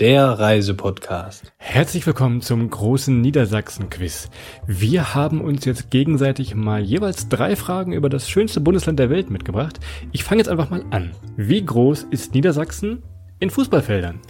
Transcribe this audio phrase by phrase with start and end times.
[0.00, 1.52] der Reisepodcast.
[1.56, 4.28] Herzlich willkommen zum großen Niedersachsen-Quiz.
[4.66, 9.30] Wir haben uns jetzt gegenseitig mal jeweils drei Fragen über das schönste Bundesland der Welt
[9.30, 9.78] mitgebracht.
[10.10, 11.12] Ich fange jetzt einfach mal an.
[11.36, 13.04] Wie groß ist Niedersachsen
[13.38, 14.20] in Fußballfeldern?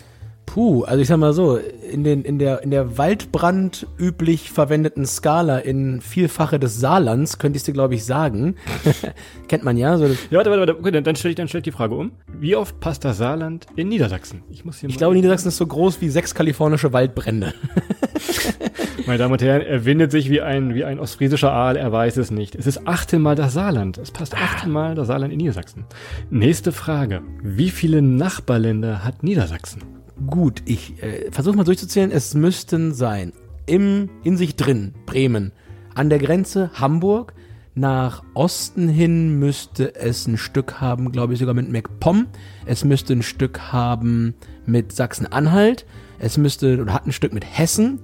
[0.46, 5.04] Puh, also ich sag mal so, in, den, in, der, in der Waldbrand üblich verwendeten
[5.06, 8.56] Skala in Vielfache des Saarlands, könnte ich dir, glaube ich, sagen.
[9.48, 9.98] Kennt man ja.
[9.98, 10.78] So ja, warte, warte, warte.
[10.78, 12.12] Okay, dann, dann stelle ich, dann stell ich die Frage um.
[12.38, 14.42] Wie oft passt das Saarland in Niedersachsen?
[14.50, 17.54] Ich, muss hier ich glaube, Niedersachsen ist so groß wie sechs kalifornische Waldbrände.
[19.06, 22.16] Meine Damen und Herren, er windet sich wie ein, wie ein ostfriesischer Aal, er weiß
[22.16, 22.54] es nicht.
[22.54, 23.98] Es ist achtmal das Saarland.
[23.98, 25.84] Es passt achtmal das Saarland in Niedersachsen.
[26.30, 27.22] Nächste Frage.
[27.42, 29.82] Wie viele Nachbarländer hat Niedersachsen?
[30.26, 32.10] Gut, ich äh, versuche mal durchzuzählen.
[32.10, 33.32] Es müssten sein
[33.66, 35.52] im in sich drin Bremen,
[35.94, 37.34] an der Grenze Hamburg.
[37.76, 42.26] Nach Osten hin müsste es ein Stück haben, glaube ich sogar mit MacPom.
[42.66, 45.84] Es müsste ein Stück haben mit Sachsen-Anhalt.
[46.20, 47.98] Es müsste oder hat ein Stück mit Hessen.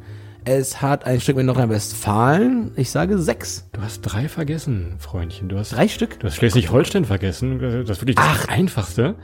[0.45, 2.73] Es hat ein Stück mit Nordrhein-Westfalen.
[2.75, 3.69] Ich sage sechs.
[3.73, 5.49] Du hast drei vergessen, Freundchen.
[5.49, 6.19] Du hast drei Stück.
[6.19, 7.61] Du hast Schleswig-Holstein vergessen.
[7.61, 8.49] Das ist wirklich das Ach.
[8.49, 9.15] Einfachste.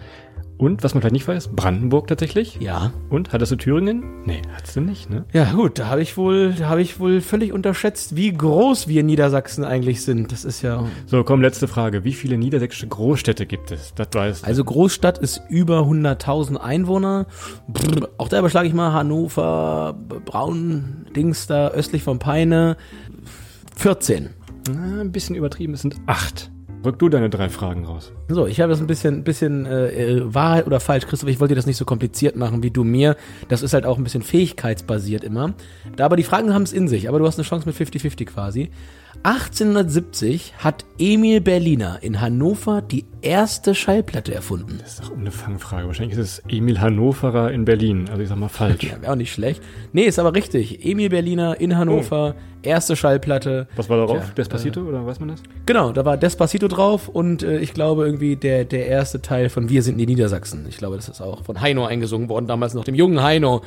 [0.58, 2.58] Und, was man vielleicht nicht weiß, Brandenburg tatsächlich.
[2.60, 2.92] Ja.
[3.10, 4.24] Und, hattest du Thüringen?
[4.24, 5.26] Nee, hattest du nicht, ne?
[5.32, 9.00] Ja, gut, da habe ich wohl, da habe ich wohl völlig unterschätzt, wie groß wir
[9.00, 10.32] in Niedersachsen eigentlich sind.
[10.32, 10.84] Das ist ja.
[11.06, 12.04] So, komm, letzte Frage.
[12.04, 13.92] Wie viele niedersächsische Großstädte gibt es?
[13.94, 14.46] Das weißt du.
[14.46, 17.27] Also Großstadt ist über 100.000 Einwohner.
[17.68, 22.78] Brr, auch da überschlage ich mal Hannover, Braun, Dings da, östlich von Peine.
[23.77, 24.30] 14.
[24.72, 26.50] Na, ein bisschen übertrieben, es sind acht.
[26.84, 28.12] Rück du deine drei Fragen raus.
[28.28, 31.28] So, ich habe das ein bisschen, bisschen äh, äh, Wahrheit oder falsch, Christoph.
[31.28, 33.16] Ich wollte dir das nicht so kompliziert machen wie du mir.
[33.48, 35.55] Das ist halt auch ein bisschen fähigkeitsbasiert immer.
[35.96, 38.27] Da aber die Fragen haben es in sich, aber du hast eine Chance mit 50-50
[38.27, 38.70] quasi.
[39.23, 44.79] 1870 hat Emil Berliner in Hannover die erste Schallplatte erfunden.
[44.81, 45.87] Das ist doch eine Fangfrage.
[45.87, 48.09] Wahrscheinlich ist es Emil Hannoverer in Berlin.
[48.09, 48.85] Also ich sag mal falsch.
[48.91, 49.63] ja, wäre auch nicht schlecht.
[49.92, 50.85] Nee, ist aber richtig.
[50.85, 52.41] Emil Berliner in Hannover, oh.
[52.63, 53.67] erste Schallplatte.
[53.75, 54.25] Was war da drauf?
[54.25, 55.42] Tja, Despacito äh, oder weiß man das?
[55.67, 59.69] Genau, da war Despacito drauf und äh, ich glaube irgendwie der, der erste Teil von
[59.69, 60.64] Wir sind die Niedersachsen.
[60.69, 63.63] Ich glaube, das ist auch von Heino eingesungen worden, damals noch dem jungen Heino.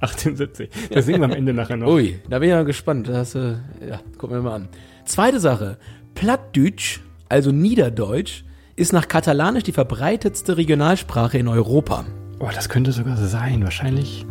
[0.00, 0.68] 1870.
[0.90, 1.88] Das singen wir am Ende nachher noch.
[1.88, 3.08] Ui, da bin ich ja gespannt.
[3.08, 3.54] Das, äh,
[3.88, 4.68] ja, gucken wir mal an.
[5.04, 5.78] Zweite Sache.
[6.14, 8.44] Plattdeutsch, also Niederdeutsch,
[8.76, 12.04] ist nach Katalanisch die verbreitetste Regionalsprache in Europa.
[12.38, 13.64] Oh, das könnte sogar sein.
[13.64, 14.24] Wahrscheinlich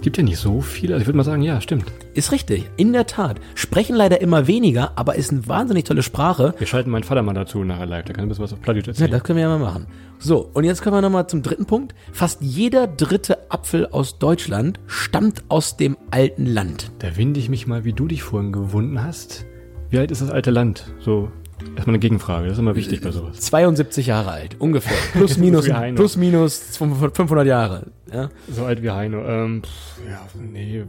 [0.00, 0.94] es gibt ja nicht so viele.
[0.94, 1.84] Also ich würde mal sagen, ja, stimmt.
[2.14, 3.38] Ist richtig, in der Tat.
[3.54, 6.54] Sprechen leider immer weniger, aber ist eine wahnsinnig tolle Sprache.
[6.56, 8.88] Wir schalten meinen Vater mal dazu nachher live, der kann ein bisschen was auf Plattdeutsch
[8.88, 9.10] erzählen.
[9.10, 9.88] Ja, das können wir ja mal machen.
[10.18, 11.94] So, und jetzt kommen wir nochmal zum dritten Punkt.
[12.12, 16.92] Fast jeder dritte Apfel aus Deutschland stammt aus dem alten Land.
[17.00, 19.44] Da winde ich mich mal, wie du dich vorhin gewunden hast.
[19.90, 20.94] Wie alt ist das alte Land?
[21.00, 21.30] So
[21.74, 23.40] Erstmal eine Gegenfrage, das ist immer wichtig bei sowas.
[23.40, 24.96] 72 Jahre alt, ungefähr.
[25.12, 27.86] Plus, minus, plus, minus 500 Jahre.
[28.12, 28.28] Ja?
[28.50, 29.24] So alt wie Heino.
[29.24, 29.62] Ähm,
[30.08, 30.84] ja, nee.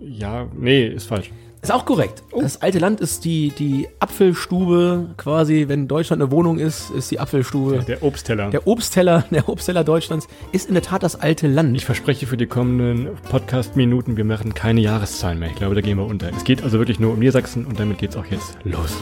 [0.00, 1.30] Ja, nee, ist falsch.
[1.62, 2.24] Ist auch korrekt.
[2.32, 2.42] Oh.
[2.42, 7.20] Das alte Land ist die, die Apfelstube, quasi, wenn Deutschland eine Wohnung ist, ist die
[7.20, 7.74] Apfelstube.
[7.74, 8.50] Der, der Obstteller.
[8.50, 11.76] Der Obstteller, der Obstteller Deutschlands ist in der Tat das alte Land.
[11.76, 15.50] Ich verspreche für die kommenden Podcast-Minuten, wir machen keine Jahreszahlen mehr.
[15.50, 16.30] Ich glaube, da gehen wir unter.
[16.36, 19.00] Es geht also wirklich nur um Niedersachsen und damit geht's auch jetzt los.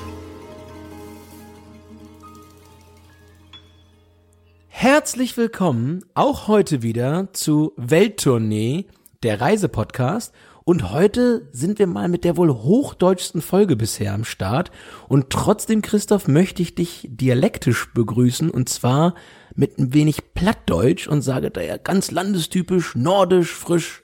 [4.82, 8.86] Herzlich willkommen auch heute wieder zu Welttournee,
[9.22, 10.32] der Reisepodcast.
[10.64, 14.70] Und heute sind wir mal mit der wohl hochdeutschsten Folge bisher am Start.
[15.06, 19.16] Und trotzdem, Christoph, möchte ich dich dialektisch begrüßen und zwar
[19.54, 24.02] mit ein wenig Plattdeutsch und sage daher ganz landestypisch, nordisch, frisch.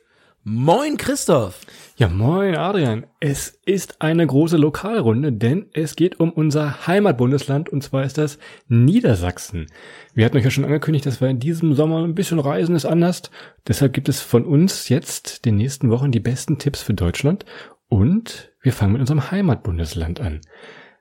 [0.48, 1.62] Moin Christoph.
[1.96, 3.04] Ja, moin Adrian.
[3.18, 8.38] Es ist eine große Lokalrunde, denn es geht um unser Heimatbundesland und zwar ist das
[8.68, 9.66] Niedersachsen.
[10.16, 12.86] Wir hatten euch ja schon angekündigt, dass wir in diesem Sommer ein bisschen reisen ist
[12.86, 13.30] anders.
[13.68, 17.44] Deshalb gibt es von uns jetzt den nächsten Wochen die besten Tipps für Deutschland
[17.90, 20.40] und wir fangen mit unserem Heimatbundesland an.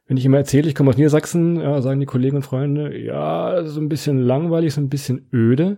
[0.08, 3.64] Wenn ich immer erzähle, ich komme aus Niedersachsen, ja, sagen die Kollegen und Freunde, ja,
[3.66, 5.78] so ein bisschen langweilig, so ein bisschen öde.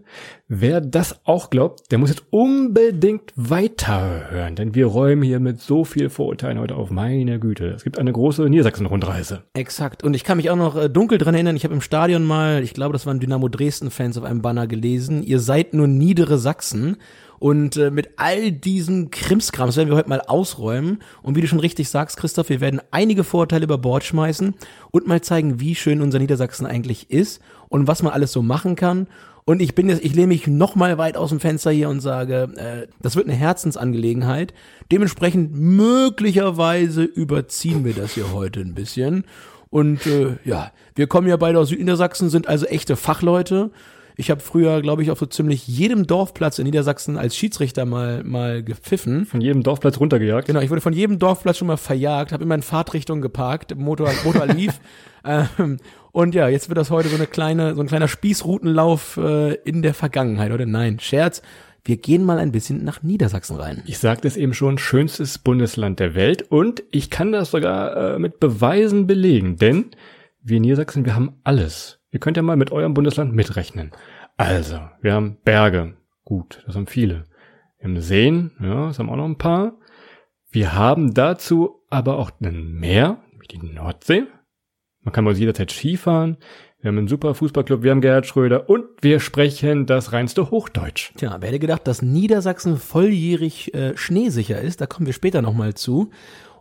[0.49, 5.85] Wer das auch glaubt, der muss jetzt unbedingt weiterhören, denn wir räumen hier mit so
[5.85, 6.91] viel Vorurteilen heute auf.
[6.91, 9.43] Meine Güte, es gibt eine große Niedersachsen-Rundreise.
[9.53, 10.03] Exakt.
[10.03, 12.61] Und ich kann mich auch noch äh, dunkel dran erinnern, ich habe im Stadion mal,
[12.63, 16.97] ich glaube, das waren Dynamo Dresden-Fans auf einem Banner gelesen, ihr seid nur niedere Sachsen.
[17.39, 20.99] Und äh, mit all diesen Krimskrams werden wir heute mal ausräumen.
[21.21, 24.55] Und wie du schon richtig sagst, Christoph, wir werden einige Vorurteile über Bord schmeißen
[24.91, 28.75] und mal zeigen, wie schön unser Niedersachsen eigentlich ist und was man alles so machen
[28.75, 29.07] kann.
[29.45, 32.01] Und ich bin jetzt, ich lehne mich noch mal weit aus dem Fenster hier und
[32.01, 34.53] sage, äh, das wird eine Herzensangelegenheit.
[34.91, 39.23] Dementsprechend möglicherweise überziehen wir das hier heute ein bisschen.
[39.69, 43.71] Und äh, ja, wir kommen ja beide aus Südniedersachsen, sind also echte Fachleute.
[44.19, 48.23] Ich habe früher, glaube ich, auf so ziemlich jedem Dorfplatz in Niedersachsen als Schiedsrichter mal
[48.23, 49.27] mal gepfiffen.
[49.27, 50.47] Von jedem Dorfplatz runtergejagt.
[50.47, 54.11] Genau, ich wurde von jedem Dorfplatz schon mal verjagt, habe immer in Fahrtrichtung geparkt, Motor,
[54.25, 54.79] Motor lief.
[55.23, 55.77] ähm,
[56.11, 59.83] und ja, jetzt wird das heute so eine kleine, so ein kleiner Spießrutenlauf äh, in
[59.83, 60.65] der Vergangenheit, oder?
[60.65, 61.43] Nein, Scherz.
[61.83, 63.83] Wir gehen mal ein bisschen nach Niedersachsen rein.
[63.85, 68.19] Ich sagte es eben schon, schönstes Bundesland der Welt und ich kann das sogar äh,
[68.19, 69.91] mit Beweisen belegen, denn
[70.41, 71.99] wir in Niedersachsen, wir haben alles.
[72.11, 73.91] Ihr könnt ja mal mit eurem Bundesland mitrechnen.
[74.37, 75.97] Also, wir haben Berge.
[76.23, 77.25] Gut, das haben viele.
[77.79, 79.77] Wir haben Seen, ja, das haben auch noch ein paar.
[80.49, 84.23] Wir haben dazu aber auch ein Meer, wie die Nordsee.
[85.01, 86.37] Man kann bei uns jederzeit Skifahren.
[86.79, 91.11] Wir haben einen super Fußballclub, wir haben Gerhard Schröder und wir sprechen das reinste Hochdeutsch.
[91.17, 94.79] Tja, wer hätte gedacht, dass Niedersachsen volljährig äh, schneesicher ist?
[94.79, 96.11] Da kommen wir später nochmal zu.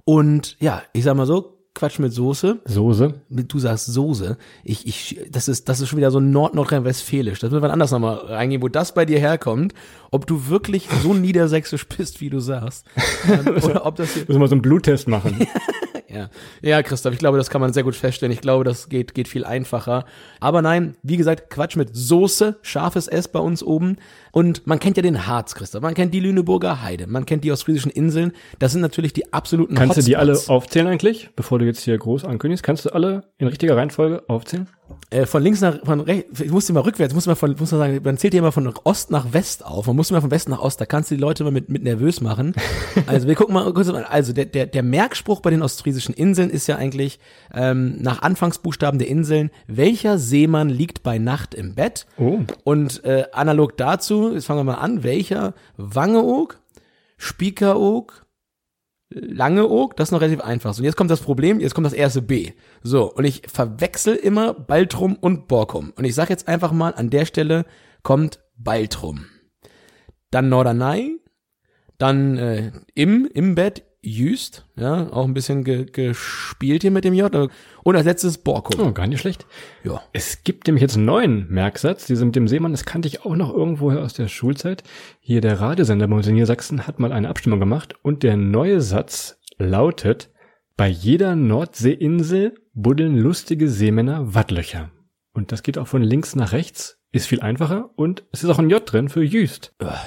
[0.04, 2.58] Und ja, ich sag mal so, Quatsch mit Soße.
[2.64, 3.14] Soße.
[3.28, 4.38] Du sagst Soße.
[4.64, 7.38] Ich, ich, das ist, das ist schon wieder so Nord-Nordrhein-Westfälisch.
[7.38, 9.74] Das müssen wir anders nochmal reingehen, wo das bei dir herkommt.
[10.10, 12.86] Ob du wirklich so niedersächsisch bist, wie du sagst.
[13.62, 14.24] Oder ob das hier.
[14.26, 15.46] Müssen wir so einen Bluttest machen.
[16.16, 16.30] Ja.
[16.62, 18.32] ja, Christoph, ich glaube, das kann man sehr gut feststellen.
[18.32, 20.04] Ich glaube, das geht, geht viel einfacher.
[20.40, 23.96] Aber nein, wie gesagt, Quatsch mit Soße, scharfes S bei uns oben.
[24.32, 25.82] Und man kennt ja den Harz, Christoph.
[25.82, 27.06] Man kennt die Lüneburger Heide.
[27.06, 28.32] Man kennt die ostfriesischen Inseln.
[28.58, 30.04] Das sind natürlich die absoluten Kannst Hotspots.
[30.04, 32.62] du die alle aufzählen eigentlich, bevor du jetzt hier groß ankündigst?
[32.62, 34.68] Kannst du alle in richtiger Reihenfolge aufzählen?
[35.10, 37.80] Äh, von links nach, von rechts, ich musste mal rückwärts, muss man von, muss man
[37.80, 39.86] sagen, man zählt hier immer von Ost nach West auf.
[39.86, 41.82] Man muss immer von West nach Ost, da kannst du die Leute immer mit, mit
[41.82, 42.54] nervös machen.
[43.06, 46.66] Also wir gucken mal kurz, also der, der, der Merkspruch bei den ostfriesischen Inseln ist
[46.66, 47.20] ja eigentlich,
[47.54, 52.06] ähm, nach Anfangsbuchstaben der Inseln, welcher Seemann liegt bei Nacht im Bett?
[52.16, 52.40] Oh.
[52.64, 55.54] Und äh, analog dazu, jetzt fangen wir mal an, welcher?
[55.76, 56.58] Wangeoog,
[57.16, 58.25] Spiekeroog,
[59.10, 60.74] Langeoog, das ist noch relativ einfach.
[60.74, 62.52] So, und jetzt kommt das Problem, jetzt kommt das erste B.
[62.82, 65.92] So, und ich verwechsel immer Baltrum und Borkum.
[65.96, 67.66] Und ich sage jetzt einfach mal, an der Stelle
[68.02, 69.26] kommt Baltrum.
[70.30, 71.20] Dann Norderney,
[71.98, 77.14] dann äh, im, im Bett Jüst, ja, auch ein bisschen ge gespielt hier mit dem
[77.14, 77.50] J.
[77.82, 78.80] Und als letztes Borkum.
[78.80, 79.46] Oh, gar nicht schlecht.
[79.82, 80.00] Ja.
[80.12, 83.34] Es gibt nämlich jetzt einen neuen Merksatz, diese mit dem Seemann, das kannte ich auch
[83.34, 84.84] noch irgendwoher aus der Schulzeit.
[85.20, 88.80] Hier der Radiosender bei uns in Niedersachsen hat mal eine Abstimmung gemacht und der neue
[88.80, 90.30] Satz lautet,
[90.76, 94.90] bei jeder Nordseeinsel buddeln lustige Seemänner Wattlöcher.
[95.32, 98.58] Und das geht auch von links nach rechts, ist viel einfacher und es ist auch
[98.58, 99.74] ein J drin für Jüst.
[99.80, 100.00] Ja.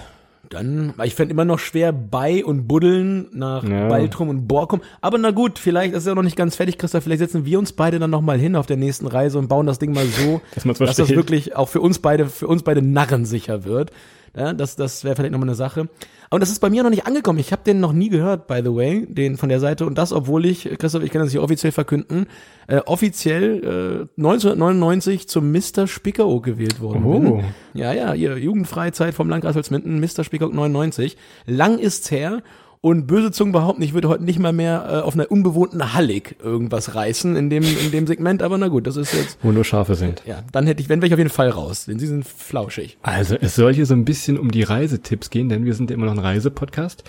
[0.50, 3.88] Dann, ich fände immer noch schwer bei und buddeln nach Ja.
[3.88, 4.82] Baltrum und Borkum.
[5.00, 7.04] Aber na gut, vielleicht ist ja noch nicht ganz fertig, Christoph.
[7.04, 9.68] Vielleicht setzen wir uns beide dann noch mal hin auf der nächsten Reise und bauen
[9.68, 12.82] das Ding mal so, Dass dass das wirklich auch für uns beide, für uns beide
[12.82, 13.92] narrensicher wird.
[14.36, 15.90] Ja, das, das wäre vielleicht nochmal eine Sache.
[16.30, 17.40] Und das ist bei mir noch nicht angekommen.
[17.40, 19.86] Ich habe den noch nie gehört, by the way, den von der Seite.
[19.86, 22.28] Und das, obwohl ich, Christoph, ich kann das hier offiziell verkünden,
[22.68, 25.88] äh, offiziell äh, 1999 zum Mr.
[25.88, 27.20] Spickeroog gewählt worden Oh.
[27.20, 27.44] bin.
[27.74, 30.24] Ja, ja, ihr Jugendfreizeit vom Landkreis Holzminden, Mr.
[30.24, 31.18] Spickeroog 99.
[31.46, 32.44] Lang ist's her.
[32.82, 36.38] Und böse Zungen behaupten, ich würde heute nicht mal mehr äh, auf einer unbewohnten Hallig
[36.42, 38.42] irgendwas reißen in dem, in dem Segment.
[38.42, 40.24] Aber na gut, das ist jetzt, Wo nur Schafe sind.
[40.26, 42.98] ja, dann hätte ich, wenn wäre ich auf jeden Fall raus, denn sie sind flauschig.
[43.02, 45.96] Also es soll hier so ein bisschen um die Reisetipps gehen, denn wir sind ja
[45.96, 47.04] immer noch ein Reisepodcast.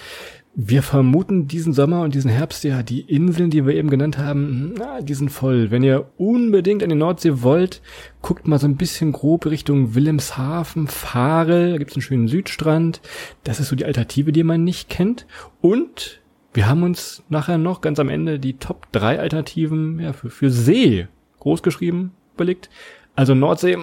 [0.54, 4.74] Wir vermuten diesen Sommer und diesen Herbst ja die Inseln, die wir eben genannt haben,
[4.76, 5.70] na, die sind voll.
[5.70, 7.80] Wenn ihr unbedingt an die Nordsee wollt,
[8.20, 13.00] guckt mal so ein bisschen grob Richtung Wilhelmshaven, Farel, da gibt's einen schönen Südstrand.
[13.44, 15.26] Das ist so die Alternative, die man nicht kennt.
[15.60, 16.20] Und
[16.52, 20.50] wir haben uns nachher noch ganz am Ende die Top 3 Alternativen ja, für, für
[20.50, 21.06] See
[21.38, 22.70] großgeschrieben überlegt.
[23.16, 23.76] Also Nordsee,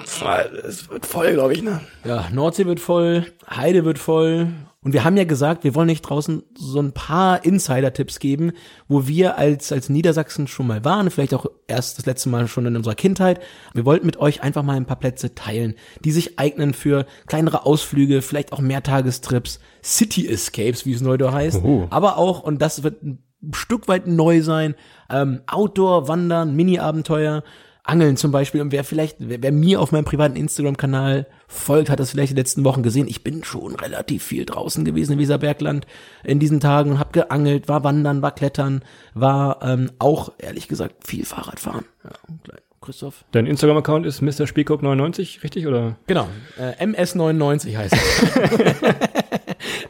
[0.67, 1.81] es wird voll, glaube ich, ne?
[2.03, 4.47] Ja, Nordsee wird voll, Heide wird voll.
[4.83, 8.53] Und wir haben ja gesagt, wir wollen nicht draußen so ein paar Insider-Tipps geben,
[8.87, 12.65] wo wir als, als Niedersachsen schon mal waren, vielleicht auch erst das letzte Mal schon
[12.65, 13.41] in unserer Kindheit.
[13.73, 17.65] Wir wollten mit euch einfach mal ein paar Plätze teilen, die sich eignen für kleinere
[17.65, 21.63] Ausflüge, vielleicht auch Mehrtagestrips, City Escapes, wie es neudeutsch heißt.
[21.63, 21.87] Oh.
[21.89, 24.75] Aber auch, und das wird ein Stück weit neu sein,
[25.09, 27.43] ähm, Outdoor, Wandern, Mini-Abenteuer,
[27.87, 28.61] Angeln zum Beispiel.
[28.61, 32.37] Und wer vielleicht, wer, wer mir auf meinem privaten Instagram-Kanal folgt, hat das vielleicht die
[32.37, 33.07] letzten Wochen gesehen.
[33.07, 35.87] Ich bin schon relativ viel draußen gewesen im Weserbergland
[36.23, 41.07] in diesen Tagen und habe geangelt, war wandern, war klettern, war ähm, auch, ehrlich gesagt,
[41.07, 41.85] viel Fahrradfahren.
[42.03, 42.11] Ja,
[42.43, 42.59] klein.
[42.79, 43.25] Christoph?
[43.31, 44.45] Dein Instagram-Account ist Mr.
[44.45, 45.67] Spielkopf99, richtig?
[45.67, 45.97] Oder?
[46.05, 46.27] Genau,
[46.57, 48.75] äh, MS99 heißt es.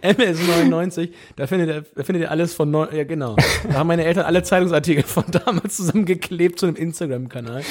[0.04, 3.36] MS99, da findet ihr, da findet ihr alles von, neu, ja genau.
[3.68, 7.62] Da haben meine Eltern alle Zeitungsartikel von damals zusammengeklebt zu einem Instagram-Kanal.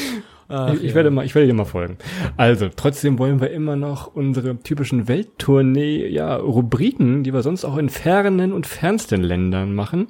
[0.75, 1.99] Ich, ich, werde mal, ich werde dir mal folgen.
[2.37, 7.76] Also, trotzdem wollen wir immer noch unsere typischen Welttournee, ja, Rubriken, die wir sonst auch
[7.76, 10.09] in fernen und fernsten Ländern machen,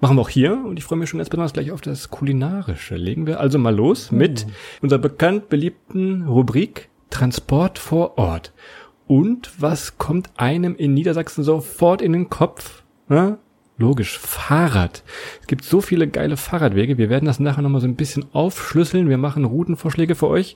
[0.00, 0.52] machen wir auch hier.
[0.64, 2.96] Und ich freue mich schon ganz besonders gleich auf das Kulinarische.
[2.96, 4.14] Legen wir also mal los oh.
[4.14, 4.46] mit
[4.80, 8.52] unserer bekannt beliebten Rubrik Transport vor Ort.
[9.06, 12.82] Und was kommt einem in Niedersachsen sofort in den Kopf?
[13.08, 13.38] Ja?
[13.76, 15.02] Logisch, Fahrrad.
[15.40, 16.96] Es gibt so viele geile Fahrradwege.
[16.96, 19.08] Wir werden das nachher nochmal so ein bisschen aufschlüsseln.
[19.08, 20.54] Wir machen Routenvorschläge für euch.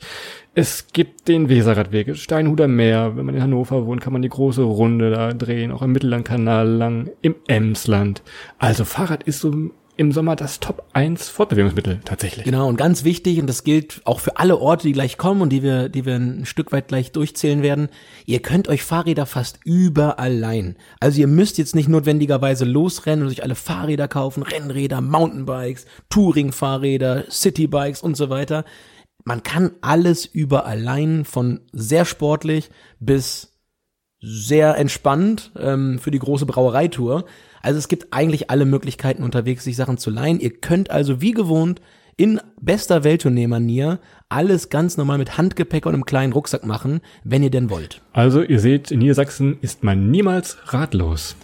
[0.55, 3.17] Es gibt den Weserradweg, Steinhuder Meer.
[3.17, 6.69] Wenn man in Hannover wohnt, kann man die große Runde da drehen, auch im Mittellandkanal
[6.69, 8.23] lang, im Emsland.
[8.59, 12.45] Also Fahrrad ist so im Sommer das Top 1 Fortbewegungsmittel tatsächlich.
[12.45, 15.50] Genau, und ganz wichtig, und das gilt auch für alle Orte, die gleich kommen und
[15.50, 17.88] die wir, die wir ein Stück weit gleich durchzählen werden,
[18.25, 20.76] ihr könnt euch Fahrräder fast überall leihen.
[21.00, 27.25] Also ihr müsst jetzt nicht notwendigerweise losrennen und euch alle Fahrräder kaufen, Rennräder, Mountainbikes, Touring-Fahrräder,
[27.28, 28.64] Citybikes und so weiter.
[29.25, 33.59] Man kann alles überall leihen, von sehr sportlich bis
[34.21, 37.25] sehr entspannt ähm, für die große Brauereitour.
[37.62, 40.40] Also es gibt eigentlich alle Möglichkeiten unterwegs, sich Sachen zu leihen.
[40.40, 41.80] Ihr könnt also wie gewohnt
[42.16, 47.50] in bester Welttournee-Manier alles ganz normal mit Handgepäck und einem kleinen Rucksack machen, wenn ihr
[47.50, 48.02] denn wollt.
[48.12, 51.36] Also ihr seht, in Niedersachsen ist man niemals ratlos.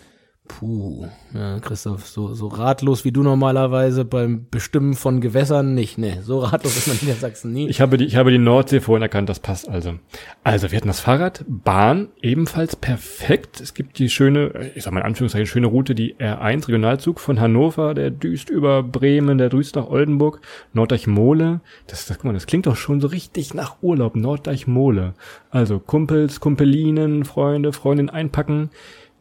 [0.47, 5.97] Puh, ja, Christoph, so, so ratlos wie du normalerweise beim Bestimmen von Gewässern nicht.
[5.97, 7.67] Nee, so ratlos ist man in Niedersachsen nie.
[7.69, 9.95] Ich habe die, ich habe die Nordsee vorhin erkannt, das passt also.
[10.43, 13.63] Also, wir hatten das Fahrrad, Bahn, ebenfalls perfekt.
[13.63, 17.41] Es gibt die schöne, ich sag mal in Anführungszeichen, schöne Route, die R1 Regionalzug von
[17.41, 20.43] Hannover, der düst über Bremen, der düst nach Oldenburg,
[20.75, 21.63] Norddeich-Mole.
[21.87, 25.15] Das, das, guck mal, das klingt doch schon so richtig nach Urlaub, Norddeich-Mole.
[25.49, 28.69] Also, Kumpels, Kumpelinen, Freunde, Freundinnen einpacken.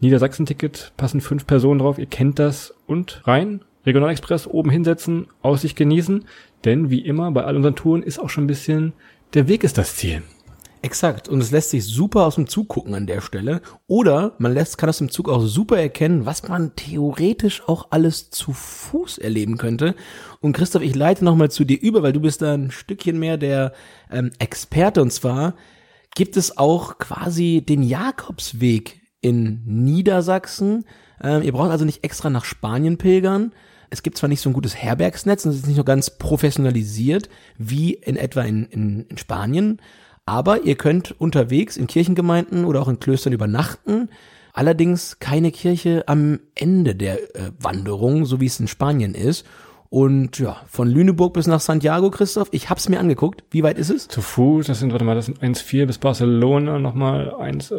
[0.03, 6.25] Niedersachsen-Ticket, passen fünf Personen drauf, ihr kennt das und rein, Regionalexpress oben hinsetzen, Aussicht genießen,
[6.65, 8.93] denn wie immer bei all unseren Touren ist auch schon ein bisschen,
[9.33, 10.21] der Weg ist das Ziel.
[10.83, 11.29] Exakt.
[11.29, 13.61] Und es lässt sich super aus dem Zug gucken an der Stelle.
[13.87, 18.31] Oder man lässt, kann aus dem Zug auch super erkennen, was man theoretisch auch alles
[18.31, 19.95] zu Fuß erleben könnte.
[20.41, 23.37] Und Christoph, ich leite nochmal zu dir über, weil du bist da ein Stückchen mehr
[23.37, 23.71] der
[24.11, 25.01] ähm, Experte.
[25.01, 25.55] Und zwar
[26.15, 30.85] gibt es auch quasi den Jakobsweg in Niedersachsen.
[31.23, 33.53] Ähm, ihr braucht also nicht extra nach Spanien pilgern.
[33.89, 37.29] Es gibt zwar nicht so ein gutes Herbergsnetz und es ist nicht so ganz professionalisiert
[37.57, 39.79] wie in etwa in, in, in Spanien,
[40.25, 44.09] aber ihr könnt unterwegs in Kirchengemeinden oder auch in Klöstern übernachten.
[44.51, 49.45] Allerdings keine Kirche am Ende der äh, Wanderung, so wie es in Spanien ist.
[49.93, 53.43] Und ja, von Lüneburg bis nach Santiago, Christoph, ich hab's mir angeguckt.
[53.51, 54.07] Wie weit ist es?
[54.07, 57.75] Zu Fuß, das sind, warte mal, das sind 1,4 bis Barcelona, nochmal 1, äh,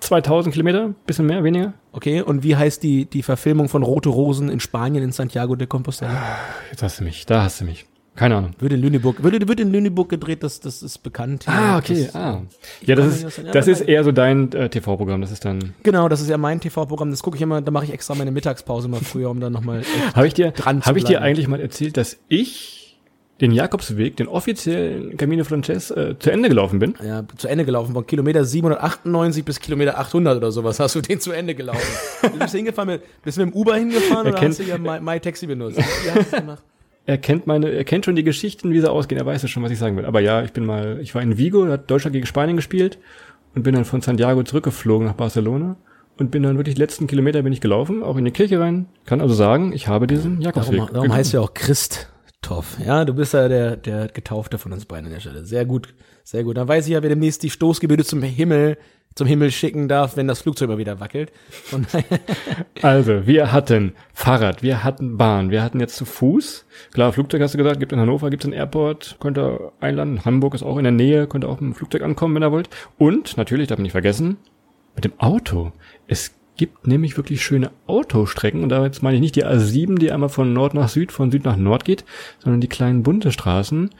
[0.00, 1.74] 2000 Kilometer, bisschen mehr, weniger.
[1.92, 5.68] Okay, und wie heißt die, die Verfilmung von Rote Rosen in Spanien in Santiago de
[5.68, 6.38] Compostela?
[6.72, 7.86] Jetzt hast du mich, da hast du mich.
[8.18, 8.50] Keine Ahnung.
[8.58, 11.44] Wird in Lüneburg, wird, wird in Lüneburg gedreht, das, das ist bekannt.
[11.44, 11.54] Hier.
[11.54, 12.06] Ah, okay.
[12.06, 12.42] Das, ah.
[12.84, 15.74] Ja, das ist, das ist eher so dein äh, TV-Programm, das ist dann.
[15.84, 18.32] Genau, das ist ja mein TV-Programm, das gucke ich immer, da mache ich extra meine
[18.32, 19.82] Mittagspause mal früher, um dann nochmal
[20.16, 22.98] Habe ich dir, Habe ich dir eigentlich mal erzählt, dass ich
[23.40, 26.94] den Jakobsweg, den offiziellen Camino Frances, äh, zu Ende gelaufen bin?
[27.00, 31.20] Ja, zu Ende gelaufen, von Kilometer 798 bis Kilometer 800 oder sowas hast du den
[31.20, 31.86] zu Ende gelaufen.
[32.32, 35.46] du bist hingefahren, mit, bist du mit dem Uber hingefahren oder hast du ja MyTaxi
[35.46, 35.78] benutzt?
[35.78, 36.64] Wie hast du gemacht?
[37.08, 39.18] Er kennt meine, er kennt schon die Geschichten, wie sie ausgehen.
[39.18, 40.04] Er weiß ja schon, was ich sagen will.
[40.04, 42.98] Aber ja, ich bin mal, ich war in Vigo, da hat Deutschland gegen Spanien gespielt
[43.54, 45.76] und bin dann von Santiago zurückgeflogen nach Barcelona
[46.18, 48.88] und bin dann wirklich die letzten Kilometer bin ich gelaufen, auch in die Kirche rein.
[49.06, 50.76] Kann also sagen, ich habe diesen Jakobsweg.
[50.76, 52.76] Darum, darum heißt ja auch Christoph.
[52.84, 55.46] Ja, du bist ja der, der Getaufte von uns beiden an der Stelle.
[55.46, 56.58] Sehr gut, sehr gut.
[56.58, 58.76] Dann weiß ich ja, wer demnächst die Stoßgebete zum Himmel
[59.18, 61.32] zum Himmel schicken darf, wenn das Flugzeug mal wieder wackelt.
[62.82, 66.64] also, wir hatten Fahrrad, wir hatten Bahn, wir hatten jetzt zu Fuß.
[66.94, 70.24] Klar, Flugzeug hast du gesagt, gibt in Hannover, gibt es einen Airport, könnt ihr einladen.
[70.24, 72.52] Hamburg ist auch in der Nähe, könnt ihr auch mit dem Flugzeug ankommen, wenn ihr
[72.52, 72.70] wollt.
[72.96, 74.38] Und, natürlich, darf man nicht vergessen,
[74.94, 75.72] mit dem Auto.
[76.06, 80.10] Es gibt nämlich wirklich schöne Autostrecken und da jetzt meine ich nicht die A7, die
[80.10, 82.04] einmal von Nord nach Süd, von Süd nach Nord geht,
[82.40, 83.90] sondern die kleinen Bundesstraßen.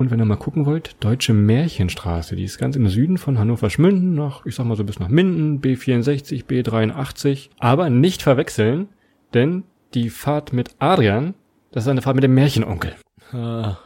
[0.00, 4.14] Und wenn ihr mal gucken wollt, Deutsche Märchenstraße, die ist ganz im Süden von Hannover-Schmünden,
[4.14, 7.50] nach, ich sag mal so bis nach Minden, B64, B83.
[7.58, 8.88] Aber nicht verwechseln,
[9.34, 11.34] denn die Fahrt mit Adrian,
[11.70, 12.94] das ist eine Fahrt mit dem Märchenonkel.
[13.32, 13.76] Na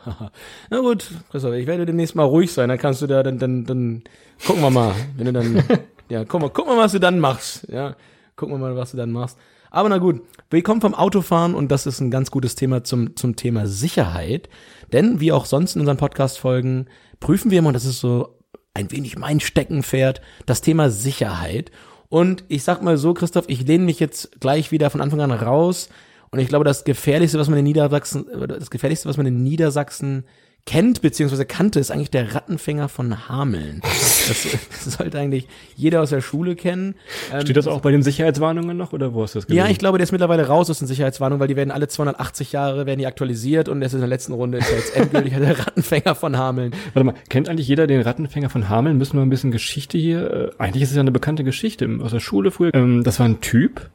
[0.71, 4.03] gut, Christoph, ich werde demnächst mal ruhig sein, dann kannst du da, dann, dann, dann
[4.47, 5.65] gucken wir mal, wenn du dann,
[6.09, 7.97] ja, guck mal, guck mal, was du dann machst, ja,
[8.37, 9.37] gucken wir mal, was du dann machst.
[9.75, 13.17] Aber na gut, wir kommen vom Autofahren und das ist ein ganz gutes Thema zum,
[13.17, 14.49] zum Thema Sicherheit.
[14.95, 16.87] Denn wie auch sonst in unseren Podcast-Folgen
[17.19, 18.39] prüfen wir immer, und das ist so
[18.75, 21.73] ein wenig mein Steckenpferd, das Thema Sicherheit.
[22.09, 25.33] Und ich sag mal so, Christoph, ich lehne mich jetzt gleich wieder von Anfang an
[25.33, 25.89] raus.
[26.31, 30.27] Und ich glaube, das Gefährlichste, was man in Niedersachsen, das Gefährlichste, was man in Niedersachsen
[30.67, 33.81] kennt beziehungsweise kannte, ist eigentlich der Rattenfänger von Hameln.
[33.83, 36.95] Das, das sollte eigentlich jeder aus der Schule kennen.
[37.33, 39.67] Ähm, Steht das auch bei den Sicherheitswarnungen noch oder wo hast du das gelesen?
[39.67, 42.53] Ja, ich glaube, der ist mittlerweile raus aus den Sicherheitswarnungen, weil die werden alle 280
[42.53, 45.59] Jahre werden die aktualisiert und das ist in der letzten Runde ist jetzt endgültig der
[45.59, 46.73] Rattenfänger von Hameln.
[46.95, 48.97] Warte mal, kennt eigentlich jeder den Rattenfänger von Hameln?
[48.97, 50.53] Müssen wir ein bisschen Geschichte hier.
[50.59, 52.73] Äh, eigentlich ist es ja eine bekannte Geschichte aus der Schule früher.
[52.75, 53.91] Ähm, das war ein Typ,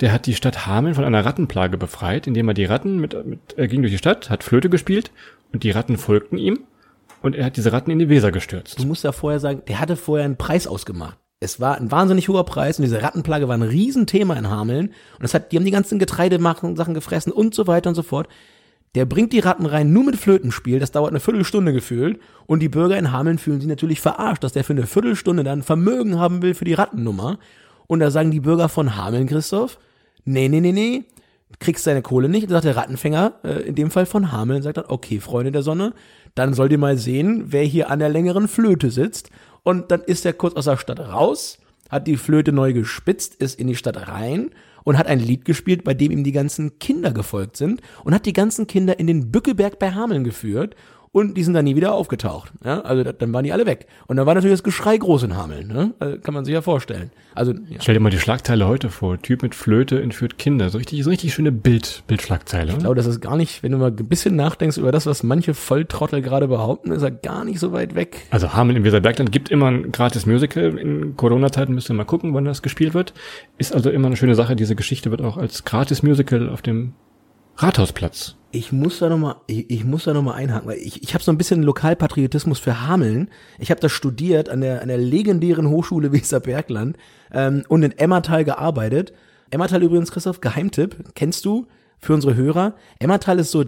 [0.00, 3.40] der hat die Stadt Hameln von einer Rattenplage befreit, indem er die Ratten mit, mit
[3.56, 5.10] er ging durch die Stadt, hat Flöte gespielt
[5.52, 6.60] und die Ratten folgten ihm
[7.22, 8.78] und er hat diese Ratten in die Weser gestürzt.
[8.78, 11.18] Du musst ja vorher sagen, der hatte vorher einen Preis ausgemacht.
[11.38, 15.24] Es war ein wahnsinnig hoher Preis und diese Rattenplage war ein Riesenthema in Hameln und
[15.24, 18.28] es hat, die haben die ganzen Getreidemachen gefressen und so weiter und so fort.
[18.94, 22.70] Der bringt die Ratten rein nur mit Flötenspiel, das dauert eine Viertelstunde gefühlt und die
[22.70, 26.40] Bürger in Hameln fühlen sich natürlich verarscht, dass der für eine Viertelstunde dann Vermögen haben
[26.40, 27.38] will für die Rattennummer
[27.86, 29.78] und da sagen die Bürger von Hameln, Christoph,
[30.24, 31.04] nee, nee, nee, nee,
[31.58, 32.44] kriegst deine Kohle nicht.
[32.44, 35.62] Und sagt der Rattenfänger, äh, in dem Fall von Hameln, sagt dann, okay, Freunde der
[35.62, 35.92] Sonne,
[36.34, 39.30] dann sollt ihr mal sehen, wer hier an der längeren Flöte sitzt.
[39.62, 41.58] Und dann ist er kurz aus der Stadt raus,
[41.88, 44.50] hat die Flöte neu gespitzt, ist in die Stadt rein
[44.84, 48.26] und hat ein Lied gespielt, bei dem ihm die ganzen Kinder gefolgt sind und hat
[48.26, 50.76] die ganzen Kinder in den Bückeberg bei Hameln geführt
[51.16, 52.52] und die sind dann nie wieder aufgetaucht.
[52.62, 52.82] Ja?
[52.82, 53.86] Also dann waren die alle weg.
[54.06, 55.66] Und dann war natürlich das Geschrei groß in Hameln.
[55.66, 55.94] Ne?
[55.98, 57.10] Also, kann man sich ja vorstellen.
[57.34, 57.78] Also ja.
[57.80, 59.18] Stell dir mal die Schlagzeile heute vor.
[59.22, 60.68] Typ mit Flöte entführt Kinder.
[60.68, 62.72] So richtig, so richtig schöne Bild, Bildschlagzeile.
[62.72, 65.22] Ich glaube, das ist gar nicht, wenn du mal ein bisschen nachdenkst über das, was
[65.22, 68.26] manche Volltrottel gerade behaupten, ist er gar nicht so weit weg.
[68.30, 70.76] Also Hameln im Weserbergland gibt immer ein gratis Musical.
[70.76, 73.14] In Corona-Zeiten müsst ihr mal gucken, wann das gespielt wird.
[73.56, 74.54] Ist also immer eine schöne Sache.
[74.54, 76.92] Diese Geschichte wird auch als gratis Musical auf dem
[77.56, 78.36] Rathausplatz.
[78.52, 81.30] Ich muss da nochmal, ich, ich muss da noch einhaken, weil ich, ich habe so
[81.30, 83.30] ein bisschen Lokalpatriotismus für Hameln.
[83.58, 86.96] Ich habe das studiert an der, an der legendären Hochschule Weserbergland
[87.32, 89.12] ähm, und in Emmertal gearbeitet.
[89.50, 91.66] Emmertal übrigens, Christoph, Geheimtipp, kennst du
[91.98, 92.74] für unsere Hörer?
[92.98, 93.64] Emmertal ist so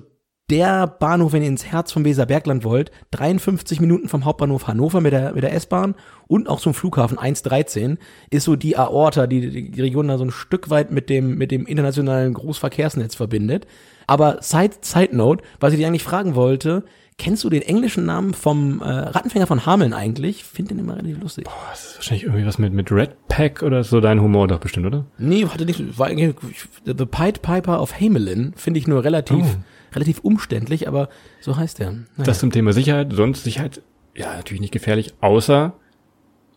[0.50, 5.12] der Bahnhof, wenn ihr ins Herz vom Weserbergland wollt, 53 Minuten vom Hauptbahnhof Hannover mit
[5.12, 5.94] der, mit der S-Bahn
[6.26, 7.98] und auch zum Flughafen 113
[8.30, 11.50] ist so die Aorta, die die Region da so ein Stück weit mit dem, mit
[11.50, 13.66] dem internationalen Großverkehrsnetz verbindet.
[14.06, 16.84] Aber Side, Side Note, was ich dich eigentlich fragen wollte,
[17.18, 20.44] kennst du den englischen Namen vom äh, Rattenfänger von Hameln eigentlich?
[20.44, 21.44] Find den immer relativ lustig.
[21.44, 24.60] Boah, das ist wahrscheinlich irgendwie was mit, mit Red Pack oder so dein Humor doch
[24.60, 25.04] bestimmt, oder?
[25.18, 29.62] Nee, hatte nichts, war The Pied Piper of Hamelin finde ich nur relativ, oh.
[29.98, 31.08] Relativ umständlich, aber
[31.40, 31.90] so heißt der.
[31.90, 32.06] Naja.
[32.16, 33.82] Das zum Thema Sicherheit, sonst Sicherheit,
[34.14, 35.74] ja, natürlich nicht gefährlich, außer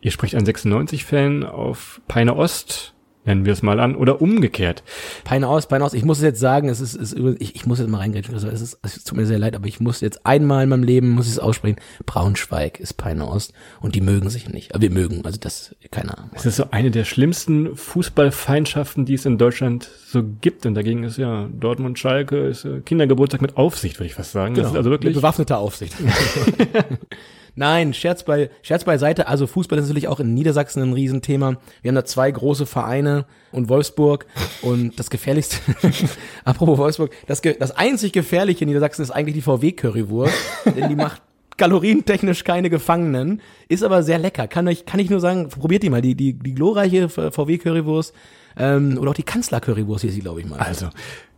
[0.00, 2.91] ihr spricht an 96-Fällen auf Peine Ost,
[3.24, 4.82] nennen wir es mal an, oder umgekehrt.
[5.24, 5.94] Peine aus, Peine aus.
[5.94, 8.24] Ich muss es jetzt sagen, es ist, es ist ich, ich muss jetzt mal reingehen.
[8.34, 11.10] Es ist, es tut mir sehr leid, aber ich muss jetzt einmal in meinem Leben,
[11.10, 14.74] muss ich es aussprechen, Braunschweig ist Peine Ost und die mögen sich nicht.
[14.74, 16.30] Aber wir mögen, also das, keine Ahnung.
[16.34, 20.66] Es ist so eine der schlimmsten Fußballfeindschaften, die es in Deutschland so gibt.
[20.66, 24.54] Und dagegen ist ja Dortmund Schalke, ist Kindergeburtstag mit Aufsicht, würde ich fast sagen.
[24.54, 25.14] Genau, das ist also wirklich.
[25.14, 25.94] bewaffnete Aufsicht.
[27.54, 29.28] Nein, Scherz, bei, Scherz beiseite.
[29.28, 31.56] Also Fußball ist natürlich auch in Niedersachsen ein Riesenthema.
[31.82, 34.26] Wir haben da zwei große Vereine und Wolfsburg.
[34.62, 35.56] Und das gefährlichste,
[36.44, 40.34] apropos Wolfsburg, das, das einzig gefährliche in Niedersachsen ist eigentlich die VW-Currywurst.
[40.76, 41.20] denn die macht
[41.56, 44.48] kalorientechnisch keine Gefangenen, ist aber sehr lecker.
[44.48, 48.14] Kann ich, kann ich nur sagen, probiert die mal, die, die, die glorreiche VW-Currywurst
[48.56, 50.58] ähm, oder auch die Kanzler-Currywurst hier sie, glaube ich mal.
[50.58, 50.88] Also,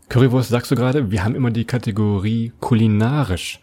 [0.09, 3.61] Currywurst sagst du gerade, wir haben immer die Kategorie kulinarisch.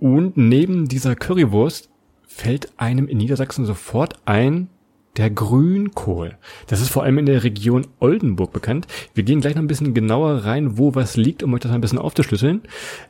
[0.00, 1.88] Und neben dieser Currywurst
[2.26, 4.68] fällt einem in Niedersachsen sofort ein
[5.18, 6.36] der Grünkohl.
[6.68, 8.86] Das ist vor allem in der Region Oldenburg bekannt.
[9.14, 11.80] Wir gehen gleich noch ein bisschen genauer rein, wo was liegt, um euch das ein
[11.80, 12.62] bisschen aufzuschlüsseln.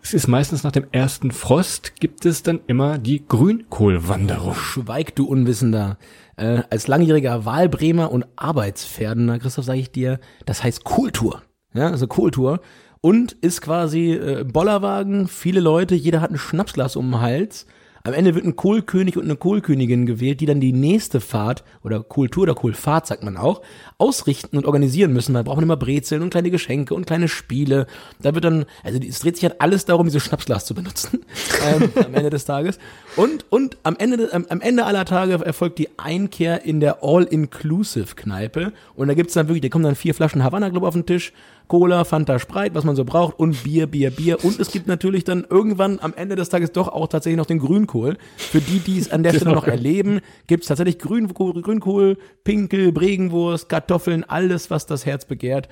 [0.03, 4.55] Es ist meistens nach dem ersten Frost gibt es dann immer die Grünkohlwanderung.
[4.55, 5.99] Schweig, du Unwissender.
[6.37, 11.43] Äh, als langjähriger Wahlbremer und Arbeitspferdener, Christoph, sage ich dir, das heißt Kultur.
[11.75, 12.61] Ja, also Kultur
[13.01, 17.67] und ist quasi äh, Bollerwagen, viele Leute, jeder hat ein Schnapsglas um den Hals.
[18.05, 22.03] Am Ende wird ein Kohlkönig und eine Kohlkönigin gewählt, die dann die nächste Fahrt oder
[22.03, 23.61] Kultur oder Kohlfahrt sagt man auch,
[23.99, 25.35] ausrichten und organisieren müssen.
[25.35, 27.87] Da braucht man immer Brezeln und kleine Geschenke und kleine Spiele.
[28.23, 31.21] Da wird dann, also es dreht sich halt alles darum, dieses Schnapsglas zu benutzen
[31.67, 32.79] ähm, am Ende des Tages.
[33.19, 38.73] Und und am Ende am, am Ende aller Tage erfolgt die Einkehr in der All-Inclusive-Kneipe
[38.95, 41.33] und da gibt's dann wirklich, da kommen dann vier Flaschen Havanna Club auf den Tisch
[41.67, 44.45] Cola, Fanta Sprite, was man so braucht und Bier, Bier, Bier.
[44.45, 47.59] Und es gibt natürlich dann irgendwann am Ende des Tages doch auch tatsächlich noch den
[47.59, 48.17] Grünkohl.
[48.37, 52.93] Für die, die es an der Stelle noch erleben, gibt es tatsächlich Grün, Grünkohl, Pinkel,
[52.93, 55.69] Bregenwurst, Kartoffeln, alles, was das Herz begehrt.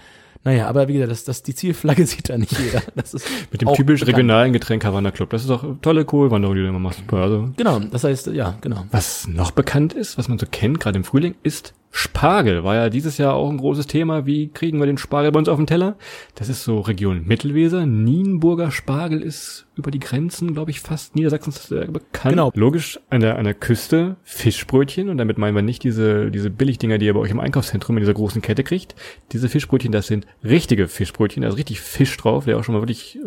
[0.46, 2.80] Naja, aber wie gesagt, das, das, die Zielflagge sieht da nicht jeder.
[2.94, 4.16] Das ist Mit dem auch typisch bekannt.
[4.18, 5.30] regionalen Getränk Havanna Club.
[5.30, 7.02] Das ist doch eine tolle Kohlwanderung, die du immer machst.
[7.10, 8.86] Also, Genau, das heißt, ja, genau.
[8.92, 12.62] was noch bekannt ist, was man so kennt, gerade im Frühling, ist Spargel.
[12.62, 14.26] War ja dieses Jahr auch ein großes Thema.
[14.26, 15.96] Wie kriegen wir den Spargel bei uns auf den Teller?
[16.34, 17.86] Das ist so Region Mittelweser.
[17.86, 22.34] Nienburger Spargel ist über die Grenzen, glaube ich, fast Niedersachsens äh, bekannt.
[22.34, 22.52] Genau.
[22.54, 25.08] Logisch, an der, an der Küste Fischbrötchen.
[25.08, 28.02] Und damit meinen wir nicht diese, diese Billigdinger, die ihr bei euch im Einkaufszentrum in
[28.02, 28.94] dieser großen Kette kriegt.
[29.32, 31.44] Diese Fischbrötchen, das sind richtige Fischbrötchen.
[31.44, 33.20] Da ist richtig Fisch drauf, der auch schon mal wirklich äh,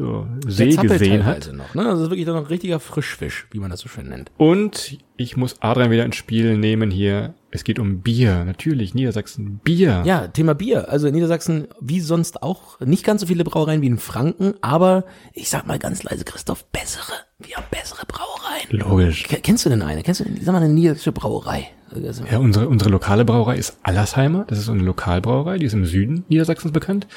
[0.48, 1.52] See gesehen hat.
[1.54, 1.88] Noch, ne?
[1.88, 4.32] Also das ist wirklich dann noch richtiger Frischfisch, wie man das so schön nennt.
[4.38, 7.34] Und ich muss Adrian wieder ins Spiel nehmen hier.
[7.52, 8.46] Es geht um Bier.
[8.46, 9.60] Natürlich, Niedersachsen.
[9.64, 10.04] Bier.
[10.06, 10.90] Ja, Thema Bier.
[10.90, 15.04] Also in Niedersachsen, wie sonst auch, nicht ganz so viele Brauereien wie in Franken, aber
[15.34, 17.14] ich sag mal ganz leise, Christoph, bessere.
[17.40, 18.68] Wir haben bessere Brauereien.
[18.70, 19.24] Logisch.
[19.24, 20.04] Ke- Kennst du denn eine?
[20.04, 21.70] Kennst du denn, sag mal, eine niedersächsische Brauerei?
[21.92, 24.46] Also, Ja, unsere, unsere lokale Brauerei ist Allersheimer.
[24.48, 27.08] Das ist so eine Lokalbrauerei, die ist im Süden Niedersachsens bekannt.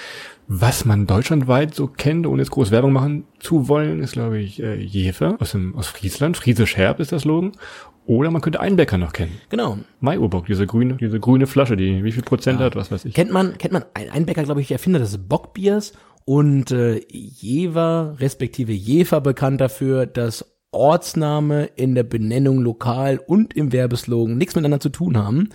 [0.49, 4.63] Was man deutschlandweit so kennt, ohne jetzt groß Werbung machen zu wollen, ist, glaube ich,
[4.63, 6.37] äh, Jefer aus, dem, aus Friesland.
[6.39, 7.53] Friesisch Herb ist das Slogan.
[8.07, 9.41] Oder man könnte Einbecker noch kennen.
[9.49, 9.79] Genau.
[10.01, 13.15] Maiurbock, diese grüne, diese grüne Flasche, die wie viel Prozent hat, was weiß ich.
[13.15, 15.93] Kennt man, kennt man, ein Einbäcker, glaube ich, Erfinder des Bockbiers
[16.25, 23.73] und äh, Jever, respektive Jefer bekannt dafür, dass Ortsname in der Benennung lokal und im
[23.73, 25.51] Werbeslogan nichts miteinander zu tun haben.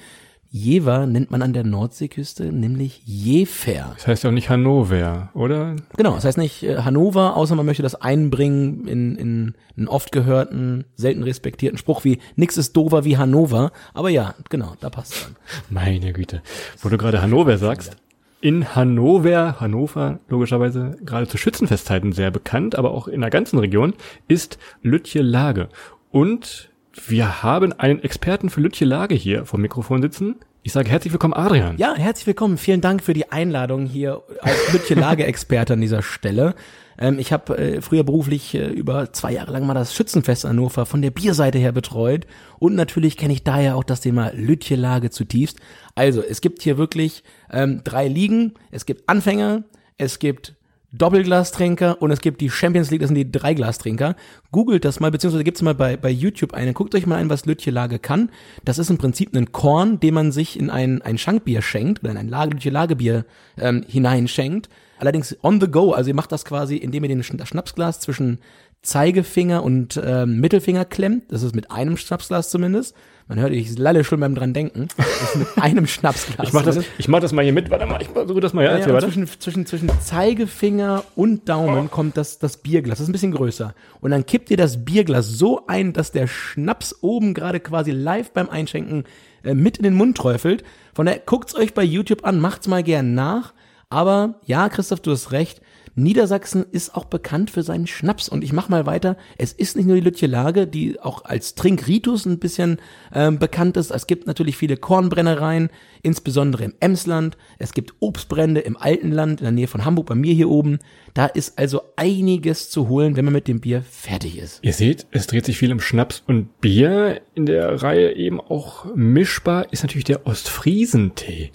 [0.58, 3.94] Jever nennt man an der Nordseeküste nämlich Jefer.
[3.96, 5.76] Das heißt ja auch nicht Hannover, oder?
[5.96, 10.12] Genau, das heißt nicht äh, Hannover, außer man möchte das einbringen in, in einen oft
[10.12, 13.72] gehörten, selten respektierten Spruch wie nix ist dover wie Hannover.
[13.94, 15.36] Aber ja, genau, da passt dann.
[15.70, 16.42] Meine Güte.
[16.82, 17.96] Wo du gerade Hannover sagst.
[18.42, 23.94] In Hannover, Hannover logischerweise gerade zu Schützenfestzeiten sehr bekannt, aber auch in der ganzen Region,
[24.28, 25.70] ist Lütje Lage.
[26.12, 26.70] Und
[27.06, 30.36] wir haben einen Experten für Lütje Lage hier vom Mikrofon sitzen.
[30.64, 31.78] Ich sage herzlich willkommen, Adrian.
[31.78, 32.58] Ja, herzlich willkommen.
[32.58, 36.56] Vielen Dank für die Einladung hier als Lütje Lageexperte an dieser Stelle.
[36.98, 40.86] Ähm, ich habe äh, früher beruflich äh, über zwei Jahre lang mal das Schützenfest Hannover
[40.86, 42.28] von der Bierseite her betreut.
[42.60, 45.60] Und natürlich kenne ich daher auch das Thema Lütje Lage zutiefst.
[45.96, 48.56] Also, es gibt hier wirklich ähm, drei Ligen.
[48.72, 49.64] Es gibt Anfänger,
[49.98, 50.57] es gibt
[50.94, 54.16] Doppelglastrinker und es gibt die Champions League, das sind die Dreiglastrinker.
[54.52, 56.74] Googelt das mal, beziehungsweise gibt's mal bei, bei YouTube eine.
[56.74, 58.30] Guckt euch mal ein, was Lütje-Lage kann.
[58.64, 62.12] Das ist im Prinzip ein Korn, den man sich in ein, ein Schankbier schenkt oder
[62.12, 63.26] in ein Lage, Lütje-Lagebier
[63.58, 64.70] ähm, hineinschenkt.
[65.00, 68.40] Allerdings on the go, also ihr macht das quasi, indem ihr den das Schnapsglas zwischen
[68.82, 71.26] Zeigefinger und ähm, Mittelfinger klemmt.
[71.32, 72.96] Das ist mit einem Schnapsglas zumindest.
[73.30, 74.88] Man hört, ich lalle schon beim dran denken.
[74.98, 76.48] Ist mit einem Schnapsglas.
[76.48, 77.70] Ich mach das, ich mach das mal hier mit.
[77.70, 78.64] Warte mal, ich versuche das mal.
[78.64, 83.00] Ja, Ja, ja, zwischen, zwischen, zwischen Zeigefinger und Daumen kommt das, das Bierglas.
[83.00, 83.74] Das ist ein bisschen größer.
[84.00, 88.32] Und dann kippt ihr das Bierglas so ein, dass der Schnaps oben gerade quasi live
[88.32, 89.04] beim Einschenken
[89.44, 90.64] äh, mit in den Mund träufelt.
[90.94, 93.54] Von daher guckt's euch bei YouTube an, macht's mal gern nach.
[93.90, 95.62] Aber ja, Christoph, du hast recht.
[95.98, 98.30] Niedersachsen ist auch bekannt für seinen Schnaps.
[98.30, 99.18] Und ich mach mal weiter.
[99.38, 102.78] Es ist nicht nur die Lütje Lage, die auch als Trinkritus ein bisschen
[103.14, 103.90] ähm, bekannt ist.
[103.90, 105.70] Es gibt natürlich viele Kornbrennereien,
[106.04, 107.36] insbesondere im Emsland.
[107.58, 110.78] Es gibt Obstbrände im Altenland, in der Nähe von Hamburg, bei mir hier oben.
[111.16, 114.60] Da ist also einiges zu holen, wenn man mit dem Bier fertig ist.
[114.62, 117.22] Ihr seht, es dreht sich viel um Schnaps und Bier.
[117.34, 121.52] In der Reihe eben auch mischbar ist natürlich der Ostfriesentee.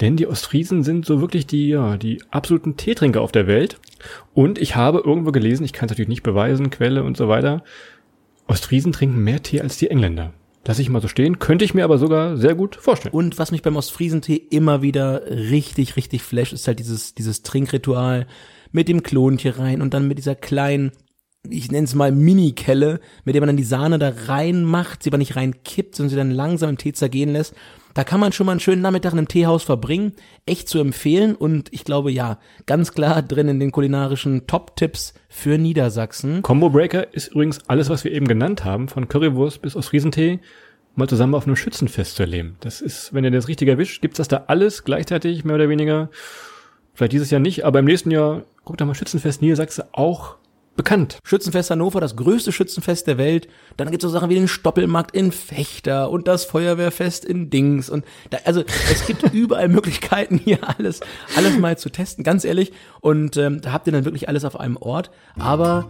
[0.00, 3.80] Denn die Ostfriesen sind so wirklich die, ja, die absoluten Teetrinker auf der Welt.
[4.34, 7.64] Und ich habe irgendwo gelesen, ich kann es natürlich nicht beweisen, Quelle und so weiter,
[8.46, 10.32] Ostfriesen trinken mehr Tee als die Engländer.
[10.66, 13.14] Lass ich mal so stehen, könnte ich mir aber sogar sehr gut vorstellen.
[13.14, 18.26] Und was mich beim Ostfriesentee immer wieder richtig, richtig flasht, ist halt dieses, dieses Trinkritual
[18.72, 20.90] mit dem Klonchen rein und dann mit dieser kleinen,
[21.50, 25.18] ich nenne es mal Mini-Kelle, mit der man dann die Sahne da reinmacht, sie aber
[25.18, 27.54] nicht reinkippt, sondern sie dann langsam im Tee zergehen lässt.
[27.96, 30.12] Da kann man schon mal einen schönen Nachmittag in einem Teehaus verbringen.
[30.44, 35.56] Echt zu empfehlen und ich glaube, ja, ganz klar drin in den kulinarischen Top-Tipps für
[35.56, 36.42] Niedersachsen.
[36.42, 40.40] Combo Breaker ist übrigens alles, was wir eben genannt haben, von Currywurst bis Ostfriesentee,
[40.94, 42.56] mal zusammen auf einem Schützenfest zu erleben.
[42.60, 46.10] Das ist, wenn ihr das richtig erwischt, gibt's das da alles gleichzeitig, mehr oder weniger.
[46.92, 50.36] Vielleicht dieses Jahr nicht, aber im nächsten Jahr, guckt da mal Schützenfest Niedersachsen auch
[50.76, 51.18] bekannt.
[51.24, 53.48] Schützenfest Hannover, das größte Schützenfest der Welt.
[53.76, 58.04] Dann gibt's so Sachen wie den Stoppelmarkt in Fechter und das Feuerwehrfest in Dings und
[58.30, 61.00] da, also es gibt überall Möglichkeiten hier alles
[61.36, 62.72] alles mal zu testen, ganz ehrlich.
[63.00, 65.10] Und ähm, da habt ihr dann wirklich alles auf einem Ort.
[65.38, 65.88] Aber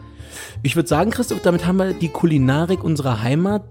[0.62, 3.64] ich würde sagen, Christoph, damit haben wir die Kulinarik unserer Heimat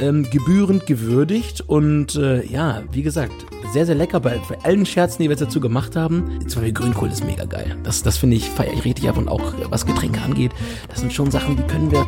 [0.00, 5.22] ähm, gebührend gewürdigt und äh, ja, wie gesagt, sehr, sehr lecker bei, bei allen Scherzen,
[5.22, 6.40] die wir jetzt dazu gemacht haben.
[6.48, 7.76] Zum Beispiel Grünkohl ist mega geil.
[7.82, 10.52] Das, das finde ich, feiere ich richtig ab und auch was Getränke angeht,
[10.88, 12.06] das sind schon Sachen, die können wir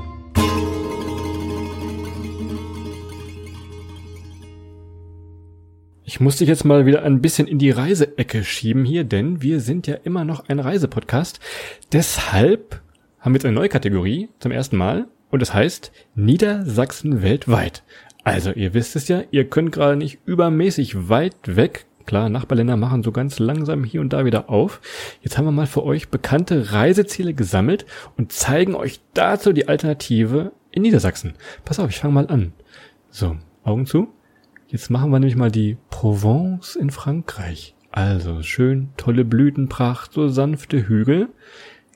[6.13, 9.61] Ich muss dich jetzt mal wieder ein bisschen in die Reiseecke schieben hier, denn wir
[9.61, 11.41] sind ja immer noch ein Reisepodcast.
[11.91, 12.83] Deshalb
[13.19, 17.83] haben wir jetzt eine neue Kategorie zum ersten Mal und das heißt Niedersachsen weltweit.
[18.23, 21.87] Also ihr wisst es ja, ihr könnt gerade nicht übermäßig weit weg.
[22.07, 24.81] Klar, Nachbarländer machen so ganz langsam hier und da wieder auf.
[25.23, 30.53] Jetzt haben wir mal für euch bekannte Reiseziele gesammelt und zeigen euch dazu die Alternative
[30.71, 31.35] in Niedersachsen.
[31.65, 32.53] Pass auf, ich fange mal an.
[33.11, 34.09] So, Augen zu.
[34.69, 37.75] Jetzt machen wir nämlich mal die Provence in Frankreich.
[37.91, 41.29] Also schön tolle Blütenpracht, so sanfte Hügel.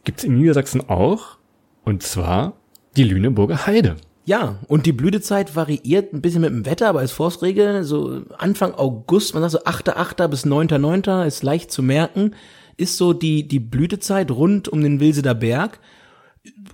[0.04, 1.38] Gibt's in Niedersachsen auch.
[1.84, 2.54] Und zwar
[2.96, 3.96] die Lüneburger Heide.
[4.24, 8.74] Ja, und die Blütezeit variiert ein bisschen mit dem Wetter, aber als Forstregel so Anfang
[8.74, 10.26] August, man sagt so 8.8.
[10.26, 11.24] bis 9.9.
[11.24, 12.34] ist leicht zu merken,
[12.76, 15.78] ist so die, die Blütezeit rund um den Wilseder Berg.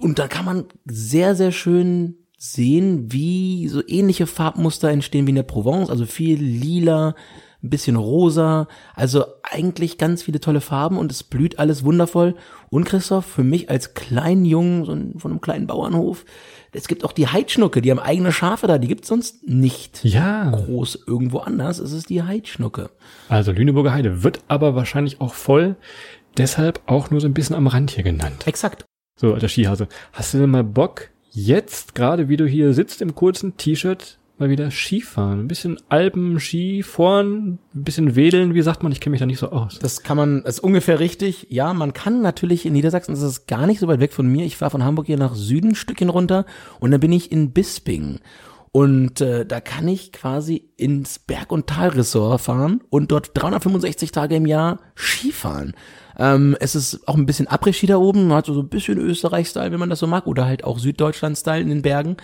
[0.01, 5.37] Und da kann man sehr, sehr schön sehen, wie so ähnliche Farbmuster entstehen wie in
[5.37, 7.15] der Provence, also viel lila,
[7.63, 12.35] ein bisschen rosa, also eigentlich ganz viele tolle Farben und es blüht alles wundervoll.
[12.71, 16.25] Und Christoph, für mich als kleinen Jungen so ein, von einem kleinen Bauernhof,
[16.73, 20.51] es gibt auch die Heidschnucke, die haben eigene Schafe da, die gibt's sonst nicht Ja.
[20.51, 21.79] groß irgendwo anders.
[21.79, 22.91] Es ist die Heidschnucke.
[23.29, 25.77] Also Lüneburger Heide wird aber wahrscheinlich auch voll,
[26.39, 28.47] deshalb auch nur so ein bisschen am Rand hier genannt.
[28.47, 28.85] Exakt.
[29.21, 33.15] So, alter Skihase, hast du denn mal Bock, jetzt gerade wie du hier sitzt im
[33.15, 35.41] kurzen T-Shirt, mal wieder Skifahren?
[35.41, 38.93] Ein bisschen Alpen, Ski, vorn, ein bisschen wedeln, wie sagt man?
[38.93, 39.79] Ich kenne mich da nicht so aus.
[39.79, 41.47] Das kann man, das ist ungefähr richtig.
[41.49, 44.45] Ja, man kann natürlich in Niedersachsen, das ist gar nicht so weit weg von mir.
[44.45, 46.45] Ich fahre von Hamburg hier nach Süden ein Stückchen runter
[46.81, 48.19] und dann bin ich in Bisping.
[48.73, 54.35] Und äh, da kann ich quasi ins Berg- und Talressort fahren und dort 365 Tage
[54.35, 55.75] im Jahr Skifahren.
[56.19, 59.79] Ähm, es ist auch ein bisschen Après-Ski da oben, hat so ein bisschen Österreich-Style, wenn
[59.79, 62.17] man das so mag, oder halt auch Süddeutschland-Style in den Bergen.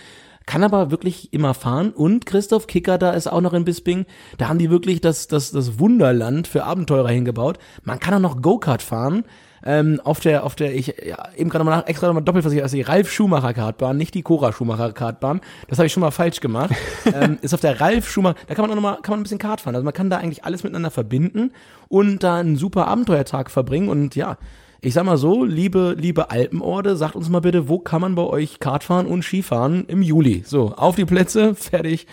[0.49, 1.91] Kann aber wirklich immer fahren.
[1.91, 4.07] Und Christoph Kicker da ist auch noch in Bisping.
[4.39, 7.59] Da haben die wirklich das, das, das Wunderland für Abenteurer hingebaut.
[7.83, 9.25] Man kann auch noch Go-Kart fahren.
[9.63, 12.63] Ähm, auf der, auf der, ich, ja, eben gerade mal nach, extra nochmal doppelt versichert,
[12.63, 15.41] also die Ralf Schumacher Kartbahn, nicht die Cora Schumacher Kartbahn.
[15.67, 16.71] Das habe ich schon mal falsch gemacht.
[17.13, 19.37] ähm, ist auf der Ralf Schumacher, da kann man auch nochmal, kann man ein bisschen
[19.37, 19.75] Kart fahren.
[19.75, 21.51] Also man kann da eigentlich alles miteinander verbinden
[21.89, 24.39] und da einen super Abenteuertag verbringen und ja,
[24.81, 28.23] ich sag mal so, liebe, liebe Alpenorde, sagt uns mal bitte, wo kann man bei
[28.23, 30.43] euch Kart fahren und Skifahren im Juli?
[30.45, 32.07] So, auf die Plätze, fertig.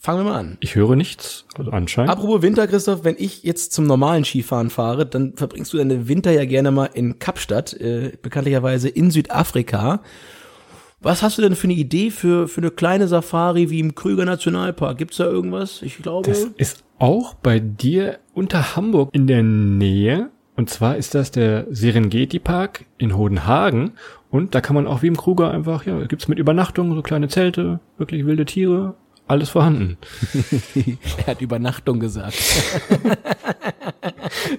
[0.00, 0.58] Fangen wir mal an.
[0.60, 2.12] Ich höre nichts, also anscheinend.
[2.12, 6.30] Apropos Winter, Christoph, wenn ich jetzt zum normalen Skifahren fahre, dann verbringst du deine Winter
[6.30, 10.02] ja gerne mal in Kapstadt, äh, bekanntlicherweise in Südafrika.
[11.00, 14.24] Was hast du denn für eine Idee für, für eine kleine Safari wie im Krüger
[14.24, 14.98] Nationalpark?
[14.98, 15.82] Gibt's da irgendwas?
[15.82, 16.28] Ich glaube.
[16.28, 20.30] Das ist auch bei dir unter Hamburg in der Nähe.
[20.58, 23.92] Und zwar ist das der Serengeti Park in Hodenhagen.
[24.28, 27.28] Und da kann man auch wie im Kruger einfach, ja, gibt's mit Übernachtung, so kleine
[27.28, 28.96] Zelte, wirklich wilde Tiere,
[29.28, 29.98] alles vorhanden.
[31.18, 32.36] er hat Übernachtung gesagt.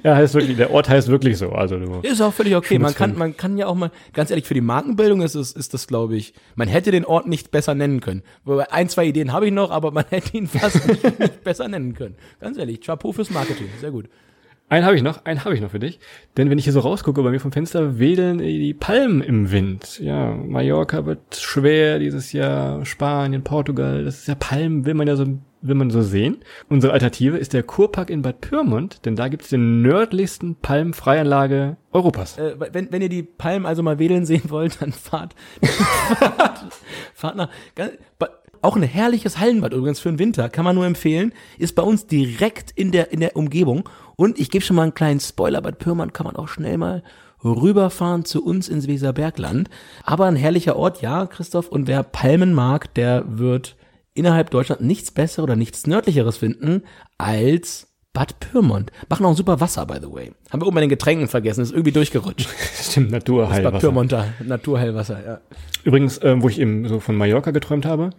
[0.03, 1.51] Ja, heißt wirklich, der Ort heißt wirklich so.
[1.51, 2.79] Also Ist auch völlig okay.
[2.79, 5.73] Man kann, man kann ja auch mal, ganz ehrlich, für die Markenbildung ist es, ist
[5.73, 8.23] das, glaube ich, man hätte den Ort nicht besser nennen können.
[8.45, 11.67] Wobei ein, zwei Ideen habe ich noch, aber man hätte ihn fast nicht, nicht besser
[11.67, 12.15] nennen können.
[12.39, 13.67] Ganz ehrlich, Chapeau fürs Marketing.
[13.79, 14.09] Sehr gut.
[14.69, 15.99] Einen habe ich noch, einen habe ich noch für dich.
[16.38, 19.99] Denn wenn ich hier so rausgucke bei mir vom Fenster, wedeln die Palmen im Wind.
[19.99, 25.15] Ja, Mallorca wird schwer dieses Jahr, Spanien, Portugal, das ist ja Palmen, will man ja
[25.15, 25.25] so,
[25.62, 26.38] will man so sehen.
[26.69, 32.38] Unsere Alternative ist der Kurpark in Bad Pyrmont, denn da gibt's den nördlichsten Palmenfreianlage Europas.
[32.38, 36.65] Äh, wenn, wenn ihr die Palmen also mal wedeln sehen wollt, dann fahrt, fahrt,
[37.15, 37.93] fahrt nach, ganz,
[38.62, 42.08] auch ein herrliches Hallenbad übrigens für den Winter, kann man nur empfehlen, ist bei uns
[42.08, 43.88] direkt in der, in der Umgebung.
[44.15, 47.04] Und ich gebe schon mal einen kleinen Spoiler, Bad Pyrmont kann man auch schnell mal
[47.43, 49.69] rüberfahren zu uns ins Weserbergland.
[50.04, 51.69] Aber ein herrlicher Ort, ja, Christoph.
[51.69, 53.76] Und wer Palmen mag, der wird
[54.13, 56.84] innerhalb Deutschland nichts Besseres oder nichts Nördlicheres finden
[57.17, 58.91] als Bad Pyrmont.
[59.08, 60.32] Machen auch super Wasser, by the way.
[60.50, 62.50] Haben wir oben bei den Getränken vergessen, ist irgendwie durchgerutscht.
[62.82, 63.80] Stimmt, Das Bad Naturheilwasser.
[63.80, 65.41] Pyrmonter, Naturheilwasser, ja.
[65.84, 68.10] Übrigens, ähm, wo ich eben so von Mallorca geträumt habe,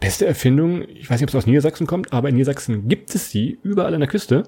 [0.00, 3.30] beste Erfindung, ich weiß nicht, ob es aus Niedersachsen kommt, aber in Niedersachsen gibt es
[3.30, 4.44] sie überall an der Küste,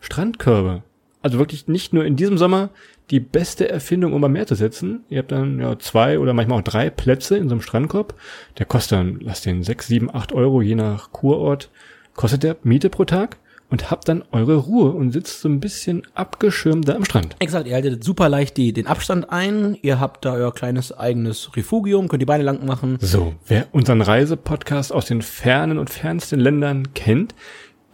[0.00, 0.82] Strandkörbe.
[1.22, 2.70] Also wirklich nicht nur in diesem Sommer
[3.10, 5.04] die beste Erfindung, um am Meer zu sitzen.
[5.08, 8.14] Ihr habt dann ja zwei oder manchmal auch drei Plätze in so einem Strandkorb.
[8.58, 11.70] Der kostet dann, lasst den sechs, sieben, acht Euro, je nach Kurort,
[12.14, 13.38] kostet der Miete pro Tag
[13.72, 17.36] und habt dann eure Ruhe und sitzt so ein bisschen abgeschirmt da am Strand.
[17.38, 21.56] Exakt, ihr haltet super leicht die, den Abstand ein, ihr habt da euer kleines eigenes
[21.56, 22.98] Refugium, könnt die Beine lang machen.
[23.00, 27.34] So, wer unseren Reisepodcast aus den fernen und fernsten Ländern kennt,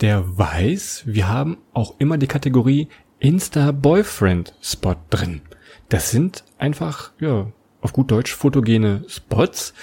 [0.01, 2.89] der weiß, wir haben auch immer die Kategorie
[3.21, 5.43] Insta-Boyfriend-Spot drin.
[5.89, 9.75] Das sind einfach, ja, auf gut Deutsch fotogene Spots,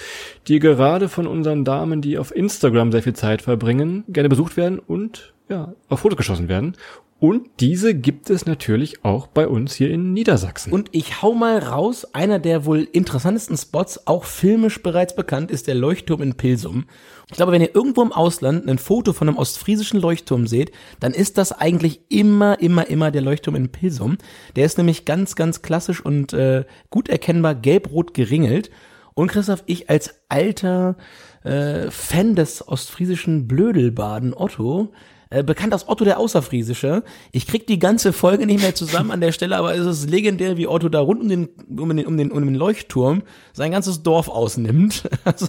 [0.46, 4.78] die gerade von unseren Damen, die auf Instagram sehr viel Zeit verbringen, gerne besucht werden
[4.78, 6.76] und ja, auf Fotos geschossen werden.
[7.18, 10.70] Und diese gibt es natürlich auch bei uns hier in Niedersachsen.
[10.70, 15.66] Und ich hau mal raus, einer der wohl interessantesten Spots, auch filmisch bereits bekannt, ist
[15.66, 16.84] der Leuchtturm in Pilsum.
[17.30, 21.14] Ich glaube, wenn ihr irgendwo im Ausland ein Foto von einem ostfriesischen Leuchtturm seht, dann
[21.14, 24.18] ist das eigentlich immer, immer, immer der Leuchtturm in Pilsum.
[24.54, 28.70] Der ist nämlich ganz, ganz klassisch und äh, gut erkennbar gelb-rot geringelt.
[29.14, 30.98] Und Christoph, ich als alter
[31.44, 34.92] äh, Fan des ostfriesischen Blödelbaden Otto,
[35.30, 37.02] äh, bekannt als Otto der Außerfriesische.
[37.32, 40.56] Ich krieg die ganze Folge nicht mehr zusammen an der Stelle, aber es ist legendär,
[40.56, 44.02] wie Otto da rund um den, um den, um den, um den Leuchtturm sein ganzes
[44.02, 45.08] Dorf ausnimmt.
[45.24, 45.48] Also,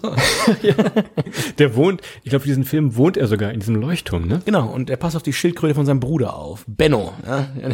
[0.64, 0.74] ja.
[1.60, 4.42] Der wohnt, ich glaube, für diesen Film wohnt er sogar in diesem Leuchtturm, ne?
[4.44, 6.66] Genau, und er passt auf die Schildkröte von seinem Bruder auf.
[6.68, 7.14] Benno.
[7.26, 7.48] Ja?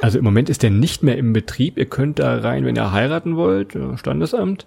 [0.00, 1.76] Also im Moment ist der nicht mehr im Betrieb.
[1.76, 4.66] Ihr könnt da rein, wenn ihr heiraten wollt, Standesamt.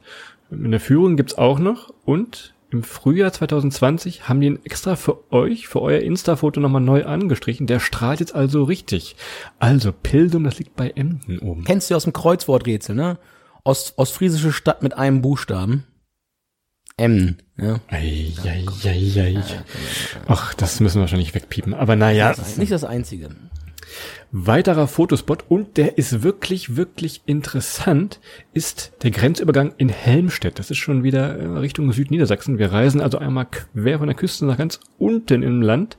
[0.51, 5.31] In der Führung gibt's auch noch und im Frühjahr 2020 haben die ihn extra für
[5.31, 7.67] euch, für euer Insta-Foto nochmal neu angestrichen.
[7.67, 9.15] Der strahlt jetzt also richtig.
[9.57, 11.63] Also Pildum, das liegt bei Emden oben.
[11.63, 13.17] Kennst du aus dem Kreuzworträtsel, ne?
[13.63, 15.85] Ost, ostfriesische Stadt mit einem Buchstaben.
[16.95, 17.79] Emden, ja.
[17.87, 19.43] Ei, ei, ei, ei.
[20.27, 21.73] Ach, das müssen wir wahrscheinlich wegpiepen.
[21.73, 22.35] Aber naja.
[22.57, 23.29] Nicht das Einzige.
[24.31, 28.19] Weiterer Fotospot und der ist wirklich, wirklich interessant,
[28.53, 30.59] ist der Grenzübergang in Helmstedt.
[30.59, 32.59] Das ist schon wieder äh, Richtung Südniedersachsen.
[32.59, 35.97] Wir reisen also einmal quer von der Küste nach ganz unten im Land.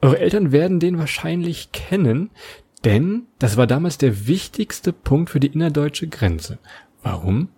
[0.00, 2.30] Eure Eltern werden den wahrscheinlich kennen,
[2.84, 6.58] denn das war damals der wichtigste Punkt für die innerdeutsche Grenze.
[7.02, 7.48] Warum?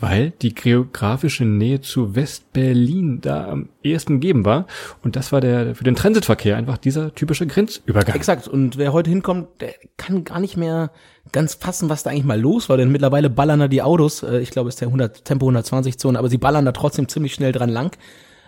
[0.00, 4.66] Weil die geografische Nähe zu West-Berlin da am ehesten gegeben war.
[5.02, 8.16] Und das war der für den Transitverkehr einfach dieser typische Grenzübergang.
[8.16, 8.48] Exakt.
[8.48, 10.90] Und wer heute hinkommt, der kann gar nicht mehr
[11.32, 12.76] ganz fassen, was da eigentlich mal los war.
[12.76, 14.22] Denn mittlerweile ballern da die Autos.
[14.22, 17.08] Äh, ich glaube, es ist der 100, Tempo 120 Zone, aber sie ballern da trotzdem
[17.08, 17.96] ziemlich schnell dran lang.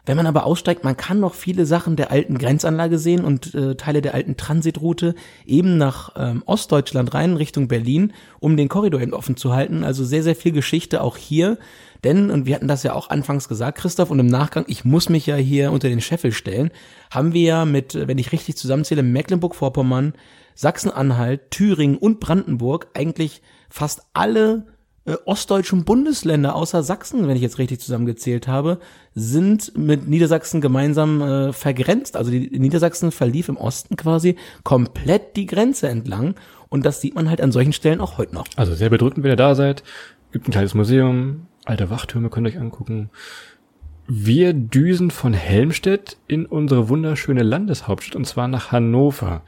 [0.05, 3.77] Wenn man aber aussteigt, man kann noch viele Sachen der alten Grenzanlage sehen und äh,
[3.77, 5.15] Teile der alten Transitroute
[5.47, 9.85] eben nach ähm, Ostdeutschland rein, Richtung Berlin, um den Korridor eben offen zu halten.
[9.85, 11.57] Also sehr, sehr viel Geschichte auch hier.
[12.03, 15.09] Denn, und wir hatten das ja auch anfangs gesagt, Christoph, und im Nachgang, ich muss
[15.09, 16.73] mich ja hier unter den Scheffel stellen,
[17.13, 20.15] haben wir ja mit, wenn ich richtig zusammenzähle, Mecklenburg-Vorpommern,
[20.57, 24.67] Sachsen-Anhalt, Thüringen und Brandenburg eigentlich fast alle
[25.05, 28.79] äh, ostdeutschen Bundesländer außer Sachsen, wenn ich jetzt richtig zusammengezählt habe,
[29.15, 32.17] sind mit Niedersachsen gemeinsam äh, vergrenzt.
[32.17, 36.35] Also die Niedersachsen verlief im Osten quasi komplett die Grenze entlang.
[36.69, 38.47] Und das sieht man halt an solchen Stellen auch heute noch.
[38.57, 39.83] Also sehr bedrückend, wenn ihr da seid.
[40.31, 43.11] Gibt ein kleines Museum, alte Wachtürme könnt ihr euch angucken.
[44.07, 49.43] Wir düsen von Helmstedt in unsere wunderschöne Landeshauptstadt und zwar nach Hannover.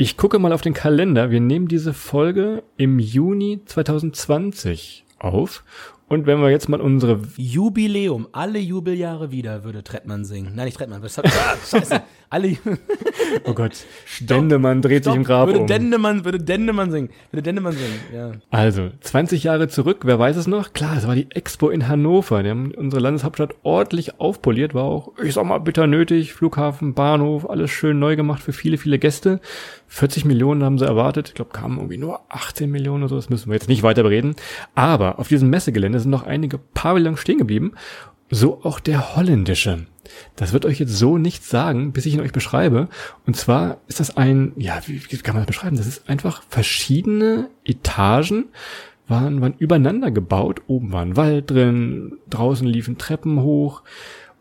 [0.00, 1.32] Ich gucke mal auf den Kalender.
[1.32, 5.64] Wir nehmen diese Folge im Juni 2020 auf.
[6.08, 10.52] Und wenn wir jetzt mal unsere Jubiläum, alle Jubeljahre wieder, würde Trettmann singen.
[10.54, 11.26] Nein, nicht Trettmann, was hat,
[11.70, 12.00] scheiße.
[12.30, 12.56] Alle,
[13.44, 13.72] oh Gott,
[14.20, 15.12] Dendemann dreht Stopp.
[15.12, 15.66] sich im Grab würde um.
[15.66, 18.32] Dendemann, würde Dendemann singen, würde Dendemann singen, ja.
[18.50, 20.72] Also, 20 Jahre zurück, wer weiß es noch?
[20.72, 22.42] Klar, es war die Expo in Hannover.
[22.42, 26.34] Die haben unsere Landeshauptstadt ordentlich aufpoliert, war auch, ich sag mal, bitter nötig.
[26.34, 29.40] Flughafen, Bahnhof, alles schön neu gemacht für viele, viele Gäste.
[29.88, 31.28] 40 Millionen haben sie erwartet.
[31.28, 33.16] Ich glaube, kamen irgendwie nur 18 Millionen oder so.
[33.16, 34.36] Das müssen wir jetzt nicht weiter bereden.
[34.74, 37.72] Aber auf diesem Messegelände sind noch einige Pavillons stehen geblieben.
[38.30, 39.86] So auch der holländische.
[40.36, 42.88] Das wird euch jetzt so nichts sagen, bis ich ihn euch beschreibe.
[43.26, 45.76] Und zwar ist das ein, ja, wie, kann man das beschreiben?
[45.76, 48.46] Das ist einfach verschiedene Etagen
[49.06, 50.62] waren, waren übereinander gebaut.
[50.66, 53.82] Oben war ein Wald drin, draußen liefen Treppen hoch.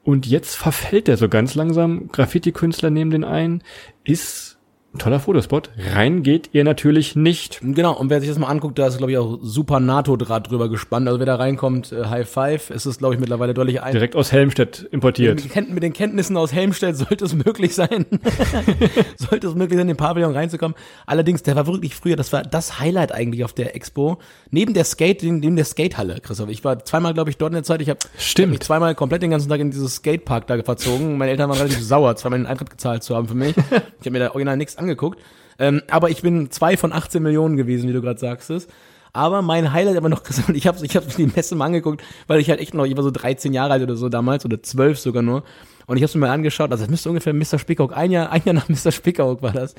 [0.04, 2.10] Und jetzt verfällt der so ganz langsam.
[2.12, 3.64] Graffiti-Künstler nehmen den ein.
[4.04, 4.57] Ist
[4.98, 5.70] toller Fotospot.
[5.94, 7.60] Rein geht ihr natürlich nicht.
[7.62, 10.70] Genau, und wer sich das mal anguckt, da ist, glaube ich, auch super NATO-Draht drüber
[10.70, 11.08] gespannt.
[11.08, 13.94] Also wer da reinkommt, äh, High Five, ist es, glaube ich, mittlerweile deutlich ein.
[13.94, 15.44] Direkt aus Helmstedt importiert.
[15.56, 18.06] Mit, mit den Kenntnissen aus Helmstedt sollte es möglich sein,
[19.16, 20.76] sollte es möglich sein, in den Pavillon reinzukommen.
[21.06, 24.18] Allerdings, der war wirklich früher, das war das Highlight eigentlich auf der Expo.
[24.52, 26.50] Neben der Skate, neben der Skatehalle, Christoph.
[26.50, 27.82] Ich war zweimal, glaube ich, dort in der Zeit.
[27.82, 31.18] Ich habe hab mich zweimal komplett den ganzen Tag in dieses Skatepark da verzogen.
[31.18, 33.56] Meine Eltern waren relativ sauer, zweimal den Eintritt gezahlt zu haben für mich.
[33.58, 34.87] Ich habe mir da original nichts angeguckt.
[35.60, 38.68] Ähm, aber ich bin zwei von 18 Millionen gewesen, wie du gerade sagst.
[39.14, 42.40] Aber mein Highlight aber noch gesagt, ich habe ich hab die Messe mal angeguckt, weil
[42.40, 45.00] ich halt echt noch, ich war so 13 Jahre alt oder so damals oder 12
[45.00, 45.44] sogar nur.
[45.90, 47.58] Und ich habe es mir mal angeschaut, also das müsste ungefähr Mr.
[47.58, 48.92] Spickock, ein Jahr, ein Jahr nach Mr.
[48.92, 49.74] Spickock war das.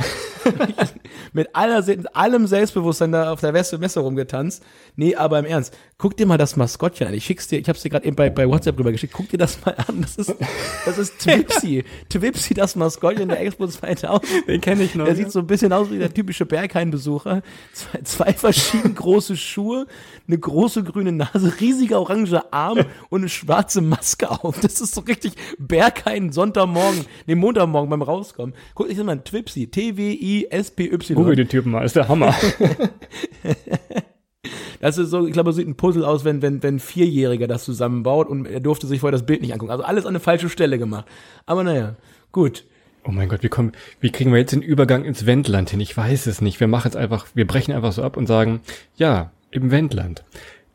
[1.34, 4.62] mit, aller, mit allem Selbstbewusstsein da auf der Weste Messe rumgetanzt.
[4.96, 7.12] Nee, aber im Ernst, guck dir mal das Maskottchen an.
[7.12, 9.12] Ich schick's dir, ich hab's dir gerade eben bei, bei WhatsApp rüber geschickt.
[9.12, 10.00] Guck dir das mal an.
[10.00, 10.34] Das ist,
[10.86, 11.84] das ist Twipsy.
[12.08, 14.48] Twipsy, das Maskottchen der Expo 2000.
[14.48, 15.04] Den kenne ich noch.
[15.04, 15.24] Der ja.
[15.24, 17.42] sieht so ein bisschen aus wie der typische Berghain-Besucher.
[17.74, 19.86] Zwei, zwei verschieden große Schuhe,
[20.26, 22.78] eine große grüne Nase, riesiger oranger Arm
[23.10, 24.58] und eine schwarze Maske auf.
[24.60, 25.34] Das ist so richtig
[25.98, 28.54] Berghain Sonntagmorgen, nee, Montagmorgen beim Rauskommen.
[28.74, 31.14] Guck, ich mal, Twipsy, T-W-I-S-P-Y.
[31.14, 32.34] Google den Typen mal, ist der Hammer.
[34.80, 37.48] Das ist so, ich glaube, so sieht ein Puzzle aus, wenn, wenn, wenn ein Vierjähriger
[37.48, 39.72] das zusammenbaut und er durfte sich vorher das Bild nicht angucken.
[39.72, 41.04] Also alles an eine falsche Stelle gemacht.
[41.46, 41.96] Aber naja,
[42.30, 42.64] gut.
[43.04, 45.80] Oh mein Gott, wie, kommen, wie kriegen wir jetzt den Übergang ins Wendland hin?
[45.80, 46.60] Ich weiß es nicht.
[46.60, 48.60] Wir machen es einfach, wir brechen einfach so ab und sagen,
[48.94, 50.22] ja, im Wendland.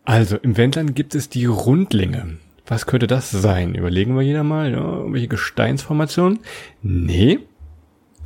[0.03, 2.39] Also, im Wendland gibt es die Rundlinge.
[2.65, 3.75] Was könnte das sein?
[3.75, 6.39] Überlegen wir jeder mal, ja, irgendwelche Gesteinsformationen?
[6.81, 7.39] Nee,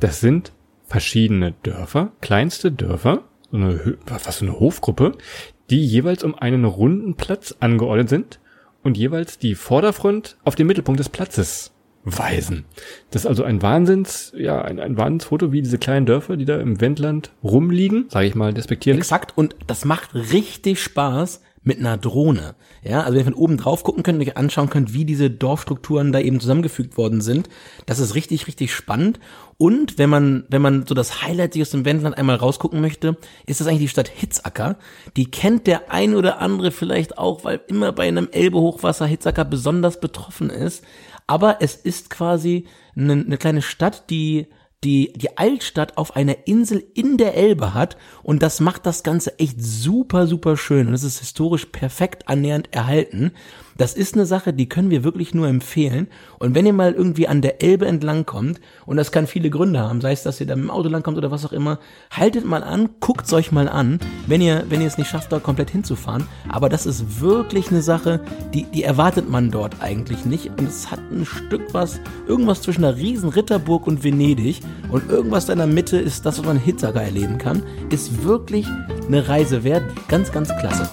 [0.00, 0.52] das sind
[0.86, 5.12] verschiedene Dörfer, kleinste Dörfer, so eine, was so eine Hofgruppe,
[5.70, 8.40] die jeweils um einen runden Platz angeordnet sind
[8.82, 11.72] und jeweils die Vorderfront auf den Mittelpunkt des Platzes
[12.04, 12.64] weisen.
[13.10, 16.58] Das ist also ein Wahnsinns, ja, ein, ein Wahnsinnsfoto, wie diese kleinen Dörfer, die da
[16.58, 19.00] im Wendland rumliegen, sage ich mal despektierlich.
[19.00, 19.36] Exakt.
[19.36, 22.54] Und das macht richtig Spaß mit einer Drohne.
[22.82, 25.30] Ja, also wenn ihr von oben drauf gucken könnt und euch anschauen könnt, wie diese
[25.30, 27.50] Dorfstrukturen da eben zusammengefügt worden sind,
[27.84, 29.20] das ist richtig, richtig spannend.
[29.58, 33.18] Und wenn man, wenn man so das Highlight sich aus dem Wendland einmal rausgucken möchte,
[33.46, 34.78] ist das eigentlich die Stadt Hitzacker.
[35.16, 40.00] Die kennt der ein oder andere vielleicht auch, weil immer bei einem Elbe-Hochwasser Hitzacker besonders
[40.00, 40.82] betroffen ist.
[41.26, 42.64] Aber es ist quasi
[42.96, 44.46] eine, eine kleine Stadt, die
[44.84, 49.38] die die Altstadt auf einer Insel in der Elbe hat und das macht das Ganze
[49.38, 53.32] echt super, super schön und es ist historisch perfekt annähernd erhalten.
[53.78, 56.08] Das ist eine Sache, die können wir wirklich nur empfehlen.
[56.40, 59.78] Und wenn ihr mal irgendwie an der Elbe entlang kommt, und das kann viele Gründe
[59.78, 61.78] haben, sei es, dass ihr da mit dem Auto lang kommt oder was auch immer,
[62.10, 65.38] haltet mal an, guckt's euch mal an, wenn ihr, wenn ihr es nicht schafft, da
[65.38, 66.26] komplett hinzufahren.
[66.48, 68.20] Aber das ist wirklich eine Sache,
[68.52, 70.50] die, die erwartet man dort eigentlich nicht.
[70.58, 74.60] Und es hat ein Stück was, irgendwas zwischen einer riesen Ritterburg und Venedig.
[74.90, 77.62] Und irgendwas da in der Mitte ist das, was man in Hitzacker erleben kann.
[77.90, 78.66] Ist wirklich
[79.06, 79.84] eine Reise wert.
[80.08, 80.90] Ganz, ganz klasse.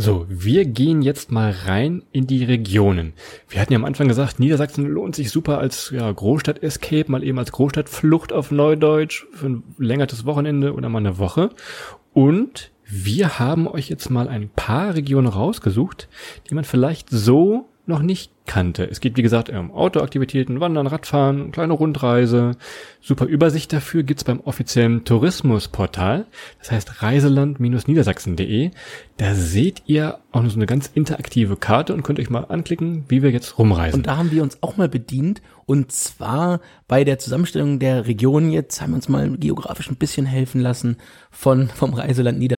[0.00, 3.14] So, wir gehen jetzt mal rein in die Regionen.
[3.48, 7.36] Wir hatten ja am Anfang gesagt, Niedersachsen lohnt sich super als ja, Großstadt-Escape, mal eben
[7.36, 11.50] als Großstadtflucht auf Neudeutsch für ein längeres Wochenende oder mal eine Woche.
[12.12, 16.08] Und wir haben euch jetzt mal ein paar Regionen rausgesucht,
[16.48, 18.84] die man vielleicht so noch nicht kannte.
[18.84, 22.52] Es geht, wie gesagt, um Outdoor-Aktivitäten, Wandern, Radfahren, kleine Rundreise.
[23.00, 26.26] Super Übersicht dafür gibt's beim offiziellen Tourismusportal.
[26.58, 28.70] Das heißt reiseland-niedersachsen.de.
[29.16, 33.04] Da seht ihr auch noch so eine ganz interaktive Karte und könnt euch mal anklicken,
[33.08, 34.00] wie wir jetzt rumreisen.
[34.00, 35.42] Und da haben wir uns auch mal bedient.
[35.66, 40.26] Und zwar bei der Zusammenstellung der Regionen jetzt haben wir uns mal geografisch ein bisschen
[40.26, 40.96] helfen lassen
[41.30, 42.57] von, vom Reiseland Niedersachsen.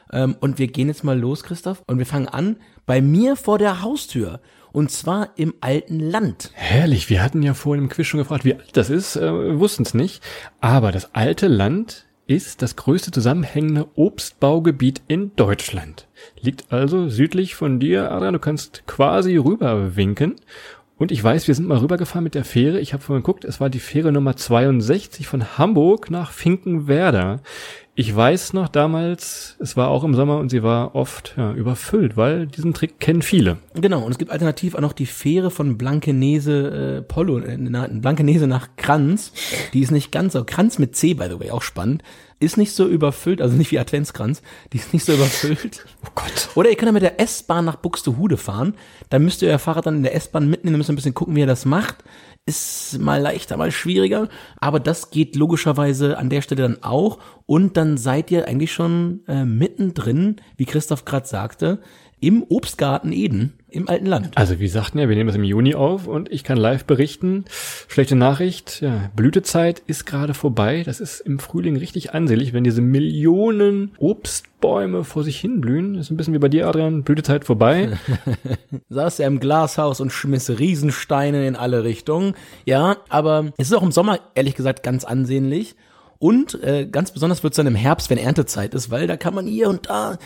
[0.11, 1.83] Ähm, und wir gehen jetzt mal los, Christoph.
[1.87, 4.39] Und wir fangen an bei mir vor der Haustür.
[4.71, 6.51] Und zwar im alten Land.
[6.53, 9.83] Herrlich, wir hatten ja vorhin im Quiz schon gefragt, wie alt das ist, äh, wussten
[9.83, 10.23] es nicht.
[10.61, 16.07] Aber das alte Land ist das größte zusammenhängende Obstbaugebiet in Deutschland.
[16.39, 20.35] Liegt also südlich von dir, Adrian, du kannst quasi rüber winken.
[20.97, 22.79] Und ich weiß, wir sind mal rübergefahren mit der Fähre.
[22.79, 27.41] Ich habe vorhin geguckt, es war die Fähre Nummer 62 von Hamburg nach Finkenwerder.
[28.01, 32.17] Ich weiß noch damals, es war auch im Sommer und sie war oft ja, überfüllt,
[32.17, 33.57] weil diesen Trick kennen viele.
[33.75, 38.47] Genau, und es gibt alternativ auch noch die Fähre von Blankenese äh, Polo, äh, Blankenese
[38.47, 39.33] nach Kranz.
[39.73, 42.01] Die ist nicht ganz so, Kranz mit C, by the way, auch spannend.
[42.39, 44.41] Ist nicht so überfüllt, also nicht wie Adventskranz,
[44.73, 45.85] die ist nicht so überfüllt.
[46.03, 46.49] Oh Gott.
[46.55, 48.73] Oder ihr könnt ja mit der S-Bahn nach Buxtehude fahren.
[49.11, 51.35] Da müsst ihr euer Fahrrad dann in der S-Bahn mitnehmen, müsst ihr ein bisschen gucken,
[51.35, 51.97] wie ihr das macht.
[52.47, 54.27] Ist mal leichter, mal schwieriger.
[54.59, 57.19] Aber das geht logischerweise an der Stelle dann auch.
[57.45, 61.81] Und dann seid ihr eigentlich schon äh, mittendrin, wie Christoph gerade sagte,
[62.21, 64.37] im Obstgarten Eden im alten Land.
[64.37, 67.45] Also wie sagten ja, wir nehmen das im Juni auf und ich kann live berichten.
[67.87, 70.83] Schlechte Nachricht, ja, Blütezeit ist gerade vorbei.
[70.85, 75.95] Das ist im Frühling richtig ansehnlich, wenn diese Millionen Obstbäume vor sich hin blühen.
[75.95, 77.03] Das ist ein bisschen wie bei dir, Adrian.
[77.03, 77.97] Blütezeit vorbei.
[78.89, 82.35] Saß er im Glashaus und schmiss Riesensteine in alle Richtungen.
[82.65, 85.75] Ja, aber es ist auch im Sommer, ehrlich gesagt, ganz ansehnlich.
[86.19, 89.33] Und äh, ganz besonders wird es dann im Herbst, wenn Erntezeit ist, weil da kann
[89.33, 90.19] man hier und da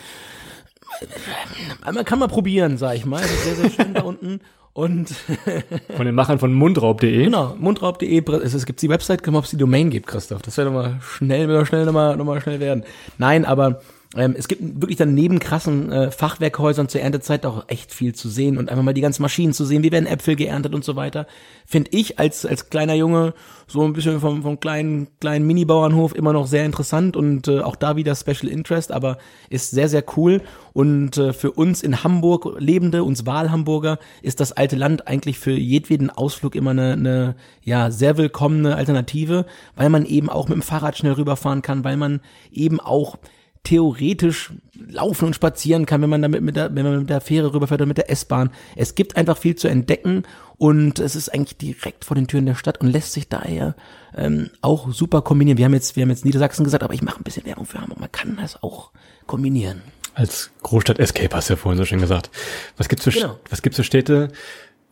[1.84, 3.20] man kann mal probieren, sag ich mal.
[3.20, 4.40] Das ist sehr, sehr schön da unten.
[4.72, 5.08] Und
[5.96, 7.24] von den Machern von mundraub.de.
[7.24, 8.22] Genau, mundraub.de.
[8.42, 10.42] Es, gibt die Website, ob es die Domain gibt, Christoph.
[10.42, 12.84] Das wäre nochmal schnell, schnell nochmal, nochmal schnell werden.
[13.16, 13.80] Nein, aber
[14.16, 18.28] ähm, es gibt wirklich dann neben krassen äh, Fachwerkhäusern zur Erntezeit auch echt viel zu
[18.28, 20.96] sehen und einfach mal die ganzen Maschinen zu sehen, wie werden Äpfel geerntet und so
[20.96, 21.26] weiter.
[21.66, 23.34] Finde ich als, als kleiner Junge
[23.66, 27.76] so ein bisschen vom, vom kleinen, kleinen Mini-Bauernhof immer noch sehr interessant und äh, auch
[27.76, 29.18] da wieder Special Interest, aber
[29.50, 30.40] ist sehr, sehr cool.
[30.72, 35.52] Und äh, für uns in Hamburg Lebende, uns Wahlhamburger, ist das alte Land eigentlich für
[35.52, 40.62] jedweden Ausflug immer eine, eine ja, sehr willkommene Alternative, weil man eben auch mit dem
[40.62, 42.20] Fahrrad schnell rüberfahren kann, weil man
[42.52, 43.18] eben auch
[43.66, 44.52] theoretisch
[44.88, 47.80] laufen und spazieren kann, wenn man damit mit der, wenn man mit der Fähre rüberfährt
[47.80, 48.50] oder mit der S-Bahn.
[48.76, 50.22] Es gibt einfach viel zu entdecken
[50.56, 53.74] und es ist eigentlich direkt vor den Türen der Stadt und lässt sich daher
[54.16, 55.58] ähm, auch super kombinieren.
[55.58, 57.80] Wir haben jetzt, wir haben jetzt Niedersachsen gesagt, aber ich mache ein bisschen Werbung für
[57.80, 57.98] Hamburg.
[57.98, 58.92] Man kann das auch
[59.26, 59.82] kombinieren.
[60.14, 62.30] Als Großstadt Escape hast du ja vorhin so schön gesagt.
[62.76, 63.40] Was gibt's für, genau.
[63.50, 64.28] was gibt's für Städte?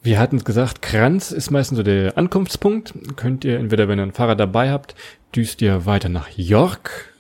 [0.02, 2.92] Wir hatten gesagt, Kranz ist meistens so der Ankunftspunkt.
[3.14, 4.96] Könnt ihr entweder, wenn ihr ein Fahrrad dabei habt,
[5.32, 7.13] düst ihr weiter nach York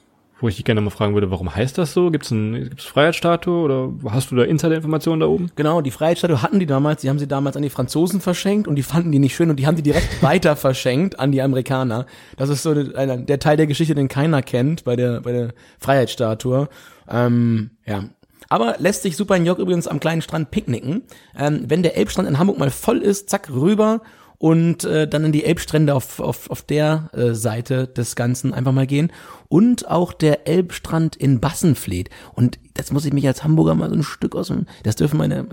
[0.44, 2.10] wo ich dich gerne mal fragen würde, warum heißt das so?
[2.10, 5.50] Gibt es ein, gibt's Freiheitsstatue oder hast du da Insider-Informationen da oben?
[5.56, 8.76] Genau, die Freiheitsstatue hatten die damals, die haben sie damals an die Franzosen verschenkt und
[8.76, 12.04] die fanden die nicht schön und die haben die direkt weiter verschenkt an die Amerikaner.
[12.36, 15.54] Das ist so der, der Teil der Geschichte, den keiner kennt bei der, bei der
[15.78, 16.68] Freiheitsstatue.
[17.08, 18.04] Ähm, ja,
[18.50, 21.04] aber lässt sich super in York übrigens am kleinen Strand picknicken.
[21.38, 24.02] Ähm, wenn der Elbstrand in Hamburg mal voll ist, zack, rüber
[24.38, 28.72] und äh, dann in die Elbstrände auf, auf, auf der äh, Seite des Ganzen einfach
[28.72, 29.10] mal gehen.
[29.54, 32.10] Und auch der Elbstrand in Bassenfleet.
[32.34, 35.16] Und das muss ich mich als Hamburger mal so ein Stück aus dem, das dürfen
[35.16, 35.46] meine,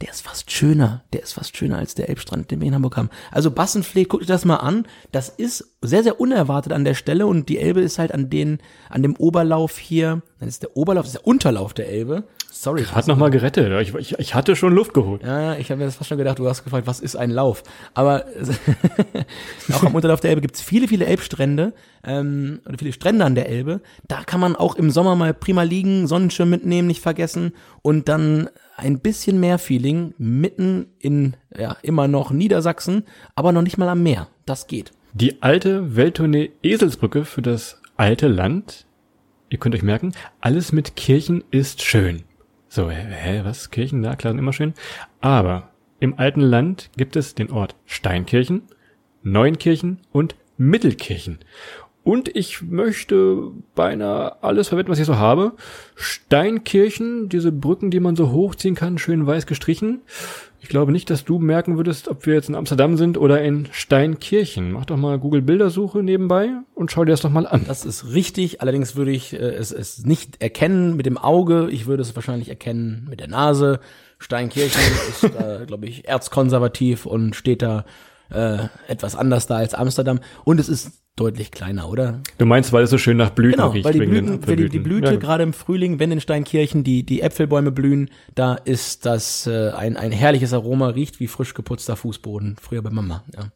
[0.00, 2.96] der ist fast schöner, der ist fast schöner als der Elbstrand, den wir in Hamburg
[2.96, 3.10] haben.
[3.30, 4.88] Also Bassenfleet, guckt euch das mal an.
[5.12, 8.58] Das ist sehr, sehr unerwartet an der Stelle und die Elbe ist halt an den,
[8.88, 12.24] an dem Oberlauf hier, dann ist der Oberlauf, das ist der Unterlauf der Elbe
[12.56, 12.84] Sorry.
[12.84, 13.72] Hat noch mal gerettet.
[13.82, 15.24] Ich, ich, ich hatte schon Luft geholt.
[15.24, 17.64] Ja, ich habe mir das fast schon gedacht, du hast gefragt, was ist ein Lauf?
[17.94, 18.26] Aber
[19.72, 21.72] auch am Unterlauf der Elbe gibt's viele, viele Elbstrände
[22.04, 23.80] ähm, oder viele Strände an der Elbe.
[24.08, 27.52] Da kann man auch im Sommer mal prima liegen, Sonnenschirm mitnehmen, nicht vergessen
[27.82, 33.78] und dann ein bisschen mehr Feeling mitten in ja immer noch Niedersachsen, aber noch nicht
[33.78, 34.28] mal am Meer.
[34.46, 34.92] Das geht.
[35.12, 38.86] Die alte Welttournee Eselsbrücke für das alte Land.
[39.48, 42.24] Ihr könnt euch merken, alles mit Kirchen ist schön.
[42.68, 43.70] So, hä, was?
[43.70, 44.00] Kirchen?
[44.00, 44.74] Na klar, sind immer schön.
[45.20, 48.62] Aber im alten Land gibt es den Ort Steinkirchen,
[49.22, 51.38] Neunkirchen und Mittelkirchen.
[52.04, 55.54] Und ich möchte beinahe alles verwenden, was ich so habe.
[55.94, 60.02] Steinkirchen, diese Brücken, die man so hochziehen kann, schön weiß gestrichen.
[60.60, 63.68] Ich glaube nicht, dass du merken würdest, ob wir jetzt in Amsterdam sind oder in
[63.72, 64.70] Steinkirchen.
[64.72, 67.64] Mach doch mal Google Bildersuche nebenbei und schau dir das doch mal an.
[67.66, 68.60] Das ist richtig.
[68.60, 71.68] Allerdings würde ich äh, es, es nicht erkennen mit dem Auge.
[71.70, 73.80] Ich würde es wahrscheinlich erkennen mit der Nase.
[74.18, 77.86] Steinkirchen ist, äh, glaube ich, erzkonservativ und steht da
[78.30, 80.20] äh, etwas anders da als Amsterdam.
[80.44, 82.20] Und es ist deutlich kleiner, oder?
[82.38, 83.84] Du meinst, weil es so schön nach Blüten genau, riecht?
[83.84, 85.16] Weil die, Blüten, weil die, die Blüte, ja.
[85.16, 89.96] gerade im Frühling, wenn in Steinkirchen die, die Äpfelbäume blühen, da ist das äh, ein,
[89.96, 93.50] ein herrliches Aroma, riecht wie frisch geputzter Fußboden, früher bei Mama, ja.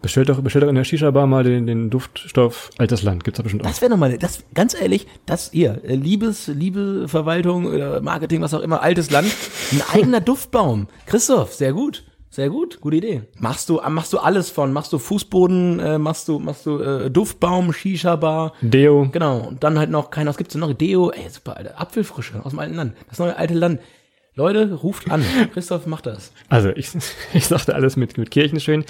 [0.00, 3.22] Bestellt doch, bestellt doch in der Shisha-Bar mal den, den Duftstoff Altes Land.
[3.22, 3.68] Gibt's da bestimmt auch.
[3.68, 8.52] Das wäre nochmal, das, ganz ehrlich, das hier, äh, Liebes, Liebe, Verwaltung oder Marketing, was
[8.52, 9.32] auch immer, Altes Land,
[9.70, 10.88] ein eigener Duftbaum.
[11.06, 12.02] Christoph, sehr gut.
[12.32, 13.24] Sehr gut, gute Idee.
[13.40, 17.10] Machst du, machst du alles von, machst du Fußboden, äh, machst du, machst du äh,
[17.10, 18.54] Duftbaum, Shisha-Bar.
[18.62, 19.06] Deo.
[19.12, 19.40] Genau.
[19.48, 20.72] Und dann halt noch, kein, was gibt's denn noch?
[20.72, 21.78] Deo, ey, super, Alter.
[21.78, 22.94] Apfelfrische aus dem alten Land.
[23.10, 23.80] Das neue alte Land.
[24.34, 25.22] Leute, ruft an.
[25.52, 26.32] Christoph macht das.
[26.48, 26.88] Also ich,
[27.34, 28.86] ich sagte alles mit, mit Kirchen schön.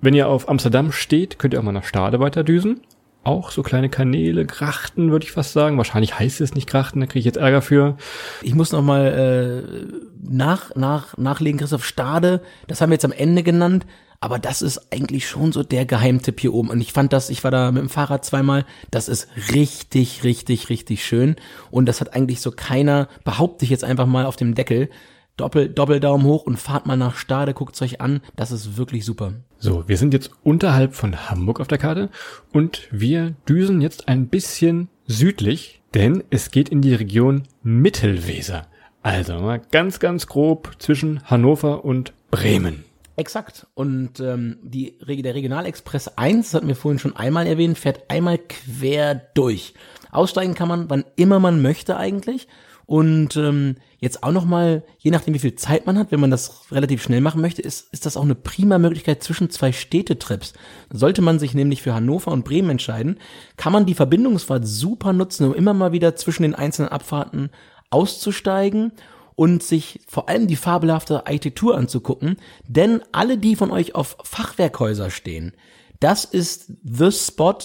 [0.00, 2.80] Wenn ihr auf Amsterdam steht, könnt ihr auch mal nach Stade weiterdüsen
[3.24, 5.76] auch so kleine Kanäle, Grachten, würde ich fast sagen.
[5.76, 7.96] Wahrscheinlich heißt es nicht Grachten, da kriege ich jetzt Ärger für.
[8.42, 9.86] Ich muss noch mal äh,
[10.22, 13.86] nach, nach, nachlegen, Christoph Stade, das haben wir jetzt am Ende genannt,
[14.20, 16.70] aber das ist eigentlich schon so der Geheimtipp hier oben.
[16.70, 20.70] Und ich fand das, ich war da mit dem Fahrrad zweimal, das ist richtig, richtig,
[20.70, 21.36] richtig schön.
[21.70, 24.88] Und das hat eigentlich so keiner, behaupte ich jetzt einfach mal auf dem Deckel,
[25.36, 28.20] Doppel, Doppeldaumen hoch und fahrt mal nach Stade, guckt's euch an.
[28.36, 29.34] Das ist wirklich super.
[29.64, 32.10] So, wir sind jetzt unterhalb von Hamburg auf der Karte
[32.52, 38.66] und wir düsen jetzt ein bisschen südlich, denn es geht in die Region Mittelweser.
[39.00, 42.84] Also ganz, ganz grob zwischen Hannover und Bremen.
[43.16, 43.66] Exakt.
[43.72, 48.36] Und ähm, die, der Regionalexpress 1, das hatten wir vorhin schon einmal erwähnt, fährt einmal
[48.36, 49.72] quer durch.
[50.10, 52.48] Aussteigen kann man, wann immer man möchte eigentlich.
[52.86, 56.70] Und ähm, jetzt auch nochmal, je nachdem wie viel Zeit man hat, wenn man das
[56.70, 60.52] relativ schnell machen möchte, ist, ist das auch eine prima Möglichkeit zwischen zwei Städtetrips.
[60.90, 63.18] Sollte man sich nämlich für Hannover und Bremen entscheiden,
[63.56, 67.50] kann man die Verbindungsfahrt super nutzen, um immer mal wieder zwischen den einzelnen Abfahrten
[67.90, 68.92] auszusteigen
[69.36, 72.36] und sich vor allem die fabelhafte Architektur anzugucken,
[72.68, 75.52] denn alle, die von euch auf Fachwerkhäuser stehen,
[76.00, 77.58] das ist the spot,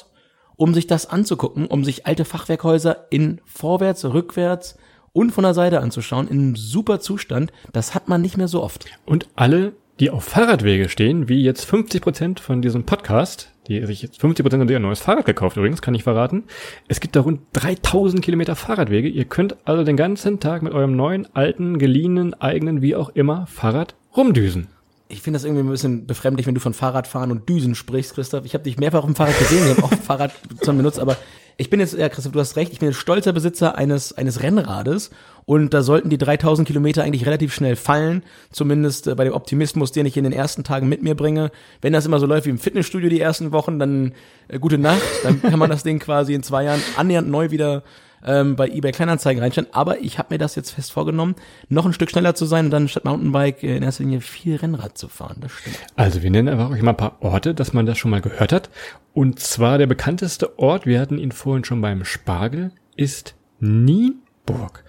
[0.55, 4.77] um sich das anzugucken, um sich alte Fachwerkhäuser in vorwärts, rückwärts
[5.13, 7.51] und von der Seite anzuschauen, in einem super Zustand.
[7.71, 8.85] Das hat man nicht mehr so oft.
[9.05, 14.01] Und alle, die auf Fahrradwege stehen, wie jetzt 50 Prozent von diesem Podcast, die sich
[14.01, 16.45] jetzt 50 Prozent haben ihr neues Fahrrad gekauft übrigens, kann ich verraten.
[16.87, 19.07] Es gibt da rund 3000 Kilometer Fahrradwege.
[19.07, 23.45] Ihr könnt also den ganzen Tag mit eurem neuen, alten, geliehenen, eigenen, wie auch immer,
[23.47, 24.67] Fahrrad rumdüsen.
[25.11, 28.45] Ich finde das irgendwie ein bisschen befremdlich, wenn du von Fahrradfahren und Düsen sprichst, Christoph.
[28.45, 30.31] Ich habe dich mehrfach auf dem Fahrrad gesehen, ich habe auch Fahrrad
[30.65, 31.17] benutzt, aber
[31.59, 34.41] ich bin jetzt, ja Christoph, du hast recht, ich bin jetzt stolzer Besitzer eines, eines
[34.41, 35.09] Rennrades.
[35.45, 39.91] Und da sollten die 3000 Kilometer eigentlich relativ schnell fallen, zumindest äh, bei dem Optimismus,
[39.91, 41.51] den ich in den ersten Tagen mit mir bringe.
[41.81, 44.13] Wenn das immer so läuft wie im Fitnessstudio die ersten Wochen, dann
[44.47, 47.83] äh, gute Nacht, dann kann man das Ding quasi in zwei Jahren annähernd neu wieder
[48.25, 49.69] ähm, bei eBay Kleinanzeigen reinstellen.
[49.73, 51.35] Aber ich habe mir das jetzt fest vorgenommen,
[51.69, 54.55] noch ein Stück schneller zu sein und dann statt Mountainbike äh, in erster Linie viel
[54.55, 55.37] Rennrad zu fahren.
[55.41, 55.77] Das stimmt.
[55.95, 58.51] Also wir nennen einfach euch mal ein paar Orte, dass man das schon mal gehört
[58.51, 58.69] hat.
[59.13, 64.83] Und zwar der bekannteste Ort, wir hatten ihn vorhin schon beim Spargel, ist Nienburg.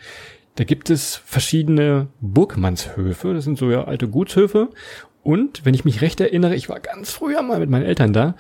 [0.57, 4.69] Da gibt es verschiedene Burgmannshöfe, das sind so ja alte Gutshöfe.
[5.23, 8.35] Und wenn ich mich recht erinnere, ich war ganz früher mal mit meinen Eltern da,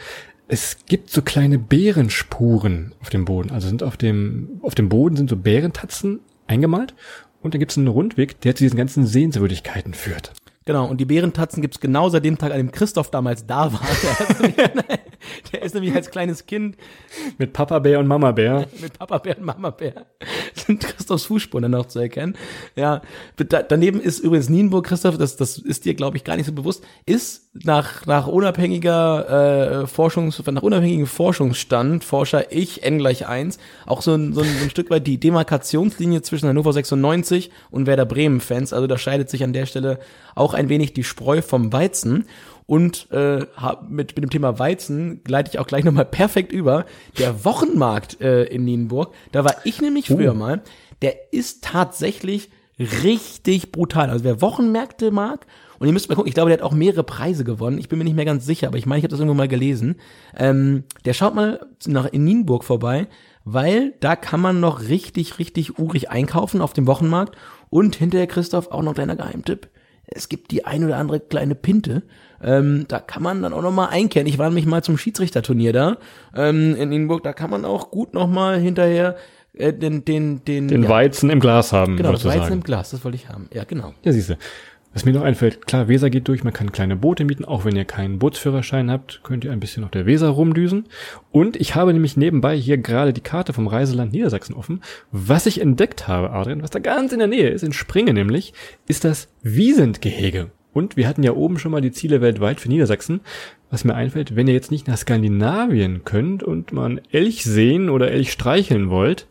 [0.50, 3.50] es gibt so kleine Bärenspuren auf dem Boden.
[3.50, 6.94] Also sind auf dem, auf dem Boden sind so Bärentatzen eingemalt.
[7.40, 10.32] Und da gibt es einen Rundweg, der zu diesen ganzen Sehenswürdigkeiten führt.
[10.66, 13.80] Genau, und die Bärentatzen gibt's genau seit dem Tag, an dem Christoph damals da war.
[15.52, 16.76] Der ist nämlich, als kleines Kind
[17.38, 18.68] Mit Papa Bär und Mama Bär.
[18.80, 20.06] mit Papa Bär und Mama Bär
[20.54, 22.36] sind Christophs Fußspuren dann noch zu erkennen.
[22.76, 23.02] Ja,
[23.36, 26.52] da, daneben ist übrigens Nienburg, Christoph, das, das ist dir, glaube ich, gar nicht so
[26.52, 33.58] bewusst, ist nach, nach unabhängiger äh, Forschungs, nach unabhängigem Forschungsstand, Forscher ich, n gleich eins
[33.86, 37.86] auch so ein, so, ein, so ein Stück weit die Demarkationslinie zwischen Hannover 96 und
[37.86, 38.72] Werder Bremen-Fans.
[38.72, 39.98] Also da scheidet sich an der Stelle
[40.34, 42.26] auch ein wenig die Spreu vom Weizen.
[42.70, 46.84] Und äh, hab- mit, mit dem Thema Weizen gleite ich auch gleich nochmal perfekt über.
[47.18, 50.62] Der Wochenmarkt äh, in Nienburg, da war ich nämlich früher mal,
[51.02, 52.48] der ist tatsächlich
[52.78, 54.08] richtig brutal.
[54.08, 55.48] Also wer Wochenmärkte mag,
[55.80, 57.78] und ihr müsst mal gucken, ich glaube, der hat auch mehrere Preise gewonnen.
[57.78, 59.48] Ich bin mir nicht mehr ganz sicher, aber ich meine, ich habe das irgendwo mal
[59.48, 59.96] gelesen.
[60.36, 63.08] Ähm, der schaut mal nach in Nienburg vorbei,
[63.44, 67.34] weil da kann man noch richtig, richtig urig einkaufen auf dem Wochenmarkt.
[67.68, 69.68] Und hinterher, Christoph, auch noch ein kleiner Geheimtipp.
[70.10, 72.02] Es gibt die ein oder andere kleine Pinte.
[72.42, 74.26] Ähm, da kann man dann auch noch mal einkehren.
[74.26, 75.98] Ich war nämlich mal zum Schiedsrichterturnier da
[76.34, 77.22] ähm, in Nienburg.
[77.22, 79.16] Da kann man auch gut noch mal hinterher
[79.52, 82.48] äh, den den den, Den ja, Weizen im Glas haben, genau das du Weizen im
[82.48, 82.62] sagen.
[82.62, 82.90] Glas.
[82.90, 83.48] Das wollte ich haben.
[83.52, 83.92] Ja genau.
[84.04, 84.38] Ja, siehste.
[84.92, 87.76] Was mir noch einfällt, klar, Weser geht durch, man kann kleine Boote mieten, auch wenn
[87.76, 90.86] ihr keinen Bootsführerschein habt, könnt ihr ein bisschen auf der Weser rumdüsen.
[91.30, 94.82] Und ich habe nämlich nebenbei hier gerade die Karte vom Reiseland Niedersachsen offen.
[95.12, 98.52] Was ich entdeckt habe, Adrian, was da ganz in der Nähe ist, in Springe nämlich,
[98.88, 100.50] ist das Wiesentgehege.
[100.72, 103.20] Und wir hatten ja oben schon mal die Ziele weltweit für Niedersachsen.
[103.70, 108.10] Was mir einfällt, wenn ihr jetzt nicht nach Skandinavien könnt und einen Elch sehen oder
[108.10, 109.28] Elch streicheln wollt,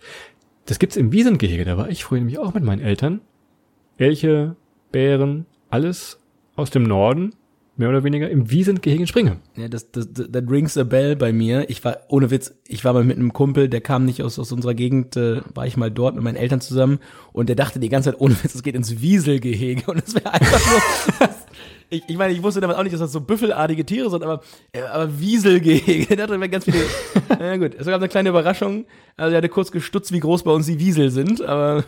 [0.66, 1.66] das gibt's im Wiesentgehege.
[1.66, 3.22] Da war ich früher nämlich auch mit meinen Eltern.
[3.98, 4.56] Elche,
[4.92, 6.20] Bären, alles
[6.56, 7.34] aus dem Norden,
[7.80, 9.38] mehr oder weniger im Wiesentgehege in Springe.
[9.56, 11.70] Ja, das, das, das, das rings a bell bei mir.
[11.70, 14.52] Ich war, ohne Witz, ich war mal mit einem Kumpel, der kam nicht aus, aus
[14.52, 17.00] unserer Gegend, äh, war ich mal dort mit meinen Eltern zusammen
[17.32, 20.34] und der dachte die ganze Zeit, ohne Witz, es geht ins Wieselgehege und es wäre
[20.34, 21.30] einfach nur,
[21.90, 24.42] ich, ich meine, ich wusste damals auch nicht, dass das so büffelartige Tiere sind, aber,
[24.74, 26.84] äh, aber Wieselgehege, dachte, wäre ganz viele,
[27.30, 30.52] na gut, es gab eine kleine Überraschung, also er hatte kurz gestutzt, wie groß bei
[30.52, 31.86] uns die Wiesel sind, aber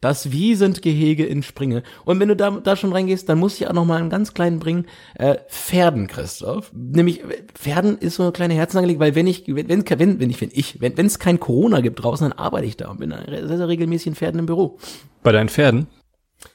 [0.00, 1.82] das Wiesentgehege in Springe.
[2.04, 4.34] Und wenn du da, da schon reingehst, dann muss ich auch noch mal einen ganz
[4.34, 4.86] kleinen bringen.
[5.14, 6.72] Äh, Pferden, Christoph.
[6.74, 7.22] Nämlich,
[7.54, 10.50] Pferden ist so eine kleine Herzensangelegenheit, weil wenn ich, wenn, wenn, wenn, wenn ich, wenn
[10.52, 13.68] ich, wenn es kein Corona gibt draußen, dann arbeite ich da und bin sehr, sehr
[13.68, 14.78] regelmäßig in Pferden im Büro.
[15.22, 15.86] Bei deinen Pferden?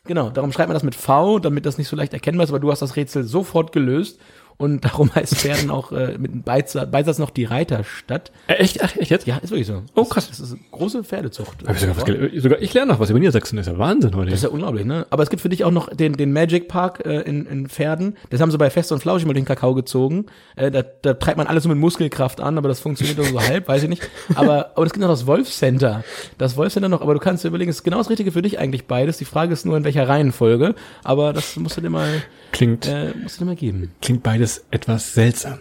[0.06, 2.60] Genau, darum schreibt man das mit V, damit das nicht so leicht erkennbar ist, aber
[2.60, 4.20] du hast das Rätsel sofort gelöst.
[4.58, 8.32] Und darum heißt Pferden auch äh, mit einem Beisatz, Beisatz noch die Reiterstadt.
[8.48, 8.84] Äh, echt?
[8.84, 9.28] Ach, echt jetzt?
[9.28, 9.84] Ja, ist wirklich so.
[9.96, 10.30] Oh, krass.
[10.30, 11.68] Das, das ist eine große Pferdezucht.
[11.68, 13.58] Hab ich sogar, was sogar ich lerne noch was über Niedersachsen.
[13.58, 14.32] Das ist ja Wahnsinn heute.
[14.32, 15.06] Das ist ja unglaublich, ne?
[15.10, 18.16] Aber es gibt für dich auch noch den, den Magic Park äh, in, in Pferden.
[18.30, 20.28] Das haben sie bei Fest und Flauschig mal den Kakao gezogen.
[20.56, 23.42] Äh, da, da treibt man alles so mit Muskelkraft an, aber das funktioniert nur so
[23.42, 24.10] halb, weiß ich nicht.
[24.36, 26.04] Aber, aber es gibt noch das Wolf Center.
[26.38, 28.42] Das Wolf Center noch, aber du kannst dir überlegen, es ist genau das Richtige für
[28.42, 29.18] dich eigentlich beides.
[29.18, 30.76] Die Frage ist nur, in welcher Reihenfolge.
[31.04, 32.24] Aber das musst du dir mal,
[32.56, 33.92] Klingt, äh, musst du mal geben.
[34.02, 35.60] klingt beides etwas seltsam.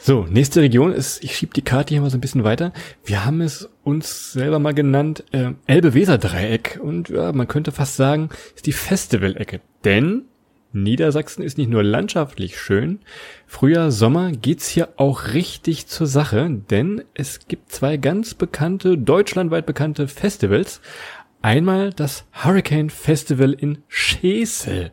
[0.00, 2.72] So, nächste Region ist, ich schieb die Karte hier mal so ein bisschen weiter.
[3.04, 6.80] Wir haben es uns selber mal genannt, äh, Elbe-Weser-Dreieck.
[6.82, 9.60] Und ja, man könnte fast sagen, ist die Festival-Ecke.
[9.84, 10.22] Denn
[10.72, 13.00] Niedersachsen ist nicht nur landschaftlich schön,
[13.46, 19.66] Frühjahr, Sommer geht's hier auch richtig zur Sache, denn es gibt zwei ganz bekannte, deutschlandweit
[19.66, 20.80] bekannte Festivals.
[21.42, 24.92] Einmal das Hurricane Festival in Schesel.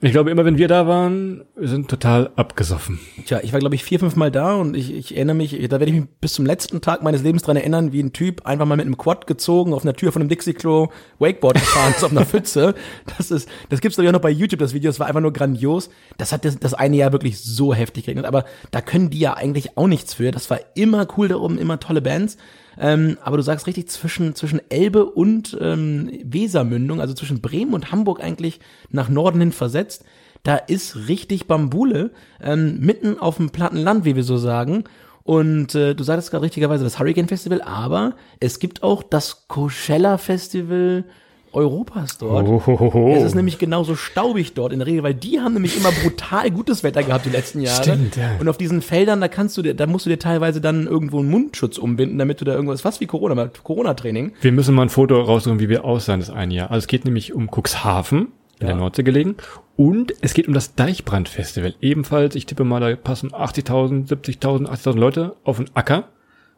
[0.00, 3.00] Ich glaube, immer wenn wir da waren, wir sind total abgesoffen.
[3.26, 5.80] Tja, ich war, glaube ich, vier, fünf Mal da und ich, ich erinnere mich, da
[5.80, 8.64] werde ich mich bis zum letzten Tag meines Lebens dran erinnern, wie ein Typ einfach
[8.64, 12.12] mal mit einem Quad gezogen, auf einer Tür von einem Dixie-Klo Wakeboard gefahren ist auf
[12.12, 12.76] einer Pfütze.
[13.16, 15.32] Das ist, das gibt's doch ja noch bei YouTube, das Video, das war einfach nur
[15.32, 15.90] grandios.
[16.16, 19.34] Das hat das, das eine Jahr wirklich so heftig geregnet, aber da können die ja
[19.34, 20.30] eigentlich auch nichts für.
[20.30, 22.36] Das war immer cool da oben, immer tolle Bands.
[22.78, 27.90] Ähm, aber du sagst richtig zwischen, zwischen Elbe und ähm, Wesermündung, also zwischen Bremen und
[27.90, 28.60] Hamburg eigentlich
[28.90, 30.04] nach Norden hin versetzt.
[30.44, 34.84] Da ist richtig Bambule, ähm, mitten auf dem platten Land, wie wir so sagen.
[35.24, 40.16] Und äh, du sagtest gerade richtigerweise das Hurricane Festival, aber es gibt auch das Coachella
[40.16, 41.04] Festival
[41.52, 42.46] Europas dort.
[42.46, 43.14] Ohohoho.
[43.16, 46.50] Es ist nämlich genauso staubig dort in der Regel, weil die haben nämlich immer brutal
[46.50, 47.82] gutes Wetter gehabt die letzten Jahre.
[47.82, 48.36] Stimmt, ja.
[48.38, 51.18] Und auf diesen Feldern, da kannst du dir, da musst du dir teilweise dann irgendwo
[51.18, 54.32] einen Mundschutz umbinden, damit du da irgendwas, fast wie Corona, mal Corona-Training.
[54.40, 56.70] Wir müssen mal ein Foto raussuchen, wie wir aussahen das eine Jahr.
[56.70, 58.28] Also es geht nämlich um Cuxhaven,
[58.60, 59.36] in der Nordsee gelegen.
[59.76, 61.74] Und es geht um das Deichbrand-Festival.
[61.80, 66.08] Ebenfalls, ich tippe mal, da passen 80.000, 70.000, 80.000 Leute auf einen Acker.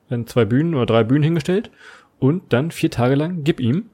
[0.09, 1.71] Werden zwei Bühnen oder drei Bühnen hingestellt.
[2.19, 3.91] Und dann vier Tage lang gib ihm.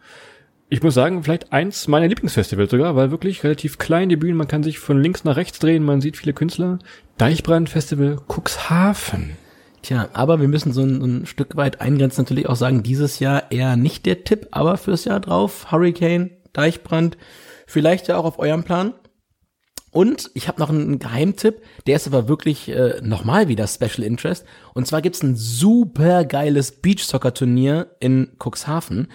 [0.69, 4.49] Ich muss sagen, vielleicht eins meiner Lieblingsfestivals sogar, weil wirklich relativ klein die Bühnen, man
[4.49, 6.81] kann sich von links nach rechts drehen, man sieht viele Künstler.
[7.19, 9.37] Deichbrand-Festival Cuxhaven.
[9.83, 13.53] Tja, aber wir müssen so ein, ein Stück weit eingrenzen, natürlich auch sagen, dieses Jahr
[13.53, 17.17] eher nicht der Tipp, aber fürs Jahr drauf, Hurricane, Deichbrand,
[17.69, 18.95] vielleicht ja auch auf eurem Plan.
[19.93, 24.45] Und ich habe noch einen Geheimtipp, der ist aber wirklich äh, nochmal wieder Special Interest.
[24.75, 29.09] Und zwar gibt's ein super geiles Beachsoccer-Turnier in Cuxhaven.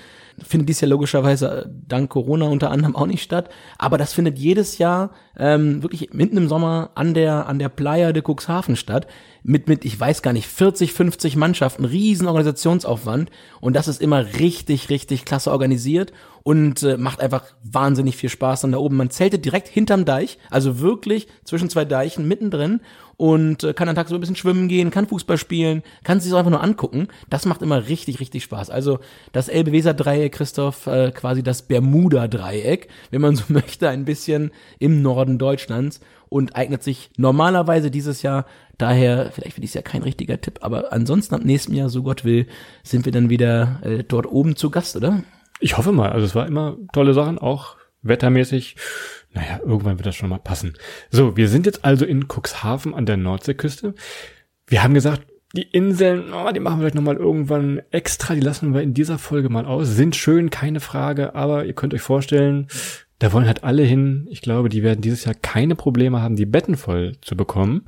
[0.46, 3.50] Findet dies ja logischerweise äh, dank Corona unter anderem auch nicht statt.
[3.78, 8.12] Aber das findet jedes Jahr ähm, wirklich mitten im Sommer an der, an der Playa
[8.12, 9.08] de Cuxhaven statt.
[9.44, 13.32] Mit, mit, ich weiß gar nicht, 40, 50 Mannschaften, riesen Organisationsaufwand.
[13.60, 16.14] Und das ist immer richtig, richtig klasse organisiert
[16.44, 18.98] und äh, macht einfach wahnsinnig viel Spaß dann da oben.
[18.98, 22.82] Man zeltet direkt hinterm Deich, also wirklich zwischen zwei Deichen mittendrin
[23.18, 26.38] und äh, kann dann tagsüber ein bisschen schwimmen gehen, kann Fußball spielen, kann sich so
[26.38, 27.08] einfach nur angucken.
[27.30, 28.70] Das macht immer richtig, richtig Spaß.
[28.70, 29.00] Also
[29.32, 35.38] das Elbe-Weser-Dreieck, Christoph, äh, quasi das Bermuda-Dreieck, wenn man so möchte, ein bisschen im Norden
[35.38, 38.46] Deutschlands und eignet sich normalerweise dieses Jahr
[38.82, 42.26] Daher, vielleicht für dieses Jahr kein richtiger Tipp, aber ansonsten ab nächstem Jahr, so Gott
[42.26, 42.48] will,
[42.82, 45.22] sind wir dann wieder äh, dort oben zu Gast, oder?
[45.62, 46.12] Ich hoffe mal.
[46.12, 48.76] Also es war immer tolle Sachen, auch wettermäßig.
[49.34, 50.74] Naja, irgendwann wird das schon mal passen.
[51.10, 53.94] So, wir sind jetzt also in Cuxhaven an der Nordseeküste.
[54.68, 58.74] Wir haben gesagt, die Inseln, oh, die machen wir vielleicht nochmal irgendwann extra, die lassen
[58.74, 59.90] wir in dieser Folge mal aus.
[59.90, 62.68] Sind schön, keine Frage, aber ihr könnt euch vorstellen,
[63.22, 64.28] da wollen halt alle hin.
[64.32, 67.86] Ich glaube, die werden dieses Jahr keine Probleme haben, die Betten voll zu bekommen.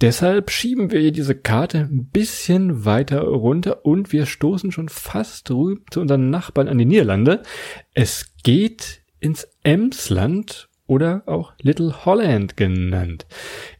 [0.00, 5.50] Deshalb schieben wir hier diese Karte ein bisschen weiter runter und wir stoßen schon fast
[5.50, 7.42] rüber zu unseren Nachbarn an die Niederlande.
[7.92, 13.26] Es geht ins Emsland oder auch Little Holland genannt.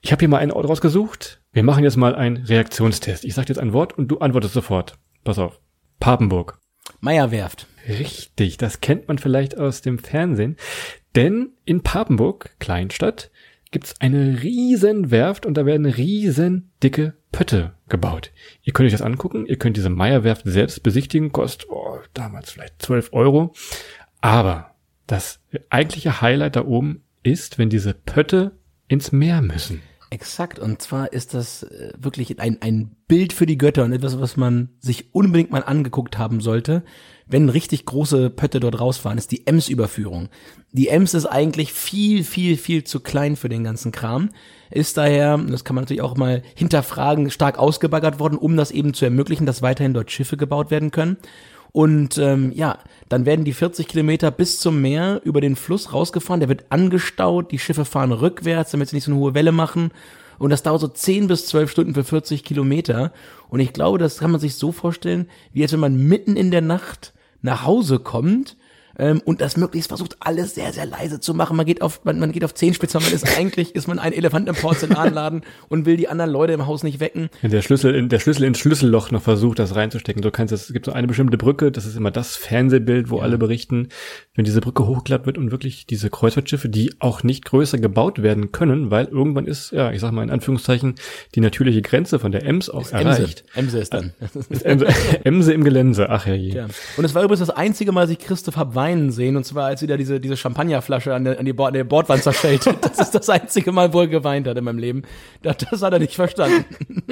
[0.03, 1.41] Ich habe hier mal einen Ort rausgesucht.
[1.51, 3.25] Wir machen jetzt mal einen Reaktionstest.
[3.25, 4.99] Ich sage jetzt ein Wort und du antwortest sofort.
[5.25, 5.63] Pass auf.
[5.99, 6.60] Papenburg.
[7.01, 7.67] Meierwerft.
[7.89, 10.57] Richtig, das kennt man vielleicht aus dem Fernsehen.
[11.17, 13.31] Denn in Papenburg, Kleinstadt,
[13.71, 18.33] gibt's eine riesen Werft und da werden riesen dicke Pötte gebaut.
[18.63, 22.83] Ihr könnt euch das angucken, ihr könnt diese Meierwerft selbst besichtigen, kostet oh, damals vielleicht
[22.83, 23.53] 12 Euro.
[24.21, 24.75] Aber
[25.07, 25.41] das
[25.71, 28.53] eigentliche Highlight da oben ist, wenn diese Pötte
[28.89, 29.83] ins Meer müssen.
[30.13, 34.21] Exakt, und zwar ist das äh, wirklich ein, ein Bild für die Götter und etwas,
[34.21, 36.83] was man sich unbedingt mal angeguckt haben sollte,
[37.29, 40.29] wenn richtig große Pötte dort rausfahren, ist die Ems-Überführung.
[40.73, 44.31] Die Ems ist eigentlich viel, viel, viel zu klein für den ganzen Kram,
[44.73, 48.95] ist daher, das kann man natürlich auch mal hinterfragen, stark ausgebaggert worden, um das eben
[48.95, 51.19] zu ermöglichen, dass weiterhin dort Schiffe gebaut werden können.
[51.73, 56.41] Und ähm, ja, dann werden die 40 Kilometer bis zum Meer über den Fluss rausgefahren,
[56.41, 59.91] der wird angestaut, die Schiffe fahren rückwärts, damit sie nicht so eine hohe Welle machen.
[60.39, 63.12] Und das dauert so 10 bis 12 Stunden für 40 Kilometer.
[63.51, 66.51] Und ich glaube, das kann man sich so vorstellen, wie als wenn man mitten in
[66.51, 67.12] der Nacht
[67.43, 68.57] nach Hause kommt
[69.01, 71.57] ähm, und das möglichst versucht, alles sehr, sehr leise zu machen.
[71.57, 74.49] Man geht auf, man, man geht auf Zehenspitzen, man ist eigentlich, ist man ein Elefant
[74.49, 77.31] im Porzellanladen und will die anderen Leute im Haus nicht wecken.
[77.43, 80.21] Der Schlüssel, in, der Schlüssel ins Schlüsselloch noch versucht, das reinzustecken.
[80.21, 83.39] Du kannst es gibt so eine bestimmte Brücke, das ist immer das Fernsehbild, wo alle
[83.39, 83.89] berichten,
[84.35, 88.53] wenn diese Brücke hochgeklappt wird und wirklich diese Kreuzfahrtschiffe, die auch nicht größer gebaut werden
[88.53, 90.97] können, weil irgendwann ist, ja, ich sag mal in Anführungszeichen,
[91.35, 93.45] die natürliche Grenze von der Ems auch erreicht.
[93.55, 94.13] Emse ist dann.
[94.51, 94.89] Ist Emse,
[95.25, 96.55] Emse im Gelänse, ach ja je.
[96.55, 96.67] Ja.
[96.97, 99.66] Und es war übrigens das einzige Mal, dass ich Christoph hab weinen sehen, und zwar
[99.66, 102.64] als wieder diese, diese Champagnerflasche an der, an die an der Bordwand zerschellt.
[102.80, 105.03] Das ist das einzige Mal, wo er geweint hat in meinem Leben.
[105.43, 106.64] Das, das hat er nicht verstanden.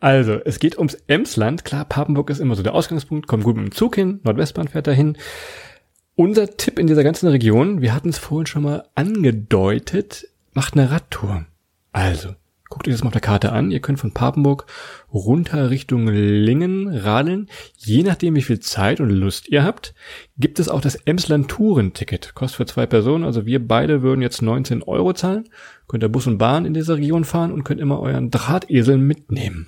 [0.00, 1.64] Also, es geht ums Emsland.
[1.64, 4.86] Klar, Papenburg ist immer so der Ausgangspunkt, kommt gut mit dem Zug hin, Nordwestbahn fährt
[4.86, 5.16] dahin.
[6.14, 10.90] Unser Tipp in dieser ganzen Region, wir hatten es vorhin schon mal angedeutet, macht eine
[10.90, 11.46] Radtour.
[11.92, 12.34] Also,
[12.70, 13.70] guckt euch das mal auf der Karte an.
[13.70, 14.64] Ihr könnt von Papenburg
[15.12, 17.50] runter Richtung Lingen radeln.
[17.76, 19.92] Je nachdem, wie viel Zeit und Lust ihr habt,
[20.38, 22.34] gibt es auch das Emsland Tourenticket.
[22.34, 23.24] Kostet für zwei Personen.
[23.24, 25.48] Also wir beide würden jetzt 19 Euro zahlen.
[25.88, 29.66] Könnt ihr Bus und Bahn in dieser Region fahren und könnt immer euren Drahtesel mitnehmen.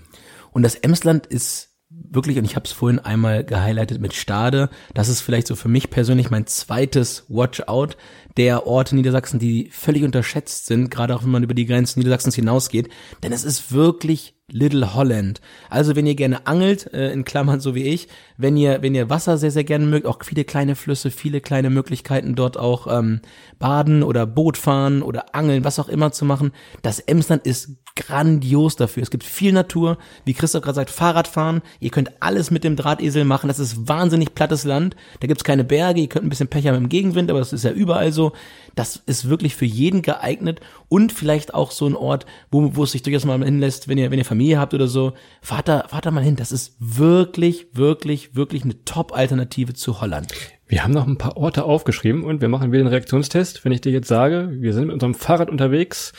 [0.52, 1.71] Und das Emsland ist
[2.14, 5.68] wirklich, und ich habe es vorhin einmal gehighlightet mit Stade, das ist vielleicht so für
[5.68, 7.96] mich persönlich mein zweites Watch-out
[8.36, 12.34] der Orte Niedersachsen, die völlig unterschätzt sind, gerade auch wenn man über die Grenzen Niedersachsens
[12.34, 12.88] hinausgeht.
[13.22, 15.40] Denn es ist wirklich Little Holland.
[15.70, 19.10] Also wenn ihr gerne angelt, äh, in Klammern so wie ich, wenn ihr, wenn ihr
[19.10, 23.20] Wasser sehr, sehr gerne mögt, auch viele kleine Flüsse, viele kleine Möglichkeiten dort auch ähm,
[23.58, 26.52] baden oder Boot fahren oder angeln, was auch immer zu machen.
[26.82, 29.02] Das Emsland ist grandios dafür.
[29.02, 31.62] Es gibt viel Natur, wie Christoph gerade sagt, Fahrradfahren.
[31.80, 33.48] Ihr könnt alles mit dem Drahtesel machen.
[33.48, 34.96] Das ist wahnsinnig plattes Land.
[35.20, 36.00] Da gibt's keine Berge.
[36.00, 38.32] Ihr könnt ein bisschen Pech haben im Gegenwind, aber das ist ja überall so.
[38.74, 42.92] Das ist wirklich für jeden geeignet und vielleicht auch so ein Ort, wo, wo es
[42.92, 45.12] sich durchaus mal hinlässt, wenn ihr, wenn ihr Familie habt oder so.
[45.40, 46.36] Fahrt da, fahrt da mal hin.
[46.36, 50.32] Das ist wirklich, wirklich, wirklich eine Top-Alternative zu Holland.
[50.66, 53.64] Wir haben noch ein paar Orte aufgeschrieben und wir machen wieder einen Reaktionstest.
[53.64, 56.12] Wenn ich dir jetzt sage, wir sind mit unserem Fahrrad unterwegs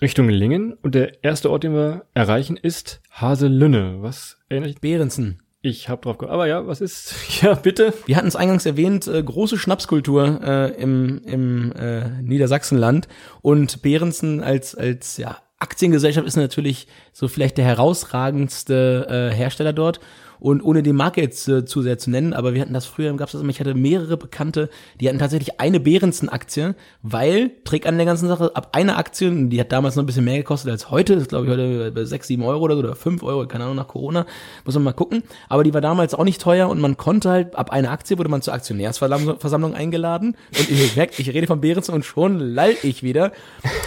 [0.00, 3.98] Richtung Lingen und der erste Ort, den wir erreichen, ist Haselünne.
[4.00, 4.80] Was erinnert dich?
[4.80, 5.42] Behrensen.
[5.62, 7.14] Ich habe drauf ge Aber ja, was ist?
[7.42, 7.92] Ja, bitte.
[8.06, 13.08] Wir hatten es eingangs erwähnt, äh, große Schnapskultur äh, im, im äh, Niedersachsenland
[13.42, 20.00] und Behrensen als, als ja, Aktiengesellschaft ist natürlich so vielleicht der herausragendste äh, Hersteller dort.
[20.38, 23.12] Und ohne die Marke jetzt äh, zu sehr zu nennen, aber wir hatten das früher,
[23.14, 24.68] gab es das immer, ich hatte mehrere Bekannte,
[25.00, 29.60] die hatten tatsächlich eine Behrensen-Aktie, weil, Trick an der ganzen Sache, ab einer Aktie, die
[29.60, 32.26] hat damals noch ein bisschen mehr gekostet als heute, das glaube ich heute bei 6,
[32.26, 34.26] 7 Euro oder so, oder 5 Euro, keine Ahnung, nach Corona,
[34.64, 37.56] muss man mal gucken, aber die war damals auch nicht teuer und man konnte halt,
[37.56, 42.04] ab einer Aktie wurde man zur Aktionärsversammlung eingeladen und ich, ich rede von Behrensen und
[42.04, 43.32] schon lall ich wieder.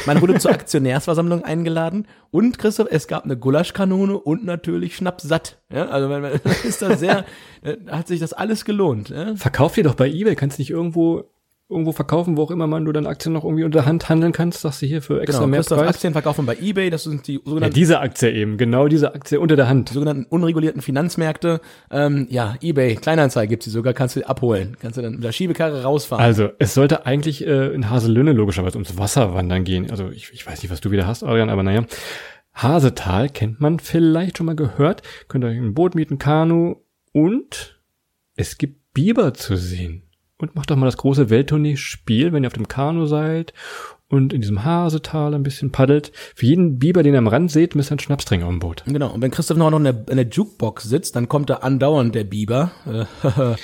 [0.06, 5.61] Man wurde zur Aktionärsversammlung eingeladen und Christoph, es gab eine Gulaschkanone und natürlich Schnaps satt.
[5.73, 7.25] Ja, also man, man ist da sehr,
[7.61, 9.09] äh, hat sich das alles gelohnt.
[9.09, 9.36] Ja?
[9.36, 11.25] Verkauf dir doch bei eBay, kannst nicht irgendwo
[11.70, 14.61] irgendwo verkaufen, wo auch immer man du dann Aktien noch irgendwie unter Hand handeln kannst,
[14.61, 15.95] sagst du hier für extra Genau, mehr Preis.
[15.95, 19.39] Aktien verkaufen bei eBay, das sind die Ja, sogenannten, diese Aktie eben, genau diese Aktie
[19.39, 19.89] unter der Hand.
[19.89, 21.61] die sogenannten unregulierten Finanzmärkte.
[21.91, 24.78] Ähm, ja, eBay, Kleinanzeige gibt's die sogar, kannst du abholen.
[24.80, 26.26] Kannst du dann mit der Schiebekarre rausfahren.
[26.26, 29.91] Also, es sollte eigentlich äh, in Haselünne logischerweise ums Wasserwandern gehen.
[29.91, 31.86] Also, ich, ich weiß nicht, was du wieder hast, Adrian, aber naja.
[32.53, 35.03] Hasetal kennt man vielleicht schon mal gehört.
[35.28, 36.78] Könnt ihr euch ein Boot mieten, Kanu
[37.13, 37.80] und
[38.36, 40.03] es gibt Biber zu sehen.
[40.40, 43.54] Und macht doch mal das große Welttournee-Spiel, wenn ihr auf dem Kanu seid
[44.10, 46.12] und in diesem Hasetal ein bisschen paddelt.
[46.36, 48.84] Für jeden Biber, den ihr am Rand seht, müsst ihr einen Schnaps auf dem Boot.
[48.88, 52.16] Genau, und wenn Christoph noch in der, in der Jukebox sitzt, dann kommt da andauernd
[52.16, 52.72] der Biber.
[52.86, 53.06] Äh,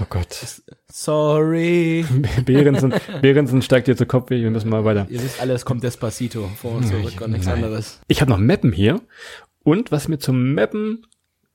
[0.00, 0.62] Oh Gott.
[0.88, 2.04] Sorry.
[2.44, 5.06] Behrensen, Behrensen steigt hier zu Kopf, wir müssen mal weiter.
[5.08, 7.56] Ihr wisst alle, es kommt Despacito vor und zurück und nichts Nein.
[7.56, 8.00] anderes.
[8.08, 9.00] Ich habe noch Mappen hier.
[9.62, 11.06] Und was mir zum Mappen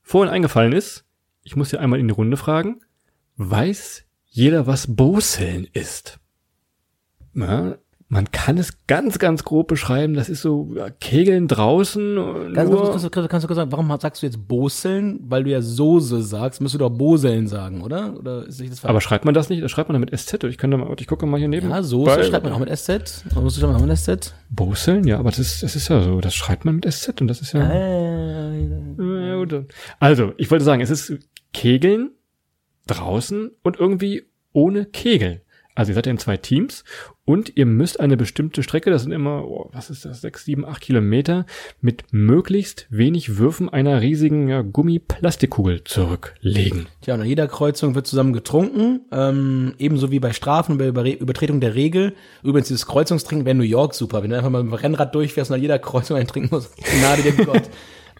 [0.02, 1.04] vorhin eingefallen ist,
[1.44, 2.80] ich muss hier einmal in die Runde fragen,
[3.36, 4.04] weiß
[4.34, 6.18] jeder, was Boseln ist?
[7.34, 7.76] Na,
[8.08, 10.12] man kann es ganz, ganz grob beschreiben.
[10.14, 12.16] Das ist so Kegeln draußen.
[12.18, 15.18] äh, Ganz kurz, kannst, du- kannst du kurz sagen, warum sagst du jetzt Boseln?
[15.22, 18.14] Weil du ja Soße sagst, müsstest du doch Boseln sagen, oder?
[18.18, 18.90] Oder ist das falsch?
[18.90, 19.62] aber schreibt man das nicht?
[19.62, 20.44] Das schreibt man dann mit SZ.
[20.44, 21.70] Ich könnte mal, ich gucke mal hier neben.
[21.70, 23.24] ja, Soße Bei- schreibt man auch mit SZ.
[23.34, 24.34] Soße schreibt man auch mit SZ.
[24.50, 25.06] Boseln?
[25.06, 26.20] Ja, aber das ist, das ist ja so.
[26.20, 27.70] Das schreibt man mit SZ und das ist ja.
[27.70, 29.62] Äh.
[30.00, 31.14] Also, ich wollte sagen, es ist
[31.54, 32.10] Kegeln
[32.86, 35.42] draußen und irgendwie ohne Kegel.
[35.74, 36.84] Also ihr seid ja in zwei Teams
[37.24, 40.66] und ihr müsst eine bestimmte Strecke, das sind immer, oh, was ist das, sechs, sieben,
[40.66, 41.46] acht Kilometer,
[41.80, 46.88] mit möglichst wenig Würfen einer riesigen ja, Gummiplastikugel zurücklegen.
[47.00, 50.88] Tja, und an jeder Kreuzung wird zusammen getrunken, ähm, ebenso wie bei Strafen und bei
[50.88, 52.14] Über Übertretung der Regel.
[52.42, 55.14] Übrigens, dieses Kreuzungstrinken wäre in New York super, wenn du einfach mal mit dem Rennrad
[55.14, 56.76] durchfährst und an jeder Kreuzung einen trinken musst.
[57.00, 57.70] Gnade dem Gott.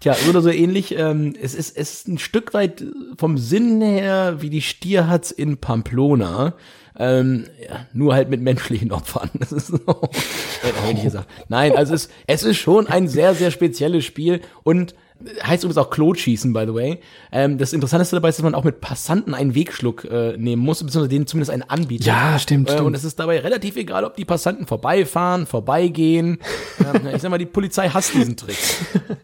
[0.03, 0.99] Tja, so oder so ähnlich.
[0.99, 2.85] Ähm, es, ist, es ist ein Stück weit
[3.17, 6.55] vom Sinn her wie die Stierhatz in Pamplona.
[6.99, 9.31] Ähm, ja, nur halt mit menschlichen Opfern.
[9.39, 11.29] Das ist so, hätte ich gesagt.
[11.49, 14.97] Nein, also es, es ist schon ein sehr, sehr spezielles Spiel und
[15.43, 17.01] heißt übrigens auch Klotschießen, by the way.
[17.31, 20.79] Ähm, das Interessanteste dabei ist, dass man auch mit Passanten einen Wegschluck äh, nehmen muss,
[20.83, 22.07] beziehungsweise denen zumindest einen anbietet.
[22.07, 22.87] Ja, stimmt, Äh, stimmt.
[22.87, 26.39] und es ist dabei relativ egal, ob die Passanten vorbeifahren, vorbeigehen.
[26.81, 28.57] ähm, ich sag mal, die Polizei hasst diesen Trick.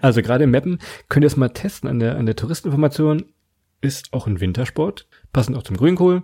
[0.00, 0.78] Also gerade im Mappen
[1.08, 3.26] könnt ihr es mal testen an der, an der Touristeninformation.
[3.80, 6.22] Ist auch ein Wintersport, passend auch zum Grünkohl.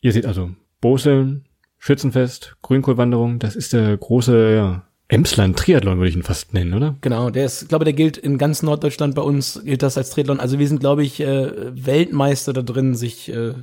[0.00, 0.50] Ihr seht also
[0.80, 1.44] Boseln,
[1.78, 3.38] Schützenfest, Grünkohlwanderung.
[3.38, 6.96] Das ist der große ja, Emsland-Triathlon, würde ich ihn fast nennen, oder?
[7.00, 10.40] Genau, der ist, glaube der gilt in ganz Norddeutschland bei uns, gilt das als Triathlon.
[10.40, 11.50] Also wir sind, glaube ich, äh,
[11.84, 13.54] Weltmeister da drin, sich äh,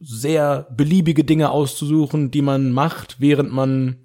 [0.00, 3.96] sehr beliebige Dinge auszusuchen, die man macht, während man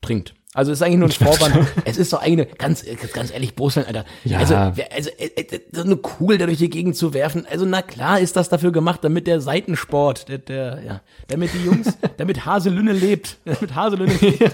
[0.00, 0.34] trinkt.
[0.54, 1.66] Also es ist eigentlich nur ein Vorwand.
[1.84, 4.04] es ist doch eigentlich eine, ganz, ganz ehrlich, Boseln, Alter.
[4.24, 4.38] Ja.
[4.38, 7.46] Also, also äh, so eine Kugel da durch die Gegend zu werfen.
[7.50, 11.64] Also na klar ist das dafür gemacht, damit der Seitensport, der, der, ja, damit die
[11.64, 14.52] Jungs, damit Haselünne lebt, damit Haselünne lebt.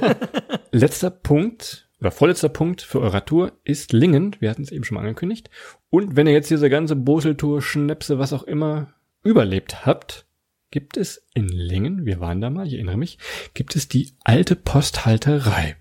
[0.73, 4.37] Letzter Punkt oder vorletzter Punkt für eure Tour ist Lingen.
[4.39, 5.51] Wir hatten es eben schon mal angekündigt.
[5.91, 10.27] Und wenn ihr jetzt diese ganze Boseltour, Schnäpse, was auch immer überlebt habt,
[10.71, 13.19] gibt es in Lingen, wir waren da mal, ich erinnere mich,
[13.55, 15.77] gibt es die alte Posthalterei.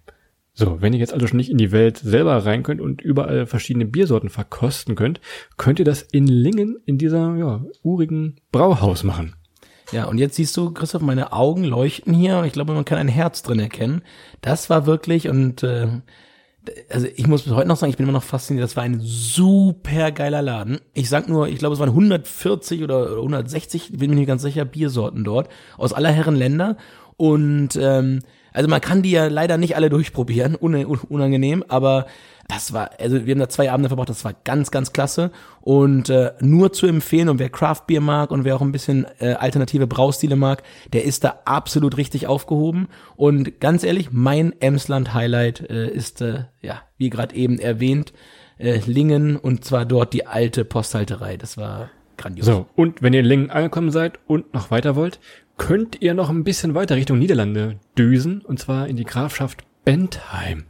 [0.53, 3.45] So, wenn ihr jetzt also schon nicht in die Welt selber rein könnt und überall
[3.45, 5.21] verschiedene Biersorten verkosten könnt,
[5.57, 9.35] könnt ihr das in Lingen in dieser ja, urigen Brauhaus machen.
[9.91, 12.97] Ja, und jetzt siehst du, Christoph, meine Augen leuchten hier und ich glaube, man kann
[12.97, 14.01] ein Herz drin erkennen.
[14.41, 15.87] Das war wirklich und äh,
[16.89, 18.99] also ich muss bis heute noch sagen, ich bin immer noch fasziniert, das war ein
[18.99, 20.79] super geiler Laden.
[20.93, 24.65] Ich sag nur, ich glaube, es waren 140 oder 160, bin mir nicht ganz sicher,
[24.65, 26.75] Biersorten dort aus aller Herren Länder
[27.15, 28.19] und ähm,
[28.53, 32.07] also man kann die ja leider nicht alle durchprobieren, un unangenehm, aber
[32.47, 35.31] das war, also wir haben da zwei Abende verbracht, das war ganz, ganz klasse
[35.61, 39.05] und äh, nur zu empfehlen und wer Craft Beer mag und wer auch ein bisschen
[39.19, 45.13] äh, alternative Braustile mag, der ist da absolut richtig aufgehoben und ganz ehrlich, mein Emsland
[45.13, 48.13] Highlight äh, ist, äh, ja, wie gerade eben erwähnt,
[48.57, 52.45] äh, Lingen und zwar dort die alte Posthalterei, das war grandios.
[52.45, 55.19] So, und wenn ihr in Lingen angekommen seid und noch weiter wollt,
[55.57, 60.65] könnt ihr noch ein bisschen weiter Richtung Niederlande düsen, und zwar in die Grafschaft Bentheim.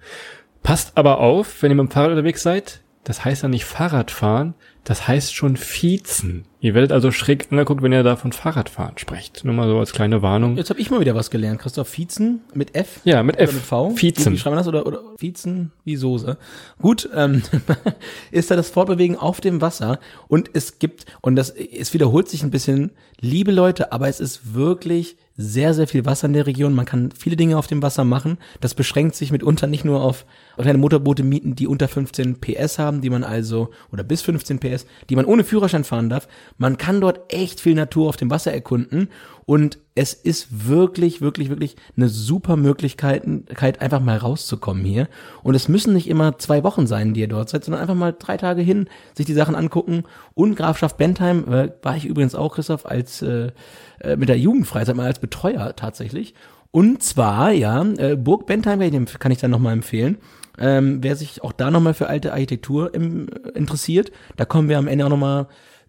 [0.67, 4.53] Passt aber auf, wenn ihr mit dem Fahrrad unterwegs seid, das heißt ja nicht Fahrradfahren,
[4.83, 6.43] das heißt schon Fiezen.
[6.59, 9.45] Ihr werdet also schräg angeguckt, wenn ihr da von Fahrradfahren sprecht.
[9.45, 10.57] Nur mal so als kleine Warnung.
[10.57, 11.61] Jetzt habe ich mal wieder was gelernt.
[11.61, 12.99] Christoph Fietzen mit F?
[13.05, 13.53] Ja, mit F.
[13.53, 13.91] mit V?
[13.91, 14.33] Fiezen.
[14.33, 14.67] Wie, schreibt man das?
[14.67, 16.37] Oder, oder Fietzen wie Soße.
[16.81, 17.43] Gut, ähm,
[18.31, 22.43] ist da das Fortbewegen auf dem Wasser und es gibt, und das, es wiederholt sich
[22.43, 22.91] ein bisschen,
[23.21, 26.73] liebe Leute, aber es ist wirklich sehr, sehr viel Wasser in der Region.
[26.73, 28.39] Man kann viele Dinge auf dem Wasser machen.
[28.59, 30.25] Das beschränkt sich mitunter nicht nur auf
[30.57, 34.87] kleine Motorboote mieten, die unter 15 PS haben, die man also, oder bis 15 PS,
[35.09, 36.27] die man ohne Führerschein fahren darf.
[36.57, 39.09] Man kann dort echt viel Natur auf dem Wasser erkunden
[39.47, 43.23] und es ist wirklich, wirklich, wirklich eine super Möglichkeit,
[43.81, 45.07] einfach mal rauszukommen hier.
[45.41, 48.13] Und es müssen nicht immer zwei Wochen sein, die ihr dort seid, sondern einfach mal
[48.17, 50.03] drei Tage hin, sich die Sachen angucken.
[50.33, 53.51] Und Grafschaft Bentheim äh, war ich übrigens auch, Christoph, als äh,
[54.01, 56.33] äh, mit der Jugendfreizeit mal als Betreuer tatsächlich.
[56.71, 60.17] Und zwar, ja, äh, Burg Bentheim kann ich- dann nochmal empfehlen.
[60.59, 64.87] Ähm, wer sich auch da nochmal für alte Architektur im, interessiert, da kommen wir am
[64.87, 65.47] Ende auch nochmal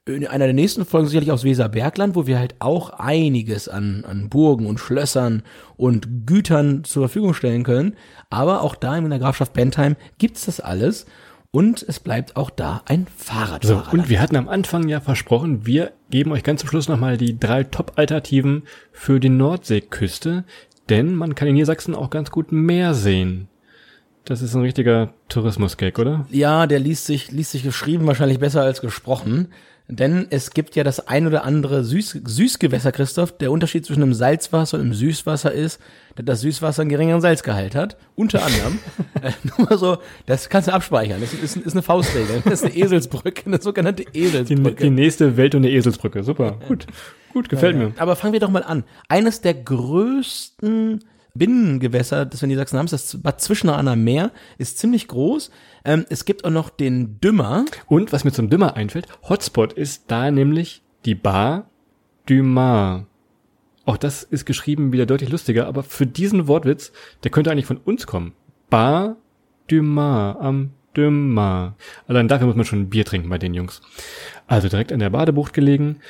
[0.09, 4.29] in einer der nächsten Folgen sicherlich aus Weserbergland, wo wir halt auch einiges an, an
[4.29, 5.43] Burgen und Schlössern
[5.77, 7.95] und Gütern zur Verfügung stellen können.
[8.31, 11.07] Aber auch da in der Grafschaft Bentheim gibt's das alles.
[11.51, 13.93] Und es bleibt auch da ein So, Fahrradfahrer.
[13.93, 17.39] und wir hatten am Anfang ja versprochen, wir geben euch ganz zum Schluss nochmal die
[17.39, 20.45] drei Top-Alternativen für die Nordseeküste,
[20.91, 23.49] denn man kann in Niedersachsen auch ganz gut Meer sehen.
[24.27, 26.27] Das ist ein richtiger Tourismus-Gag, oder?
[26.31, 29.49] Ja, der liest sich, liest sich geschrieben wahrscheinlich besser als gesprochen.
[29.91, 33.39] Denn es gibt ja das ein oder andere Süß, Süßgewässer, Christoph.
[33.39, 35.81] Der Unterschied zwischen einem Salzwasser und einem Süßwasser ist,
[36.15, 37.97] dass das Süßwasser einen geringeren Salzgehalt hat.
[38.15, 38.79] Unter anderem.
[39.23, 41.23] äh, nur mal so, das kannst du abspeichern.
[41.23, 42.43] Das ist, ist eine Faustregel.
[42.45, 44.85] Das ist eine Eselsbrücke, eine sogenannte Die, Eselsbrücke.
[44.85, 46.23] die nächste Welt und eine Eselsbrücke.
[46.23, 46.59] Super.
[46.69, 46.87] Gut.
[47.33, 47.93] Gut, gefällt mir.
[47.99, 48.85] Aber fangen wir doch mal an.
[49.09, 51.05] Eines der größten
[51.39, 55.09] Binnengewässer, das wir in Niedersachsen haben, ist das Bad Zwischenau an der Meer, ist ziemlich
[55.09, 55.51] groß.
[55.85, 57.65] Ähm, es gibt auch noch den Dümmer.
[57.87, 61.71] Und was mir zum Dümmer einfällt, Hotspot ist da nämlich die Bar
[62.27, 63.07] du Mar.
[63.85, 66.93] Auch das ist geschrieben wieder deutlich lustiger, aber für diesen Wortwitz,
[67.25, 68.35] der könnte eigentlich von uns kommen.
[68.69, 69.17] Bar
[69.69, 71.77] du Mar am Dümmer.
[72.07, 73.81] Allein dafür muss man schon ein Bier trinken bei den Jungs.
[74.47, 76.01] Also direkt an der Badebucht gelegen.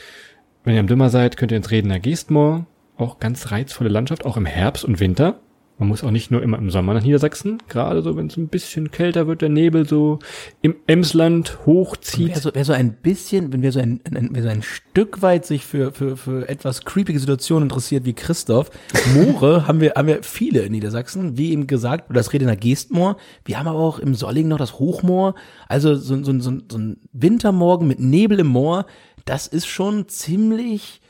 [0.65, 2.67] Wenn ihr am Dümmer seid, könnt ihr ins Redner Geestmoor.
[2.99, 5.41] Auch ganz reizvolle Landschaft, auch im Herbst und Winter.
[5.79, 8.49] Man muss auch nicht nur immer im Sommer nach Niedersachsen, gerade so, wenn es ein
[8.49, 10.19] bisschen kälter wird, der Nebel so
[10.61, 12.31] im Emsland hochzieht.
[12.31, 15.23] Wer so, wer so ein bisschen, wenn wir so ein, ein, wer so ein Stück
[15.23, 18.73] weit sich für, für, für etwas creepige Situationen interessiert wie Christoph,
[19.15, 23.17] Moore haben wir, haben wir viele in Niedersachsen, wie eben gesagt, das Redener Geestmoor.
[23.45, 25.37] Wir haben aber auch im Solling noch das Hochmoor.
[25.69, 28.85] Also so, so, so, so ein Wintermorgen mit Nebel im Moor,
[29.27, 31.01] das ist schon ziemlich,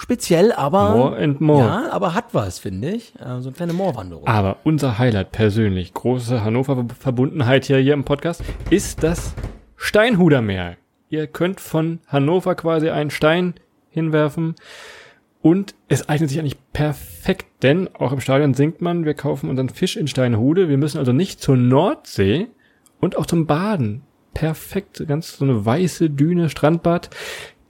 [0.00, 1.64] speziell, aber More and more.
[1.66, 3.14] ja, aber hat was, finde ich.
[3.20, 4.26] Äh, so eine kleine Moorwanderung.
[4.26, 9.34] Aber unser Highlight persönlich, große Hannover-Verbundenheit hier, hier im Podcast, ist das
[9.76, 10.76] Steinhudermeer.
[11.08, 13.54] Ihr könnt von Hannover quasi einen Stein
[13.90, 14.54] hinwerfen
[15.42, 19.68] und es eignet sich eigentlich perfekt, denn auch im Stadion singt man, wir kaufen unseren
[19.70, 22.48] Fisch in Steinhude, wir müssen also nicht zur Nordsee
[23.00, 24.02] und auch zum Baden.
[24.34, 27.10] Perfekt, ganz so eine weiße Düne, Strandbad.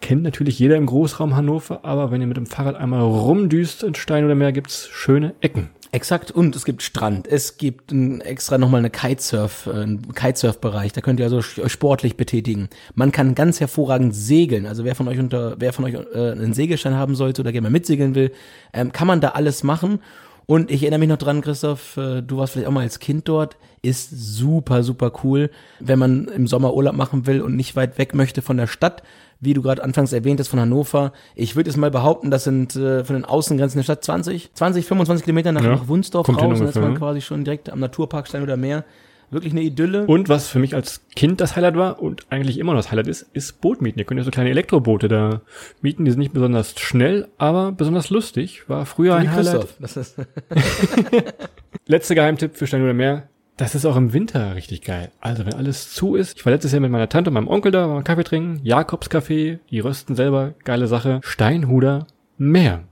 [0.00, 3.94] Kennt natürlich jeder im Großraum Hannover, aber wenn ihr mit dem Fahrrad einmal rumdüst in
[3.94, 5.70] Stein oder Meer, gibt's schöne Ecken.
[5.92, 10.92] Exakt, und es gibt Strand, es gibt ein, extra nochmal eine Kitesurf, äh, einen Kitesurf-Bereich,
[10.92, 12.68] da könnt ihr also euch sportlich betätigen.
[12.94, 16.54] Man kann ganz hervorragend segeln, also wer von euch unter, wer von euch äh, einen
[16.54, 18.30] Segelschein haben sollte oder gerne mal mitsegeln will,
[18.72, 19.98] ähm, kann man da alles machen.
[20.46, 23.28] Und ich erinnere mich noch dran, Christoph, äh, du warst vielleicht auch mal als Kind
[23.28, 27.98] dort, ist super, super cool, wenn man im Sommer Urlaub machen will und nicht weit
[27.98, 29.02] weg möchte von der Stadt,
[29.40, 31.12] wie du gerade anfangs erwähnt hast, von Hannover.
[31.34, 34.86] Ich würde jetzt mal behaupten, das sind äh, von den Außengrenzen der Stadt 20, 20,
[34.86, 36.36] 25 Kilometer nach, Ja, nach Wunsdorf raus.
[36.36, 38.84] Und ist man ungefähr, quasi schon direkt am Naturpark Stein oder Meer.
[39.30, 40.06] Wirklich eine Idylle.
[40.06, 43.06] Und was für mich als Kind das Highlight war und eigentlich immer noch das Highlight
[43.06, 43.98] ist, ist Bootmieten.
[44.00, 45.42] Ihr könnt ja so kleine Elektroboote da
[45.80, 48.68] mieten, die sind nicht besonders schnell, aber besonders lustig.
[48.68, 49.68] War früher Wie ein Highlight.
[49.78, 50.16] Das ist,
[51.86, 53.29] Letzter Geheimtipp für Stein oder Meer.
[53.60, 55.10] Das ist auch im Winter richtig geil.
[55.20, 56.38] Also wenn alles zu ist.
[56.38, 58.62] Ich war letztes Jahr mit meiner Tante und meinem Onkel da, waren Kaffee trinken.
[58.64, 61.20] Jakobscafé, die rösten selber, geile Sache.
[61.22, 62.06] Steinhuder
[62.38, 62.84] Meer.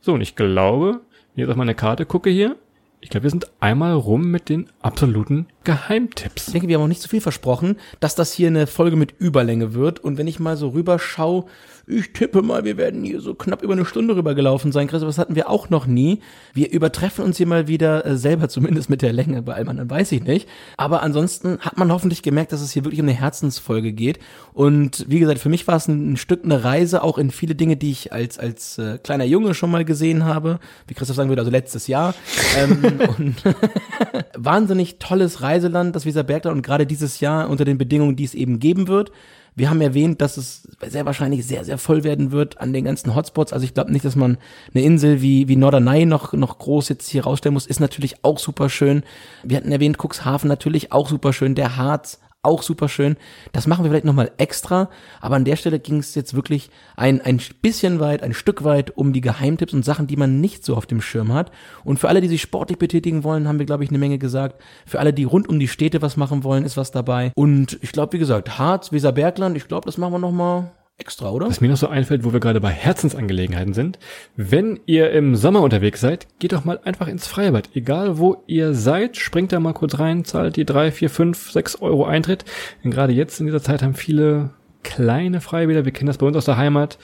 [0.00, 2.56] So, und ich glaube, wenn ich jetzt auf meine Karte gucke hier,
[3.00, 6.48] ich glaube, wir sind einmal rum mit den absoluten Geheimtipps.
[6.48, 9.14] ich denke, wir haben auch nicht zu viel versprochen, dass das hier eine Folge mit
[9.20, 10.00] Überlänge wird.
[10.00, 11.44] Und wenn ich mal so rüberschaue,
[11.88, 14.86] ich tippe mal, wir werden hier so knapp über eine Stunde rübergelaufen sein.
[14.88, 16.20] Christoph, das hatten wir auch noch nie.
[16.52, 19.42] Wir übertreffen uns hier mal wieder äh, selber, zumindest mit der Länge.
[19.42, 20.48] Bei allem anderen weiß ich nicht.
[20.76, 24.18] Aber ansonsten hat man hoffentlich gemerkt, dass es hier wirklich um eine Herzensfolge geht.
[24.52, 27.76] Und wie gesagt, für mich war es ein, Stück eine Reise, auch in viele Dinge,
[27.76, 30.58] die ich als, als äh, kleiner Junge schon mal gesehen habe.
[30.86, 32.14] Wie Christoph sagen würde, also letztes Jahr.
[32.58, 32.82] ähm,
[33.18, 33.36] und
[34.36, 38.58] wahnsinnig tolles Reiseland, das Weserbergland und gerade dieses Jahr unter den Bedingungen, die es eben
[38.58, 39.10] geben wird.
[39.58, 43.16] Wir haben erwähnt, dass es sehr wahrscheinlich sehr, sehr voll werden wird an den ganzen
[43.16, 43.52] Hotspots.
[43.52, 44.38] Also ich glaube nicht, dass man
[44.72, 47.66] eine Insel wie, wie Norderney noch, noch groß jetzt hier rausstellen muss.
[47.66, 49.02] Ist natürlich auch super schön.
[49.42, 51.56] Wir hatten erwähnt, Cuxhaven natürlich auch super schön.
[51.56, 53.16] Der Harz auch super schön.
[53.52, 57.20] Das machen wir vielleicht nochmal extra, aber an der Stelle ging es jetzt wirklich ein,
[57.20, 60.76] ein bisschen weit, ein Stück weit um die Geheimtipps und Sachen, die man nicht so
[60.76, 61.50] auf dem Schirm hat.
[61.84, 64.62] Und für alle, die sich sportlich betätigen wollen, haben wir, glaube ich, eine Menge gesagt.
[64.86, 67.32] Für alle, die rund um die Städte was machen wollen, ist was dabei.
[67.34, 71.46] Und ich glaube, wie gesagt, Harz, Weserbergland, ich glaube, das machen wir nochmal extra, oder?
[71.46, 73.98] Was mir noch so einfällt, wo wir gerade bei Herzensangelegenheiten sind,
[74.36, 77.70] wenn ihr im Sommer unterwegs seid, geht doch mal einfach ins Freibad.
[77.74, 81.76] Egal wo ihr seid, springt da mal kurz rein, zahlt die drei, vier, fünf, sechs
[81.80, 82.44] Euro Eintritt.
[82.82, 84.50] Denn gerade jetzt in dieser Zeit haben viele
[84.82, 86.98] kleine Freibäder, wir kennen das bei uns aus der Heimat,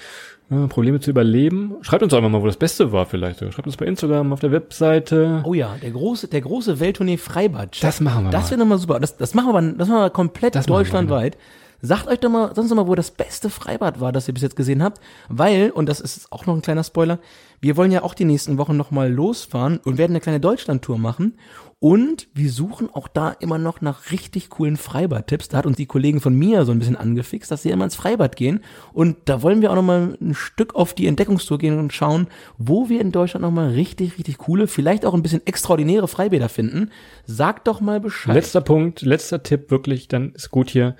[0.50, 1.76] äh, Probleme zu überleben.
[1.82, 3.38] Schreibt uns einfach mal, wo das Beste war vielleicht.
[3.40, 5.42] Schreibt uns bei Instagram, auf der Webseite.
[5.44, 7.82] Oh ja, der große, der große Welttournee Freibad.
[7.82, 8.98] Das machen wir Das wäre nochmal super.
[8.98, 11.38] Das, das machen wir das machen wir komplett Das wir, deutschlandweit.
[11.80, 14.42] Sagt euch doch mal, sonst noch mal, wo das beste Freibad war, das ihr bis
[14.42, 15.00] jetzt gesehen habt.
[15.28, 17.18] Weil, und das ist auch noch ein kleiner Spoiler,
[17.60, 21.38] wir wollen ja auch die nächsten Wochen nochmal losfahren und werden eine kleine Deutschlandtour machen.
[21.84, 25.50] Und wir suchen auch da immer noch nach richtig coolen Freibad-Tipps.
[25.50, 27.94] Da hat uns die Kollegen von mir so ein bisschen angefixt, dass sie immer ins
[27.96, 28.60] Freibad gehen.
[28.94, 32.88] Und da wollen wir auch nochmal ein Stück auf die Entdeckungstour gehen und schauen, wo
[32.88, 36.90] wir in Deutschland nochmal richtig, richtig coole, vielleicht auch ein bisschen extraordinäre Freibäder finden.
[37.26, 38.34] Sagt doch mal Bescheid.
[38.34, 40.96] Letzter Punkt, letzter Tipp wirklich, dann ist gut hier.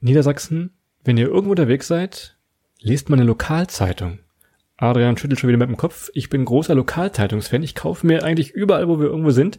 [0.00, 0.74] Niedersachsen,
[1.04, 2.36] wenn ihr irgendwo unterwegs seid,
[2.80, 4.20] lest mal eine Lokalzeitung.
[4.80, 6.08] Adrian schüttelt schon wieder mit dem Kopf.
[6.14, 7.62] Ich bin großer Lokalzeitungsfan.
[7.62, 9.58] Ich kaufe mir eigentlich überall, wo wir irgendwo sind,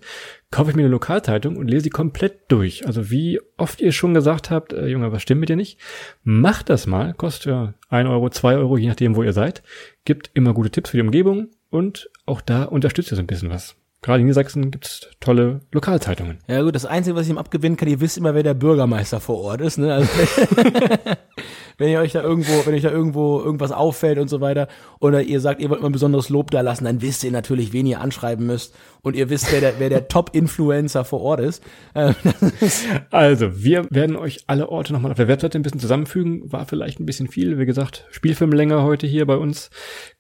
[0.50, 2.88] kaufe ich mir eine Lokalzeitung und lese sie komplett durch.
[2.88, 5.80] Also wie oft ihr schon gesagt habt, äh, Junge, was stimmt mit dir nicht?
[6.24, 7.14] Macht das mal.
[7.14, 9.62] Kostet ja ein Euro, zwei Euro, je nachdem, wo ihr seid.
[10.06, 13.52] Gibt immer gute Tipps für die Umgebung und auch da unterstützt ihr so ein bisschen
[13.52, 13.76] was.
[14.04, 16.40] Gerade in Niedersachsen gibt's tolle Lokalzeitungen.
[16.48, 19.20] Ja gut, das Einzige, was ich ihm abgewinnen kann, ihr wisst immer, wer der Bürgermeister
[19.20, 19.78] vor Ort ist.
[19.78, 19.94] Ne?
[19.94, 20.10] Also,
[21.78, 24.68] wenn ihr euch da irgendwo, wenn euch da irgendwo irgendwas auffällt und so weiter,
[25.00, 27.74] oder ihr sagt, ihr wollt mal ein besonderes Lob da lassen, dann wisst ihr natürlich,
[27.74, 31.64] wen ihr anschreiben müsst und ihr wisst, wer der, wer der Top-Influencer vor Ort ist.
[31.94, 32.16] Ähm,
[33.12, 36.52] also, wir werden euch alle Orte nochmal auf der Webseite ein bisschen zusammenfügen.
[36.52, 39.70] War vielleicht ein bisschen viel, wie gesagt, Spielfilmlänge heute hier bei uns.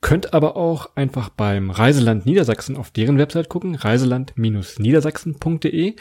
[0.02, 5.95] Könnt aber auch einfach beim Reiseland Niedersachsen auf deren Website gucken, reiseland-niedersachsen.de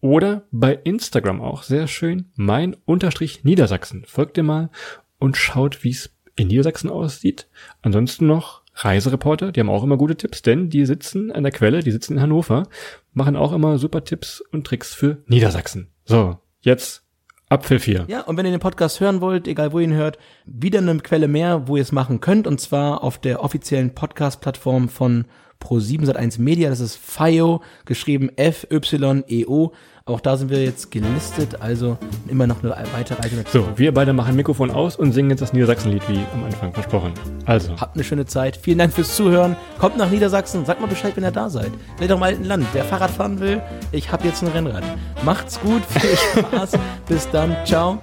[0.00, 4.04] oder bei Instagram auch sehr schön, mein Unterstrich Niedersachsen.
[4.06, 4.70] Folgt ihr mal
[5.18, 7.48] und schaut, wie es in Niedersachsen aussieht.
[7.82, 11.80] Ansonsten noch Reisereporter, die haben auch immer gute Tipps, denn die sitzen an der Quelle,
[11.80, 12.64] die sitzen in Hannover,
[13.12, 15.88] machen auch immer super Tipps und Tricks für Niedersachsen.
[16.04, 17.04] So, jetzt
[17.48, 18.04] Abpfiff hier.
[18.08, 20.98] Ja, und wenn ihr den Podcast hören wollt, egal wo ihr ihn hört, wieder eine
[20.98, 25.26] Quelle mehr, wo ihr es machen könnt, und zwar auf der offiziellen Podcast-Plattform von
[25.64, 29.72] Pro7 Sat1 Media, das ist FIO, geschrieben F-Y-E-O.
[30.06, 31.96] Auch da sind wir jetzt gelistet, also
[32.28, 33.50] immer noch eine weitere Alternative.
[33.50, 37.14] So, wir beide machen Mikrofon aus und singen jetzt das Niedersachsenlied, wie am Anfang versprochen.
[37.46, 37.74] Also.
[37.80, 38.58] Habt eine schöne Zeit.
[38.58, 39.56] Vielen Dank fürs Zuhören.
[39.78, 40.66] Kommt nach Niedersachsen.
[40.66, 41.70] Sagt mal Bescheid, wenn ihr da seid.
[41.98, 42.66] Seid doch mal ein Land.
[42.74, 43.62] Wer Fahrrad fahren will,
[43.92, 44.84] ich habe jetzt ein Rennrad.
[45.24, 45.82] Macht's gut.
[45.86, 46.72] Viel Spaß.
[47.08, 47.56] Bis dann.
[47.64, 48.02] Ciao.